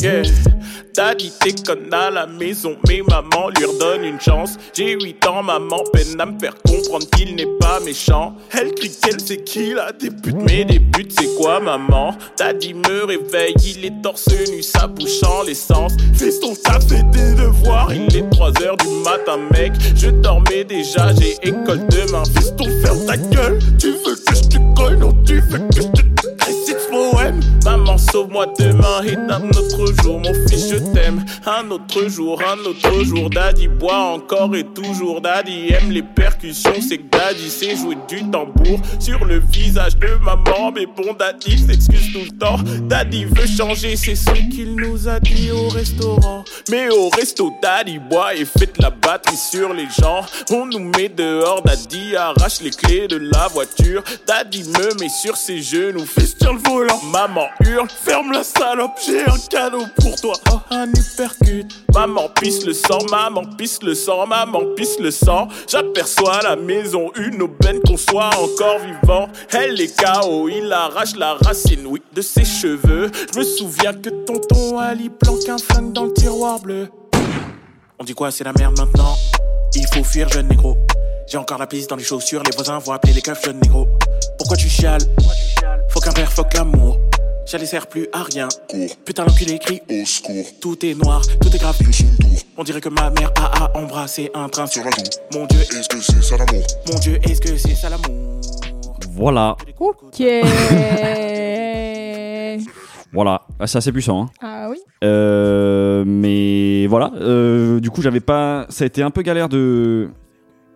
yeah. 0.00 0.53
Daddy 0.94 1.32
déconne 1.42 1.92
à 1.92 2.08
la 2.08 2.26
maison, 2.26 2.76
mais 2.86 3.02
maman 3.08 3.48
lui 3.48 3.64
redonne 3.64 4.04
une 4.04 4.20
chance. 4.20 4.56
J'ai 4.72 4.92
8 4.92 5.26
ans, 5.26 5.42
maman 5.42 5.82
peine 5.92 6.20
à 6.20 6.26
me 6.26 6.38
faire 6.38 6.54
comprendre 6.64 7.04
qu'il 7.10 7.34
n'est 7.34 7.58
pas 7.58 7.80
méchant. 7.80 8.36
Elle 8.52 8.72
crie 8.74 8.92
qu'elle 9.02 9.20
sait 9.20 9.38
qu'il 9.38 9.76
a 9.78 9.90
des 9.90 10.10
buts, 10.10 10.34
mais 10.46 10.64
des 10.64 10.78
buts 10.78 11.08
c'est 11.10 11.34
quoi 11.36 11.58
maman? 11.58 12.14
Daddy 12.38 12.74
me 12.74 13.06
réveille, 13.06 13.54
il 13.64 13.84
est 13.84 14.02
torse 14.02 14.28
nu, 14.48 14.62
sa 14.62 14.86
bouche 14.86 15.20
en 15.24 15.42
l'essence. 15.42 15.94
Fiston, 16.14 16.54
t'as 16.62 16.78
fait 16.78 17.02
des 17.10 17.42
devoirs, 17.42 17.92
il 17.92 18.16
est 18.16 18.30
3 18.30 18.62
heures 18.62 18.76
du 18.76 18.88
matin, 19.02 19.38
mec. 19.52 19.72
Je 19.96 20.10
dormais 20.10 20.62
déjà, 20.62 21.12
j'ai 21.18 21.36
école 21.42 21.84
demain. 21.88 22.22
Fiston, 22.36 22.66
ferme 22.84 23.04
ta 23.04 23.16
gueule, 23.16 23.58
tu 23.80 23.90
veux 23.90 24.14
que 24.14 24.34
je 24.34 24.42
te 24.42 24.76
colle, 24.76 24.98
non, 24.98 25.12
tu 25.26 25.40
veux 25.40 25.58
que 25.58 25.74
je 25.74 25.82
te 25.82 26.44
récite 26.44 26.78
ce 26.78 26.88
poème. 26.88 27.40
Maman, 27.64 27.96
sauve-moi 27.96 28.46
demain 28.58 29.02
et 29.06 29.16
d'un 29.16 29.48
autre 29.48 30.02
jour, 30.02 30.20
mon 30.20 30.34
fils, 30.46 30.68
je 30.70 30.76
t'aime. 30.92 31.24
Un 31.46 31.70
autre 31.70 32.08
jour, 32.08 32.40
un 32.42 32.58
autre 32.68 33.04
jour, 33.04 33.30
Daddy 33.30 33.68
boit 33.68 33.96
encore 33.96 34.54
et 34.54 34.64
toujours. 34.64 35.22
Daddy 35.22 35.72
aime 35.72 35.90
les 35.90 36.02
percussions, 36.02 36.74
c'est 36.86 36.98
que 36.98 37.08
Daddy 37.10 37.48
sait 37.48 37.74
jouer 37.74 37.96
du 38.06 38.22
tambour 38.30 38.80
sur 38.98 39.24
le 39.24 39.38
visage 39.50 39.96
de 39.96 40.08
maman. 40.22 40.72
Mais 40.74 40.84
bon, 40.84 41.14
Daddy 41.18 41.58
s'excuse 41.58 42.12
tout 42.12 42.24
le 42.30 42.38
temps. 42.38 42.58
Daddy 42.82 43.24
veut 43.24 43.46
changer, 43.46 43.96
c'est 43.96 44.14
ce 44.14 44.30
qu'il 44.54 44.76
nous 44.76 45.08
a 45.08 45.18
dit 45.18 45.50
au 45.50 45.68
restaurant. 45.68 46.44
Mais 46.70 46.90
au 46.90 47.08
resto, 47.08 47.50
Daddy 47.62 47.98
boit 47.98 48.34
et 48.34 48.44
fait 48.44 48.76
la 48.78 48.90
batterie 48.90 49.36
sur 49.38 49.72
les 49.72 49.88
gens. 49.98 50.20
On 50.50 50.66
nous 50.66 50.90
met 50.98 51.08
dehors, 51.08 51.62
Daddy 51.62 52.14
arrache 52.14 52.60
les 52.60 52.70
clés 52.70 53.08
de 53.08 53.16
la 53.16 53.48
voiture. 53.48 54.02
Daddy 54.26 54.64
me 54.64 55.00
met 55.00 55.08
sur 55.08 55.36
ses 55.36 55.62
genoux, 55.62 56.04
fils 56.04 56.36
sur 56.38 56.52
le 56.52 56.60
volant. 56.60 57.00
Maman 57.10 57.48
hurle, 57.60 57.88
ferme 57.88 58.32
la 58.32 58.42
salope, 58.42 58.98
j'ai 59.04 59.22
un 59.22 59.38
cadeau 59.50 59.84
pour 60.00 60.14
toi. 60.16 60.34
Oh, 60.50 60.60
un 60.70 60.88
uppercut. 60.88 61.66
Maman 61.92 62.28
pisse 62.40 62.64
le 62.64 62.72
sang, 62.72 62.98
maman 63.10 63.44
pisse 63.56 63.82
le 63.82 63.94
sang, 63.94 64.26
maman 64.26 64.74
pisse 64.76 64.98
le 64.98 65.10
sang. 65.10 65.48
J'aperçois 65.68 66.40
la 66.42 66.56
maison 66.56 67.10
une 67.16 67.42
aubaine 67.42 67.80
qu'on 67.86 67.96
soit 67.96 68.30
encore 68.38 68.78
vivant. 68.78 69.28
Elle 69.52 69.80
est 69.80 69.94
KO, 69.96 70.48
il 70.48 70.72
arrache 70.72 71.16
la 71.16 71.34
racine, 71.34 71.86
oui, 71.86 72.02
de 72.12 72.22
ses 72.22 72.44
cheveux. 72.44 73.10
Je 73.32 73.38
me 73.38 73.44
souviens 73.44 73.92
que 73.92 74.10
tonton 74.10 74.78
Ali 74.78 75.10
planque 75.10 75.48
un 75.48 75.58
flingue 75.58 75.92
dans 75.92 76.04
le 76.04 76.12
tiroir 76.12 76.60
bleu. 76.60 76.88
On 77.98 78.04
dit 78.04 78.14
quoi, 78.14 78.30
c'est 78.30 78.44
la 78.44 78.52
merde 78.52 78.76
maintenant? 78.78 79.16
Il 79.74 79.86
faut 79.92 80.04
fuir, 80.04 80.28
jeune 80.28 80.48
négro. 80.48 80.76
J'ai 81.26 81.38
encore 81.38 81.58
la 81.58 81.66
piste 81.66 81.90
dans 81.90 81.96
les 81.96 82.04
chaussures, 82.04 82.42
les 82.42 82.54
voisins 82.54 82.78
vont 82.78 82.92
appeler 82.92 83.12
les 83.12 83.22
keufs, 83.22 83.44
jeune 83.44 83.60
négro. 83.60 83.88
Pourquoi 84.38 84.56
tu 84.56 84.68
chiales? 84.68 85.00
Faut 85.88 86.00
qu'un 86.00 86.12
père, 86.12 86.30
faut 86.30 86.44
l'amour. 86.54 86.98
J'allais 87.46 87.66
sert 87.66 87.86
plus 87.86 88.08
à 88.12 88.22
rien. 88.22 88.48
Putain, 89.04 89.24
l'enculé 89.24 89.58
crie 89.58 89.80
au 89.90 90.04
secours. 90.06 90.46
Tout 90.60 90.84
est 90.84 90.94
noir, 90.94 91.20
tout 91.40 91.54
est 91.54 91.58
grave. 91.58 91.76
On 92.56 92.64
dirait 92.64 92.80
que 92.80 92.88
ma 92.88 93.10
mère 93.10 93.30
a, 93.36 93.64
a 93.64 93.78
embrassé 93.78 94.30
un 94.34 94.48
train 94.48 94.66
sur 94.66 94.82
la 94.84 94.90
joue. 94.90 95.38
Mon 95.38 95.46
Dieu, 95.46 95.60
est-ce 95.60 95.88
que 95.88 96.00
c'est 96.00 96.22
ça 96.22 96.36
l'amour? 96.38 96.62
Mon 96.92 96.98
Dieu, 96.98 97.18
est-ce 97.22 97.40
que 97.40 97.56
c'est 97.56 97.74
ça 97.74 97.90
l'amour? 97.90 98.40
Voilà, 99.10 99.56
Ok. 99.78 100.22
voilà. 103.12 103.42
Ah, 103.60 103.66
c'est 103.66 103.78
assez 103.78 103.92
puissant. 103.92 104.22
Hein. 104.22 104.30
ah 104.40 104.68
oui. 104.70 104.78
Euh, 105.04 106.04
mais 106.06 106.86
voilà, 106.86 107.12
euh, 107.20 107.78
du 107.78 107.90
coup, 107.90 108.02
j'avais 108.02 108.20
pas. 108.20 108.66
Ça 108.70 108.84
a 108.84 108.86
été 108.86 109.02
un 109.02 109.10
peu 109.10 109.22
galère 109.22 109.48
de 109.48 110.08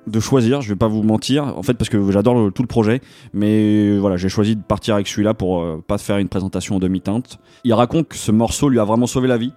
de 0.09 0.21
choisir. 0.21 0.61
Je 0.63 0.69
vais 0.71 0.77
pas 0.77 0.89
vous 0.89 1.03
mentir, 1.03 1.45
en 1.57 1.63
fait, 1.63 1.75
parce 1.75 1.89
que 1.89 2.11
j'adore 2.11 2.35
le- 2.47 2.51
tout 2.51 2.63
le 2.63 2.69
projet. 2.69 3.01
Mais 3.33 3.91
euh, 3.91 3.99
voilà, 3.99 4.17
j'ai 4.17 4.29
choisi 4.29 4.57
de 4.57 4.63
partir 4.63 4.95
avec 4.95 5.07
celui-là 5.09 5.35
pour 5.35 5.61
euh, 5.61 5.83
pas 5.87 5.99
faire 5.99 6.19
une 6.19 6.29
présentation 6.29 6.77
en 6.77 6.79
demi-teinte. 6.79 7.39
Il 7.65 7.73
raconte 7.75 8.09
que 8.09 8.17
ce 8.17 8.33
morceau 8.33 8.69
lui 8.69 8.79
a 8.81 8.85
vraiment 8.85 9.07
sauvé 9.07 9.29
la 9.29 9.37
vie. 9.39 9.53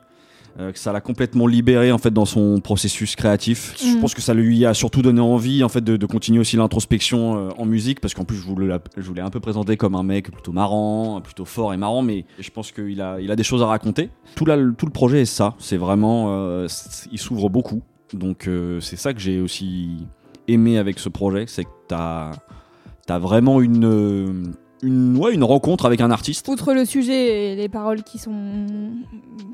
euh, 0.60 0.74
que 0.74 0.80
ça 0.80 0.92
l'a 0.92 1.00
complètement 1.00 1.48
libéré 1.48 1.94
en 1.94 1.98
fait 1.98 2.12
dans 2.12 2.26
son 2.26 2.60
processus 2.60 3.16
créatif. 3.16 3.74
Je 3.82 3.96
Mhm. 3.96 4.02
pense 4.02 4.14
que 4.14 4.20
ça 4.22 4.34
lui 4.34 4.66
a 4.66 4.74
surtout 4.74 5.02
donné 5.02 5.22
envie 5.22 5.64
en 5.64 5.70
fait 5.70 5.80
de, 5.82 5.96
de 5.96 6.06
continuer 6.06 6.40
aussi 6.40 6.58
l'introspection 6.58 7.38
euh, 7.38 7.50
en 7.58 7.66
musique 7.66 8.02
parce 8.02 8.14
qu'en 8.14 8.26
plus 8.26 8.36
je 8.36 8.42
voulais, 8.42 8.68
la- 8.68 8.82
je 8.98 9.02
voulais 9.08 9.22
un 9.22 9.30
peu 9.30 9.40
présenter 9.40 9.78
comme 9.78 9.96
un 9.96 10.04
mec 10.04 10.30
plutôt 10.30 10.52
marrant, 10.52 11.22
plutôt 11.22 11.46
fort 11.46 11.74
et 11.74 11.78
marrant, 11.78 12.02
mais 12.02 12.26
je 12.38 12.50
pense 12.50 12.74
qu'il 12.74 13.00
a, 13.00 13.22
il 13.22 13.32
a 13.32 13.38
des 13.38 13.44
choses 13.44 13.62
à 13.64 13.68
raconter. 13.68 14.10
Tout, 14.36 14.44
le- 14.44 14.74
tout 14.78 14.86
le 14.86 14.92
projet 14.92 15.22
est 15.22 15.26
ça, 15.26 15.56
c'est 15.58 15.78
vraiment, 15.78 16.66
il 17.14 17.18
s'ouvre 17.18 17.50
beaucoup. 17.50 17.82
Donc 18.14 18.50
c'est 18.82 18.98
ça 18.98 19.14
que 19.14 19.22
j'ai 19.22 19.40
aussi 19.40 20.06
aimé 20.48 20.78
avec 20.78 21.00
ce 21.00 21.10
projet, 21.10 21.46
c'est 21.48 21.64
que 21.66 21.70
t'as 21.88 22.32
as 23.10 23.20
vraiment 23.20 23.60
une, 23.60 24.54
une, 24.84 25.18
ouais, 25.18 25.34
une 25.34 25.44
rencontre 25.44 25.86
avec 25.86 26.00
un 26.00 26.12
artiste. 26.12 26.48
Outre 26.48 26.74
le 26.74 26.86
sujet 26.86 27.52
et 27.52 27.56
les 27.58 27.68
paroles 27.68 28.04
qui 28.04 28.18
sont 28.20 28.32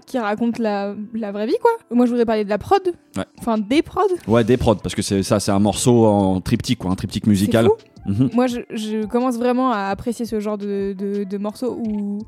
qui 0.05 0.19
racontent 0.19 0.61
la, 0.61 0.93
la 1.15 1.31
vraie 1.31 1.47
vie 1.47 1.55
quoi. 1.59 1.71
Moi 1.89 2.05
je 2.05 2.11
voudrais 2.11 2.25
parler 2.25 2.43
de 2.45 2.49
la 2.49 2.59
prod. 2.59 2.81
Ouais. 3.17 3.23
Enfin 3.39 3.57
des 3.57 3.81
prods. 3.81 4.03
Ouais, 4.27 4.43
des 4.43 4.57
prods, 4.57 4.75
parce 4.75 4.93
que 4.93 5.01
c'est 5.01 5.23
ça, 5.23 5.39
c'est 5.39 5.51
un 5.51 5.57
morceau 5.59 6.05
en 6.05 6.39
triptyque, 6.39 6.79
quoi, 6.79 6.91
un 6.91 6.95
triptyque 6.95 7.25
musical. 7.25 7.65
fou. 7.65 8.11
Mhm. 8.11 8.29
Moi 8.33 8.45
je, 8.47 8.59
je 8.69 9.05
commence 9.07 9.37
vraiment 9.37 9.71
à 9.71 9.85
apprécier 9.87 10.25
ce 10.25 10.39
genre 10.39 10.57
de, 10.59 10.93
de, 10.97 11.23
de 11.23 11.37
morceaux 11.39 11.75
où, 11.83 12.19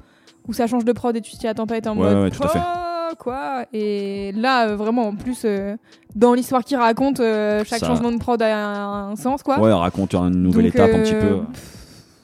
où 0.47 0.53
ça 0.53 0.65
change 0.67 0.83
de 0.83 0.91
prod 0.93 1.15
et 1.15 1.21
tu 1.21 1.37
t'y 1.37 1.47
attends 1.47 1.67
pas 1.67 1.77
et 1.77 1.81
t'es 1.81 1.89
en 1.89 1.97
Ouais, 1.97 2.11
mode 2.13 2.23
ouais, 2.23 2.31
tout 2.31 2.43
à 2.43 2.47
fait. 2.47 2.59
Oh, 3.11 3.15
quoi 3.17 3.65
et 3.73 4.31
là 4.35 4.67
euh, 4.67 4.75
vraiment 4.75 5.07
en 5.07 5.15
plus 5.15 5.41
euh, 5.45 5.75
dans 6.15 6.33
l'histoire 6.33 6.63
qu'il 6.63 6.77
raconte 6.77 7.19
euh, 7.19 7.63
chaque 7.65 7.79
Ça- 7.79 7.87
changement 7.87 8.11
de 8.11 8.17
prod 8.17 8.41
a 8.41 8.55
un, 8.57 9.11
un 9.11 9.15
sens 9.15 9.41
quoi. 9.43 9.59
Ouais, 9.59 9.71
raconte 9.73 10.13
une 10.15 10.29
nouvelle 10.43 10.65
Donc, 10.65 10.75
étape 10.75 10.91
un 10.93 10.99
euh, 10.99 11.03
petit 11.03 11.13
peu. 11.15 11.39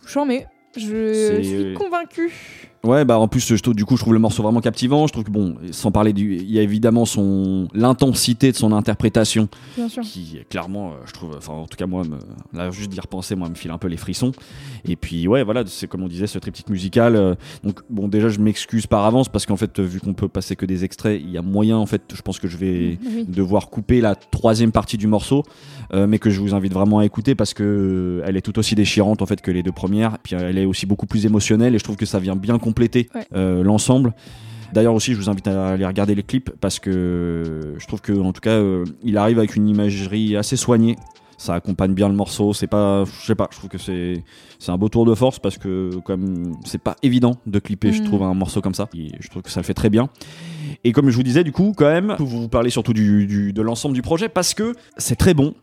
J'en 0.08 0.26
mets. 0.26 0.48
Je 0.78 1.14
C'est- 1.14 1.44
suis 1.44 1.74
convaincue. 1.74 2.34
Ouais, 2.86 3.04
bah 3.06 3.18
en 3.20 3.28
plus, 3.28 3.46
je 3.56 3.62
trouve- 3.62 3.74
du 3.76 3.84
coup, 3.86 3.96
je 3.98 4.02
trouve 4.02 4.14
le 4.14 4.20
morceau 4.20 4.44
vraiment 4.44 4.62
captivant. 4.62 5.08
Je 5.08 5.12
trouve 5.14 5.24
que 5.26 5.32
bon, 5.32 5.56
sans 5.72 5.92
parler 5.92 6.14
du, 6.14 6.36
il 6.36 6.52
y 6.52 6.60
a 6.60 6.62
évidemment 6.62 7.06
son 7.06 7.68
l'intensité 7.74 8.52
de 8.52 8.56
son 8.58 8.72
interprétation 8.72 9.48
Bien 9.76 9.90
sûr. 9.90 10.04
qui 10.04 10.40
clairement, 10.50 10.90
euh, 10.92 10.96
je 11.06 11.14
trouve, 11.14 11.32
enfin 11.38 11.54
en 11.54 11.66
tout 11.68 11.78
cas 11.78 11.86
moi, 11.88 12.04
me, 12.04 12.18
là 12.58 12.70
juste 12.72 12.92
d'y 12.92 13.00
repenser, 13.00 13.36
moi, 13.36 13.50
me 13.50 13.56
file 13.56 13.72
un 13.72 13.78
peu 13.78 13.88
les 13.88 13.98
frissons. 13.98 14.32
Et 14.88 14.96
puis 14.96 15.28
ouais, 15.28 15.44
voilà, 15.44 15.64
c'est 15.66 15.88
comme 15.88 16.04
on 16.04 16.08
disait, 16.08 16.28
ce 16.28 16.38
triptyque 16.40 16.70
musical. 16.70 17.16
euh, 17.16 17.36
donc 17.64 17.80
bon, 17.90 18.08
déjà, 18.08 18.30
je 18.30 18.40
m'excuse 18.40 18.88
par 18.88 19.06
avance 19.06 19.30
parce 19.30 19.46
qu'en 19.46 19.58
fait, 19.58 19.80
vu 19.80 20.00
qu'on 20.00 20.14
peut 20.14 20.28
passer 20.28 20.56
que 20.56 20.66
des 20.66 20.84
extraits, 20.84 21.20
il 21.24 21.32
y 21.32 21.38
a 21.38 21.42
moyen, 21.42 21.78
en 21.78 21.86
fait, 21.86 22.02
je 22.14 22.22
pense 22.22 22.40
que 22.40 22.48
je 22.48 22.58
vais 22.58 22.98
Oui. 23.06 23.26
devoir 23.28 23.70
couper 23.70 24.02
la 24.02 24.16
troisième 24.16 24.72
partie 24.72 24.98
du 24.98 25.08
morceau, 25.08 25.44
euh, 25.94 26.08
mais 26.08 26.20
que 26.20 26.30
je 26.30 26.40
vous 26.40 26.54
invite 26.54 26.74
vraiment 26.74 27.00
à 27.00 27.06
écouter 27.06 27.36
parce 27.36 27.54
que 27.54 28.22
elle 28.26 28.38
est 28.38 28.42
tout 28.42 28.58
aussi 28.60 28.76
déchirante 28.76 29.22
en 29.22 29.26
fait 29.26 29.42
que 29.42 29.52
les 29.52 29.64
deux 29.64 29.72
premières. 29.72 30.18
Puis 30.20 30.36
euh, 30.36 30.50
elle 30.50 30.58
est 30.58 30.66
aussi 30.66 30.86
beaucoup 30.86 31.06
plus 31.06 31.26
émotionnelle 31.26 31.74
et 31.76 31.80
je 31.80 31.84
trouve 31.84 31.96
que 31.96 32.06
ça 32.06 32.20
vient 32.20 32.36
bien 32.36 32.60
compléter 32.76 33.10
Ouais. 33.16 33.26
euh, 33.36 33.64
l'ensemble. 33.64 34.14
D'ailleurs 34.74 34.94
aussi, 34.94 35.14
je 35.14 35.18
vous 35.18 35.30
invite 35.30 35.48
à 35.48 35.70
aller 35.70 35.86
regarder 35.86 36.16
les 36.16 36.24
clips 36.24 36.52
parce 36.60 36.80
que 36.80 37.76
je 37.78 37.88
trouve 37.88 38.02
que 38.02 38.12
en 38.12 38.34
tout 38.34 38.42
cas, 38.42 38.52
euh, 38.58 38.84
il 39.04 39.18
arrive 39.18 39.38
avec 39.40 39.56
une 39.56 39.68
imagerie 39.70 40.36
assez 40.36 40.58
soignée. 40.58 40.98
Ça 41.38 41.54
accompagne 41.54 41.94
bien 41.94 42.08
le 42.10 42.16
morceau. 42.16 42.54
C'est 42.54 42.68
pas, 42.68 43.04
je 43.06 43.26
sais 43.26 43.36
pas, 43.36 43.48
je 43.52 43.58
trouve 43.58 43.70
que 43.70 43.78
c'est 43.78 44.24
c'est 44.60 44.72
un 44.72 44.78
beau 44.78 44.88
tour 44.90 45.06
de 45.06 45.14
force 45.16 45.38
parce 45.40 45.58
que 45.58 45.92
comme 46.06 46.54
c'est 46.66 46.82
pas 46.82 46.96
évident 47.04 47.36
de 47.46 47.60
clipper, 47.60 47.92
je 47.94 48.02
Mhm. 48.02 48.08
trouve 48.08 48.24
un 48.24 48.34
morceau 48.34 48.62
comme 48.62 48.74
ça. 48.74 48.88
Et 48.98 49.12
je 49.20 49.30
trouve 49.30 49.42
que 49.44 49.50
ça 49.52 49.60
le 49.62 49.66
fait 49.66 49.74
très 49.74 49.90
bien. 49.90 50.10
Et 50.84 50.92
comme 50.92 51.10
je 51.10 51.16
vous 51.16 51.24
disais, 51.24 51.44
du 51.44 51.52
coup, 51.52 51.74
quand 51.76 51.86
même, 51.92 52.16
vous 52.20 52.26
vous 52.26 52.48
parlez 52.50 52.70
surtout 52.70 52.94
du, 52.94 53.28
du- 53.28 53.54
de 53.54 53.62
l'ensemble 53.62 53.96
du 53.96 54.02
projet 54.02 54.30
parce 54.30 54.54
que 54.54 54.74
c'est 54.98 55.16
très 55.18 55.34
bon. 55.34 55.54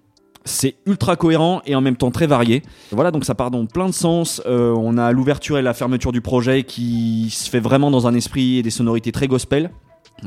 C'est 0.45 0.75
ultra 0.87 1.15
cohérent 1.17 1.63
et 1.67 1.75
en 1.77 1.81
même 1.81 1.97
temps 1.97 2.11
très 2.11 2.27
varié. 2.27 2.63
Voilà, 2.91 3.11
donc 3.13 3.25
ça 3.25 3.35
part 3.35 3.51
dans 3.51 3.65
plein 3.67 3.87
de 3.87 3.95
sens. 3.95 4.43
Euh, 4.47 4.75
on 4.77 4.99
a 4.99 5.13
l'ouverture 5.13 5.57
et 5.59 5.63
la 5.63 5.73
fermeture 5.75 6.11
du 6.13 6.21
projet 6.21 6.65
qui 6.65 7.29
se 7.31 7.49
fait 7.49 7.61
vraiment 7.61 7.91
dans 7.91 8.07
un 8.09 8.15
esprit 8.15 8.59
et 8.59 8.63
des 8.63 8.71
sonorités 8.71 9.13
très 9.13 9.29
gospel. 9.29 9.71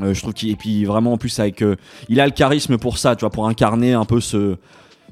Euh, 0.00 0.14
je 0.14 0.20
trouve 0.20 0.32
qu'il 0.34 0.50
et 0.50 0.56
puis 0.56 0.84
vraiment 0.84 1.12
en 1.12 1.16
plus 1.18 1.38
avec 1.38 1.62
euh, 1.62 1.76
il 2.08 2.20
a 2.20 2.26
le 2.26 2.32
charisme 2.32 2.76
pour 2.78 2.98
ça, 2.98 3.14
tu 3.16 3.20
vois, 3.20 3.30
pour 3.30 3.46
incarner 3.48 3.92
un 3.92 4.04
peu 4.04 4.20
ce 4.20 4.56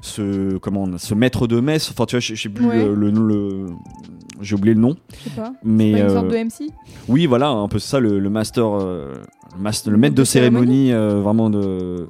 ce 0.01 0.57
comment 0.57 0.97
ce 0.97 1.13
maître 1.15 1.47
de 1.47 1.59
messe. 1.59 1.89
Enfin, 1.91 2.05
tu 2.05 2.15
vois, 2.15 2.19
je 2.19 2.35
je 2.35 2.41
sais 2.41 2.49
plus 2.49 2.65
Ouais. 2.65 2.85
le, 2.85 3.09
le, 3.11 3.65
j'ai 4.41 4.55
oublié 4.55 4.73
le 4.75 4.81
nom, 4.81 4.95
Je 5.17 5.29
sais 5.29 5.35
pas. 5.35 5.53
mais 5.63 5.93
Pas 5.93 5.99
une 5.99 6.09
sorte 6.09 6.27
de 6.27 6.35
MC. 6.37 6.71
oui, 7.07 7.25
voilà, 7.25 7.49
un 7.49 7.67
peu 7.67 7.79
ça, 7.79 7.99
le, 7.99 8.19
le 8.19 8.29
master, 8.29 8.65
le, 8.77 9.11
master- 9.59 9.91
le 9.91 9.97
maître 9.97 10.13
de 10.15 10.23
cérémonie, 10.23 10.91
euh, 10.91 11.21
vraiment 11.21 11.49
de 11.49 12.07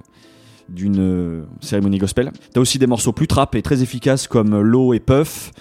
d'une 0.69 0.99
euh, 0.99 1.43
cérémonie 1.61 1.97
gospel. 1.97 2.31
T'as 2.53 2.59
aussi 2.59 2.79
des 2.79 2.87
morceaux 2.87 3.11
plus 3.11 3.27
trap 3.27 3.55
et 3.55 3.61
très 3.61 3.81
efficaces 3.81 4.27
comme 4.27 4.59
Low 4.59 4.93
et 4.93 4.99
Puff. 4.99 5.51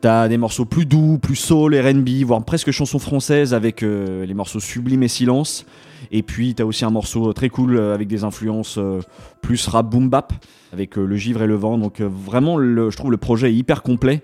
T'as 0.00 0.28
des 0.28 0.38
morceaux 0.38 0.64
plus 0.64 0.86
doux, 0.86 1.18
plus 1.18 1.36
soul, 1.36 1.76
R&B, 1.78 2.24
voire 2.24 2.42
presque 2.42 2.70
chansons 2.70 2.98
françaises 2.98 3.52
avec 3.52 3.82
euh, 3.82 4.24
les 4.24 4.32
morceaux 4.32 4.60
Sublime 4.60 5.02
et 5.02 5.08
Silence. 5.08 5.66
Et 6.10 6.22
puis 6.22 6.54
t'as 6.54 6.64
aussi 6.64 6.86
un 6.86 6.90
morceau 6.90 7.32
très 7.34 7.50
cool 7.50 7.76
euh, 7.76 7.94
avec 7.94 8.08
des 8.08 8.24
influences 8.24 8.78
euh, 8.78 9.00
plus 9.42 9.66
rap 9.66 9.90
boom 9.90 10.08
bap 10.08 10.32
avec 10.72 10.96
euh, 10.96 11.04
le 11.04 11.16
givre 11.16 11.42
et 11.42 11.46
le 11.46 11.54
vent. 11.54 11.78
Donc 11.78 12.00
euh, 12.00 12.08
vraiment, 12.08 12.58
je 12.58 12.96
trouve 12.96 13.10
le 13.10 13.16
projet 13.16 13.52
hyper 13.52 13.82
complet. 13.82 14.22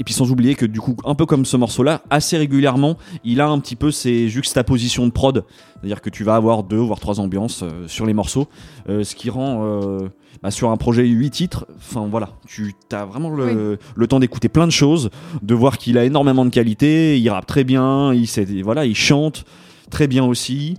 Et 0.00 0.04
puis 0.04 0.14
sans 0.14 0.30
oublier 0.30 0.54
que 0.54 0.66
du 0.66 0.80
coup, 0.80 0.96
un 1.04 1.14
peu 1.14 1.26
comme 1.26 1.44
ce 1.44 1.56
morceau-là, 1.56 2.02
assez 2.10 2.36
régulièrement, 2.36 2.96
il 3.24 3.40
a 3.40 3.48
un 3.48 3.58
petit 3.58 3.76
peu 3.76 3.90
ces 3.90 4.28
juxtapositions 4.28 5.06
de 5.06 5.12
prod. 5.12 5.44
C'est-à-dire 5.74 6.00
que 6.00 6.10
tu 6.10 6.24
vas 6.24 6.36
avoir 6.36 6.62
deux 6.62 6.78
voire 6.78 7.00
trois 7.00 7.20
ambiances 7.20 7.62
euh, 7.62 7.88
sur 7.88 8.06
les 8.06 8.14
morceaux, 8.14 8.48
euh, 8.88 9.02
ce 9.02 9.14
qui 9.16 9.28
rend 9.28 9.64
euh, 9.64 10.08
bah, 10.42 10.50
sur 10.50 10.70
un 10.70 10.76
projet 10.76 11.04
8 11.04 11.30
titres, 11.30 11.66
enfin 11.76 12.06
voilà, 12.08 12.30
tu 12.46 12.74
as 12.92 13.04
vraiment 13.04 13.30
le, 13.30 13.78
le 13.94 14.06
temps 14.06 14.20
d'écouter 14.20 14.48
plein 14.48 14.66
de 14.66 14.72
choses, 14.72 15.10
de 15.42 15.54
voir 15.54 15.78
qu'il 15.78 15.98
a 15.98 16.04
énormément 16.04 16.44
de 16.44 16.50
qualité, 16.50 17.18
il 17.18 17.28
rappe 17.28 17.46
très 17.46 17.64
bien, 17.64 18.14
il 18.14 18.28
sait, 18.28 18.46
voilà, 18.62 18.84
il 18.84 18.94
chante 18.94 19.44
très 19.90 20.06
bien 20.06 20.24
aussi. 20.24 20.76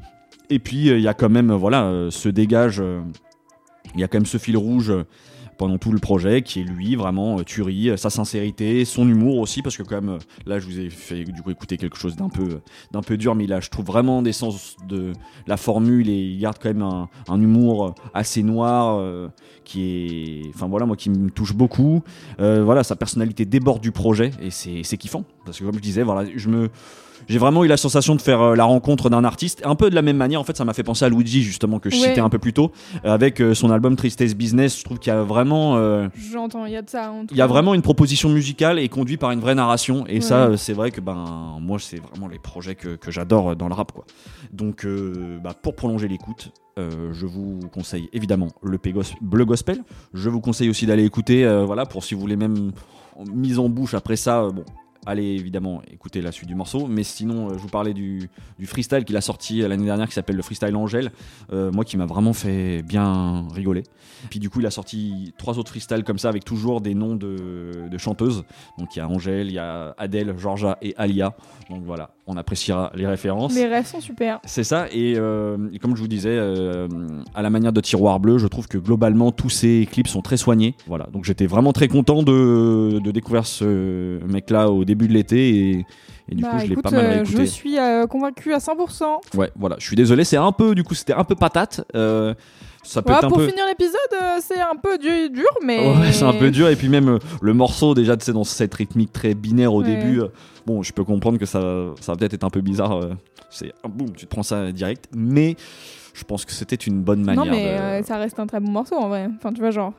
Et 0.49 0.59
puis, 0.59 0.87
il 0.87 1.01
y 1.01 1.07
a 1.07 1.13
quand 1.13 1.29
même, 1.29 1.51
voilà, 1.51 2.07
se 2.09 2.27
dégage, 2.27 2.81
il 3.93 4.01
y 4.01 4.03
a 4.03 4.07
quand 4.07 4.17
même 4.17 4.25
ce 4.25 4.39
fil 4.39 4.57
rouge 4.57 4.91
pendant 5.59 5.77
tout 5.77 5.91
le 5.91 5.99
projet 5.99 6.41
qui 6.41 6.61
est 6.61 6.63
lui, 6.63 6.95
vraiment, 6.95 7.37
euh, 7.37 7.43
Thury, 7.43 7.89
euh, 7.89 7.97
sa 7.97 8.09
sincérité, 8.09 8.85
son 8.85 9.07
humour 9.07 9.39
aussi, 9.39 9.61
parce 9.61 9.75
que 9.75 9.83
quand 9.83 10.01
même, 10.01 10.15
euh, 10.15 10.19
là, 10.45 10.57
je 10.57 10.65
vous 10.65 10.79
ai 10.79 10.89
fait 10.89 11.25
du 11.25 11.41
coup 11.41 11.51
écouter 11.51 11.75
quelque 11.77 11.97
chose 11.97 12.15
d'un 12.15 12.29
peu, 12.29 12.61
d'un 12.91 13.01
peu 13.01 13.17
dur, 13.17 13.35
mais 13.35 13.45
là, 13.45 13.59
je 13.59 13.69
trouve 13.69 13.85
vraiment 13.85 14.21
des 14.21 14.31
sens 14.31 14.77
de 14.87 15.11
la 15.47 15.57
formule 15.57 16.09
et 16.09 16.17
il 16.17 16.39
garde 16.39 16.57
quand 16.61 16.69
même 16.69 16.81
un, 16.81 17.41
humour 17.41 17.93
assez 18.13 18.41
noir 18.41 19.01
qui 19.63 19.81
est, 19.83 20.51
enfin 20.53 20.67
voilà, 20.67 20.85
moi 20.85 20.95
qui 20.95 21.09
me 21.09 21.29
touche 21.29 21.53
beaucoup. 21.53 22.03
Voilà, 22.37 22.83
sa 22.83 22.95
personnalité 22.95 23.45
déborde 23.45 23.81
du 23.81 23.91
projet 23.91 24.31
et 24.41 24.51
c'est 24.51 24.97
kiffant, 24.97 25.23
parce 25.45 25.59
que 25.59 25.63
comme 25.63 25.75
je 25.75 25.79
disais, 25.79 26.03
voilà, 26.03 26.29
je 26.35 26.49
me 26.49 26.69
j'ai 27.27 27.37
vraiment 27.37 27.63
eu 27.63 27.67
la 27.67 27.77
sensation 27.77 28.15
de 28.15 28.21
faire 28.21 28.41
euh, 28.41 28.55
la 28.55 28.63
rencontre 28.63 29.09
d'un 29.09 29.23
artiste, 29.23 29.61
un 29.65 29.75
peu 29.75 29.89
de 29.89 29.95
la 29.95 30.01
même 30.01 30.17
manière. 30.17 30.39
En 30.39 30.43
fait, 30.43 30.55
ça 30.57 30.65
m'a 30.65 30.73
fait 30.73 30.83
penser 30.83 31.05
à 31.05 31.09
Luigi 31.09 31.41
justement 31.41 31.79
que 31.79 31.89
je 31.89 31.95
Ouais. 31.99 32.07
citais 32.09 32.21
un 32.21 32.29
peu 32.29 32.39
plus 32.39 32.53
tôt, 32.53 32.71
euh, 33.05 33.13
avec 33.13 33.41
euh, 33.41 33.53
son 33.53 33.69
album 33.71 33.95
Tristesse 33.95 34.35
Business. 34.35 34.77
Je 34.79 34.83
trouve 34.85 34.99
qu'il 34.99 35.11
y 35.11 35.15
a 35.15 35.21
vraiment, 35.23 35.77
euh, 35.77 36.07
J'entends, 36.31 36.65
il 36.65 36.73
y 36.73 36.77
a 36.77 36.81
de 36.81 36.89
ça. 36.89 37.11
en 37.11 37.21
tout 37.25 37.33
il 37.33 37.37
y 37.37 37.41
a 37.41 37.47
vraiment 37.47 37.73
une 37.73 37.81
proposition 37.81 38.29
musicale 38.29 38.79
et 38.79 38.87
conduit 38.89 39.17
par 39.17 39.31
une 39.31 39.39
vraie 39.39 39.55
narration. 39.55 40.05
Et 40.07 40.15
Ouais. 40.15 40.21
ça, 40.21 40.57
c'est 40.57 40.73
vrai 40.73 40.91
que 40.91 41.01
ben 41.01 41.57
moi, 41.61 41.77
c'est 41.79 41.97
vraiment 42.01 42.27
les 42.27 42.39
projets 42.39 42.75
que, 42.75 42.95
que 42.95 43.11
j'adore 43.11 43.55
dans 43.55 43.67
le 43.67 43.73
rap, 43.73 43.91
quoi. 43.91 44.05
Donc, 44.53 44.85
euh, 44.85 45.37
bah, 45.43 45.53
pour 45.61 45.75
prolonger 45.75 46.07
l'écoute. 46.07 46.51
euh, 46.77 47.11
je 47.11 47.25
vous 47.25 47.59
conseille 47.73 48.07
évidemment 48.13 48.47
le 48.63 48.77
Pégos- 48.77 49.13
Bleu 49.19 49.43
Gospel. 49.43 49.83
Je 50.13 50.29
vous 50.29 50.39
conseille 50.39 50.69
aussi 50.69 50.85
d'aller 50.85 51.03
écouter, 51.03 51.43
euh, 51.43 51.65
voilà, 51.65 51.85
pour 51.85 52.05
si 52.05 52.13
vous 52.15 52.21
voulez 52.21 52.37
même 52.37 52.71
mise 53.33 53.59
en 53.59 53.67
bouche 53.67 53.93
après 53.95 54.15
ça, 54.15 54.43
euh, 54.43 54.51
bon, 54.51 54.63
allez 55.05 55.23
évidemment 55.23 55.81
écouter 55.91 56.21
la 56.21 56.31
suite 56.31 56.47
du 56.47 56.55
morceau. 56.55 56.87
Mais 56.87 57.03
sinon, 57.03 57.49
euh, 57.49 57.53
je 57.53 57.59
vous 57.59 57.67
parlais 57.69 57.93
du, 57.93 58.29
du 58.57 58.65
freestyle 58.65 59.05
qu'il 59.05 59.17
a 59.17 59.21
sorti 59.21 59.61
euh, 59.61 59.67
l'année 59.67 59.85
dernière 59.85 60.07
qui 60.07 60.13
s'appelle 60.13 60.35
le 60.35 60.41
freestyle 60.41 60.75
Angèle. 60.75 61.11
Euh, 61.51 61.71
moi 61.71 61.85
qui 61.85 61.97
m'a 61.97 62.05
vraiment 62.05 62.33
fait 62.33 62.81
bien 62.81 63.47
rigoler. 63.53 63.83
Puis 64.29 64.39
du 64.39 64.49
coup, 64.49 64.59
il 64.59 64.65
a 64.65 64.71
sorti 64.71 65.33
trois 65.37 65.57
autres 65.57 65.71
freestyles 65.71 66.03
comme 66.03 66.19
ça 66.19 66.29
avec 66.29 66.45
toujours 66.45 66.81
des 66.81 66.93
noms 66.93 67.15
de, 67.15 67.87
de 67.89 67.97
chanteuses. 67.97 68.43
Donc 68.77 68.95
il 68.95 68.99
y 68.99 69.01
a 69.01 69.07
Angèle, 69.07 69.47
il 69.47 69.53
y 69.53 69.59
a 69.59 69.95
Adèle, 69.97 70.37
Georgia 70.37 70.77
et 70.81 70.93
Alia. 70.97 71.35
Donc 71.69 71.83
voilà, 71.83 72.11
on 72.31 72.37
appréciera 72.37 72.91
les 72.95 73.07
références. 73.07 73.55
Les 73.55 73.65
rêves 73.65 73.85
sont 73.87 73.99
super. 74.01 74.39
C'est 74.45 74.63
ça, 74.63 74.85
et, 74.91 75.15
euh, 75.17 75.57
comme 75.81 75.95
je 75.95 76.01
vous 76.01 76.07
disais, 76.07 76.29
euh, 76.31 76.87
à 77.33 77.41
la 77.41 77.49
manière 77.49 77.73
de 77.73 77.81
Tiroir 77.81 78.19
Bleu, 78.19 78.37
je 78.37 78.47
trouve 78.47 78.67
que 78.67 78.77
globalement 78.77 79.31
tous 79.31 79.49
ces 79.49 79.87
clips 79.91 80.07
sont 80.07 80.21
très 80.21 80.37
soignés. 80.37 80.75
Voilà, 80.87 81.07
donc 81.11 81.25
j'étais 81.25 81.47
vraiment 81.47 81.73
très 81.73 81.87
content 81.87 82.21
de, 82.23 82.99
de 83.03 83.11
découvrir 83.11 83.45
ce 83.47 84.23
mec-là 84.25 84.69
au 84.69 84.85
début 84.85 85.07
de 85.07 85.13
l'été, 85.13 85.49
et, 85.49 85.85
et 86.31 86.35
du 86.35 86.43
Bah, 86.43 86.49
coup 86.51 86.59
je 86.59 86.65
l'ai 86.67 86.75
pas 86.75 86.91
mal 86.91 87.05
euh, 87.05 87.09
réécouté. 87.09 87.37
je 87.37 87.43
suis 87.45 87.75
convaincue 88.09 88.53
à 88.53 88.59
100%. 88.59 89.37
Ouais, 89.37 89.49
voilà, 89.57 89.75
je 89.79 89.85
suis 89.85 89.95
désolé, 89.95 90.23
c'est 90.23 90.37
un 90.37 90.51
peu, 90.51 90.75
du 90.75 90.83
coup 90.83 90.93
c'était 90.93 91.13
un 91.13 91.23
peu 91.23 91.33
patate. 91.35 91.81
ça 92.83 93.01
peut 93.01 93.11
Ouais, 93.11 93.17
être 93.17 93.25
un 93.25 93.29
pour 93.29 93.37
peu. 93.37 93.47
finir 93.47 93.65
l'épisode, 93.67 93.93
euh, 94.21 94.37
c'est 94.41 94.59
un 94.61 94.75
peu 94.81 94.97
du- 94.97 95.29
dur, 95.29 95.49
mais. 95.65 95.79
Ouais, 95.79 96.11
c'est 96.11 96.23
un 96.25 96.33
peu 96.33 96.49
dur 96.51 96.69
et 96.69 96.75
puis 96.75 96.89
même 96.89 97.09
euh, 97.09 97.19
le 97.41 97.53
morceau 97.53 97.93
déjà 97.93 98.15
tu 98.17 98.25
sais 98.25 98.33
dans 98.33 98.43
cette 98.43 98.73
rythmique 98.73 99.11
très 99.11 99.33
binaire 99.33 99.73
au 99.73 99.81
Ouais. 99.83 99.95
début 99.95 100.21
euh, 100.21 100.27
bon 100.69 100.83
je 100.83 100.93
peux 100.93 101.03
comprendre 101.03 101.37
que 101.37 101.45
ça 101.45 101.59
ça 101.99 102.11
va 102.13 102.17
peut-être 102.17 102.35
être 102.35 102.43
un 102.43 102.49
peu 102.49 102.61
bizarre 102.61 102.93
euh, 102.93 103.13
c'est 103.49 103.71
un 103.83 103.89
boum 103.89 104.11
tu 104.15 104.25
te 104.25 104.29
prends 104.29 104.43
ça 104.43 104.71
direct 104.71 105.05
mais 105.15 105.55
je 106.13 106.23
pense 106.23 106.43
que 106.45 106.51
c'était 106.51 106.75
une 106.75 107.01
bonne 107.01 107.23
manière 107.23 107.45
Non, 107.45 107.51
mais 107.51 107.63
de- 107.63 107.69
euh, 107.69 108.03
ça 108.03 108.17
reste 108.17 108.39
un 108.39 108.47
très 108.47 108.59
bon 108.59 108.71
morceau 108.71 108.95
en 108.95 109.07
vrai. 109.07 109.29
Enfin, 109.37 109.53
tu 109.53 109.61
vois, 109.61 109.69
genre, 109.71 109.93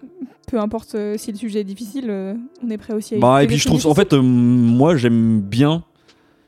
peu 0.49 0.59
importe 0.59 0.95
euh, 0.97 1.15
si 1.17 1.31
le 1.33 1.39
sujet 1.39 1.61
est 1.61 1.65
difficile, 1.65 2.07
euh, 2.11 2.35
on 2.63 2.69
est 2.69 2.77
prêt 2.79 2.93
aussi 2.93 3.15
à 3.15 3.19
bah 3.19 3.43
et 3.43 3.47
puis 3.47 3.57
je 3.59 3.65
trouve 3.67 3.87
en 3.87 3.95
fait 3.95 4.13
moi 4.13 4.97
j'aime 4.97 5.41
bien 5.41 5.83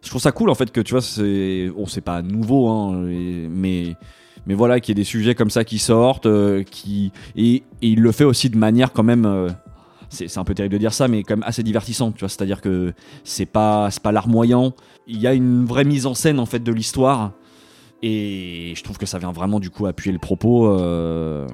je 0.02 0.10
trouve 0.10 0.20
ça 0.20 0.32
cool 0.32 0.50
en 0.50 0.54
fait 0.54 0.70
que 0.72 0.80
tu 0.80 0.90
vois 0.92 1.00
c'est 1.00 1.70
bon 1.74 1.86
c'est 1.86 2.00
pas 2.02 2.20
nouveau 2.22 2.68
hein 2.68 3.08
et- 3.08 3.46
mais 3.48 3.94
mais 4.46 4.54
voilà 4.54 4.80
qu'il 4.80 4.90
y 4.90 4.94
ait 4.98 5.02
des 5.02 5.08
sujets 5.08 5.34
comme 5.36 5.50
ça 5.50 5.64
qui 5.64 5.78
sortent 5.78 6.28
qui 6.64 7.12
et, 7.36 7.54
et 7.54 7.62
il 7.88 8.00
le 8.02 8.12
fait 8.12 8.24
aussi 8.24 8.50
de 8.50 8.58
manière 8.58 8.92
quand 8.92 9.04
même 9.04 9.24
c'est 10.12 10.38
un 10.38 10.44
peu 10.44 10.54
terrible 10.54 10.74
de 10.74 10.78
dire 10.78 10.92
ça 10.92 11.08
mais 11.08 11.22
quand 11.22 11.36
même 11.36 11.44
assez 11.46 11.62
divertissante 11.62 12.14
tu 12.14 12.20
vois. 12.20 12.28
C'est 12.28 12.42
à 12.42 12.46
dire 12.46 12.60
que 12.60 12.92
c'est 13.24 13.46
pas 13.46 13.88
pas 14.02 14.12
larmoyant 14.12 14.74
il 15.06 15.20
y 15.20 15.26
a 15.26 15.34
une 15.34 15.64
vraie 15.64 15.84
mise 15.84 16.06
en 16.06 16.14
scène 16.14 16.38
en 16.38 16.46
fait 16.46 16.60
de 16.60 16.72
l'histoire. 16.72 17.32
Et 18.04 18.72
je 18.76 18.82
trouve 18.82 18.98
que 18.98 19.06
ça 19.06 19.18
vient 19.18 19.30
vraiment 19.30 19.60
du 19.60 19.70
coup 19.70 19.86
appuyer 19.86 20.12
le 20.12 20.18
propos 20.18 20.66
euh, 20.66 21.46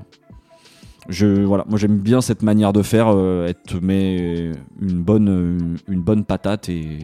je 1.08 1.26
voilà. 1.26 1.64
Moi 1.68 1.78
j'aime 1.78 1.98
bien 1.98 2.20
cette 2.20 2.42
manière 2.42 2.72
de 2.72 2.82
faire 2.82 3.08
euh, 3.08 3.48
elle 3.48 3.54
te 3.54 3.76
met 3.76 4.52
une 4.80 5.02
bonne 5.02 5.78
une, 5.88 6.00
bonne 6.00 6.24
patate 6.24 6.68
et, 6.70 6.98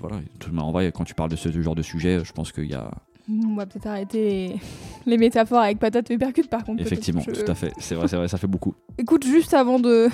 voilà. 0.00 0.16
En 0.58 0.72
vrai 0.72 0.90
quand 0.92 1.04
tu 1.04 1.14
parles 1.14 1.30
de 1.30 1.36
ce 1.36 1.48
genre 1.60 1.76
de 1.76 1.82
sujet 1.82 2.24
je 2.24 2.32
pense 2.32 2.50
qu'il 2.52 2.66
y 2.66 2.74
a 2.74 2.90
On 3.28 3.54
va 3.56 3.66
peut-être 3.66 3.86
arrêter 3.88 4.18
les... 4.18 4.56
les 5.06 5.18
métaphores 5.18 5.58
avec 5.60 5.78
patate 5.78 6.10
et 6.10 6.18
percute 6.18 6.48
par 6.48 6.64
contre. 6.64 6.80
effectivement 6.82 7.22
Je- 7.26 7.32
tout 7.42 7.50
à 7.50 7.54
fait 7.54 7.72
c'est 7.78 7.94
vrai 7.96 8.06
c'est 8.08 8.16
vrai 8.16 8.28
ça 8.28 8.38
fait 8.38 8.46
beaucoup 8.46 8.74
Écoute, 8.98 9.26
juste 9.26 9.52
avant 9.52 9.78
de, 9.78 10.08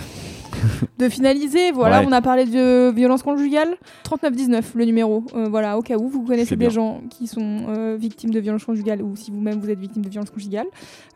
de 0.98 1.08
finaliser, 1.08 1.70
voilà, 1.72 2.00
Ouais. 2.00 2.06
on 2.08 2.12
a 2.12 2.20
parlé 2.20 2.46
de 2.46 2.90
violence 2.90 3.22
conjugale. 3.22 3.76
3919, 4.02 4.72
le 4.74 4.84
numéro. 4.86 5.24
Euh, 5.36 5.46
voilà, 5.48 5.78
au 5.78 5.82
cas 5.82 5.96
où 5.96 6.08
vous 6.08 6.22
connaissez 6.24 6.56
des 6.56 6.70
gens 6.70 7.00
qui 7.10 7.26
sont 7.28 7.66
euh, 7.68 7.96
victimes 7.98 8.30
de 8.30 8.40
violence 8.40 8.64
conjugale 8.64 9.02
ou 9.02 9.14
si 9.14 9.30
vous-même 9.30 9.60
vous 9.60 9.70
êtes 9.70 9.78
victime 9.78 10.02
de 10.04 10.08
violence 10.10 10.30
conjugale, 10.30 10.66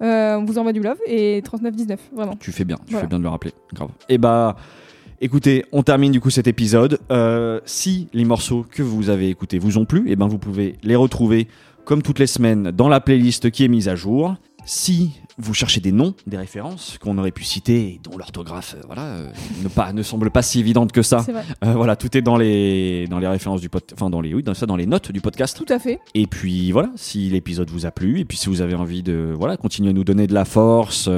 euh, 0.03 0.36
on 0.36 0.44
vous 0.44 0.59
envoie 0.59 0.72
du 0.72 0.80
love 0.80 0.99
et 1.07 1.40
3919, 1.44 2.01
vraiment. 2.14 2.36
Tu 2.38 2.53
fais 2.53 2.64
bien, 2.64 2.76
tu 2.86 2.92
Voilà. 2.92 3.01
fais 3.03 3.09
bien 3.09 3.18
de 3.18 3.24
le 3.24 3.28
rappeler. 3.30 3.53
Grave. 3.74 3.90
Et 4.09 4.18
bah, 4.18 4.57
écoutez, 5.20 5.64
on 5.72 5.82
termine 5.82 6.12
du 6.12 6.20
coup 6.20 6.30
cet 6.30 6.47
épisode. 6.47 6.99
Euh, 7.11 7.61
si 7.64 8.09
les 8.12 8.24
morceaux 8.24 8.64
que 8.70 8.82
vous 8.82 9.11
avez 9.11 9.28
écoutés 9.28 9.59
vous 9.59 9.76
ont 9.78 9.84
plu, 9.86 10.09
et 10.11 10.14
ben 10.16 10.28
vous 10.28 10.38
pouvez 10.38 10.76
les 10.84 10.97
retrouver 10.97 11.49
comme 11.87 12.03
toutes 12.03 12.18
les 12.18 12.26
semaines 12.26 12.72
dans 12.72 12.89
la 12.89 13.01
playlist 13.01 13.51
qui 13.51 13.64
est 13.64 13.68
mise 13.68 13.89
à 13.89 13.95
jour. 13.95 14.34
Si 14.66 15.12
vous 15.39 15.53
cherchez 15.53 15.80
des 15.80 15.93
noms, 15.93 16.14
des 16.26 16.39
références 16.39 16.99
qu'on 16.99 17.18
aurait 17.18 17.30
pu 17.30 17.45
citer 17.45 17.89
et 17.89 18.01
dont 18.03 18.16
l'orthographe, 18.16 18.74
euh, 18.76 18.82
voilà, 18.87 19.03
euh, 19.03 19.28
ne 19.62 19.68
pas 19.68 19.93
ne 19.93 20.03
semble 20.03 20.30
pas 20.30 20.43
si 20.43 20.61
évidente 20.61 20.93
que 20.93 21.03
ça. 21.03 21.24
Euh, 21.64 21.74
voilà, 21.74 21.97
tout 21.97 22.16
est 22.16 22.22
dans 22.22 22.37
les 22.37 23.07
dans 23.09 23.18
les 23.18 23.26
références 23.26 23.61
du 23.61 23.68
pod, 23.68 23.82
enfin 23.93 24.09
dans 24.09 24.22
les 24.22 24.32
oui, 24.32 24.43
dans 24.43 24.55
ça, 24.55 24.64
dans 24.64 24.76
les 24.76 24.87
notes 24.87 25.12
du 25.12 25.20
podcast. 25.20 25.57
Tout 25.57 25.70
à 25.72 25.78
fait. 25.78 26.01
Et 26.14 26.26
puis 26.26 26.72
voilà, 26.72 26.91
si 26.97 27.28
l'épisode 27.28 27.68
vous 27.70 27.84
a 27.84 27.91
plu, 27.91 28.20
et 28.20 28.24
puis 28.24 28.39
si 28.39 28.49
vous 28.49 28.62
avez 28.62 28.74
envie 28.74 29.03
de 29.03 29.34
voilà 29.37 29.57
continuer 29.59 29.91
à 29.91 29.93
nous 29.93 30.05
donner 30.05 30.26
de 30.26 30.34
la 30.34 30.47
force, 30.47 31.09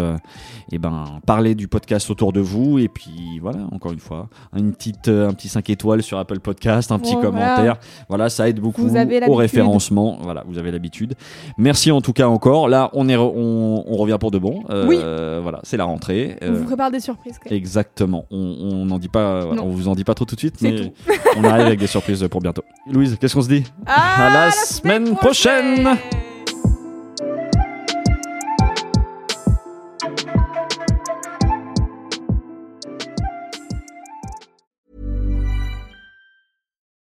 et 0.72 0.78
ben 0.78 1.04
parlez 1.24 1.54
du 1.54 1.68
podcast 1.68 2.10
autour 2.10 2.32
de 2.32 2.40
vous. 2.40 2.78
Et 2.78 2.88
puis 2.88 3.38
voilà, 3.40 3.60
encore 3.70 3.92
une 3.92 4.00
fois, 4.00 4.28
une 4.56 4.72
petite, 4.72 5.08
un 5.08 5.32
petit 5.32 5.48
5 5.48 5.70
étoiles 5.70 6.02
sur 6.02 6.18
Apple 6.18 6.40
Podcast, 6.40 6.90
un 6.90 6.98
petit 6.98 7.14
commentaire. 7.14 7.76
Voilà, 8.08 8.28
ça 8.28 8.48
aide 8.48 8.58
beaucoup 8.58 8.88
au 9.28 9.34
référencement. 9.34 10.18
Voilà, 10.22 10.44
vous 10.48 10.58
avez 10.58 10.72
l'habitude. 10.72 11.14
Merci 11.56 11.92
en 11.92 12.00
tout 12.00 12.12
cas 12.12 12.26
encore. 12.26 12.68
Là, 12.68 12.90
on 12.94 13.08
est, 13.08 13.16
on, 13.16 13.84
on 13.86 13.96
revient 13.96 14.07
pour 14.16 14.30
de 14.30 14.38
bon. 14.38 14.64
Euh, 14.70 15.40
Voilà, 15.42 15.60
c'est 15.64 15.76
la 15.76 15.84
rentrée. 15.84 16.38
On 16.40 16.46
Euh, 16.46 16.52
vous 16.52 16.64
prépare 16.64 16.90
des 16.90 17.00
surprises. 17.00 17.38
quand 17.38 17.50
même. 17.50 17.58
Exactement. 17.58 18.24
On 18.30 18.38
on 18.60 18.86
n'en 18.86 18.98
dit 18.98 19.08
pas, 19.08 19.40
voilà, 19.44 19.60
Non. 19.60 19.66
on 19.66 19.70
vous 19.70 19.88
en 19.88 19.94
dit 19.94 20.04
pas 20.04 20.14
trop 20.14 20.24
tout 20.24 20.34
de 20.36 20.40
suite, 20.40 20.62
mais 20.62 20.92
on 21.36 21.44
arrive 21.44 21.66
avec 21.66 21.78
des 21.78 21.86
surprises 21.86 22.26
pour 22.30 22.40
bientôt. 22.40 22.62
Louise, 22.90 23.18
qu'est-ce 23.20 23.34
qu'on 23.34 23.42
se 23.42 23.48
dit 23.48 23.64
Ah, 23.84 24.26
À 24.28 24.46
la 24.46 24.50
semaine 24.52 25.14
prochaine. 25.16 25.98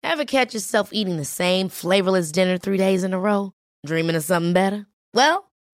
Ever 0.03 0.25
catch 0.25 0.53
yourself 0.53 0.89
eating 0.93 1.17
the 1.17 1.25
same 1.25 1.67
flavorless 1.69 2.31
dinner 2.31 2.57
three 2.57 2.77
days 2.77 3.03
in 3.03 3.13
a 3.13 3.19
row? 3.19 3.51
Dreaming 3.85 4.15
of 4.15 4.23
something 4.23 4.53
better? 4.53 4.85
Well, 5.13 5.44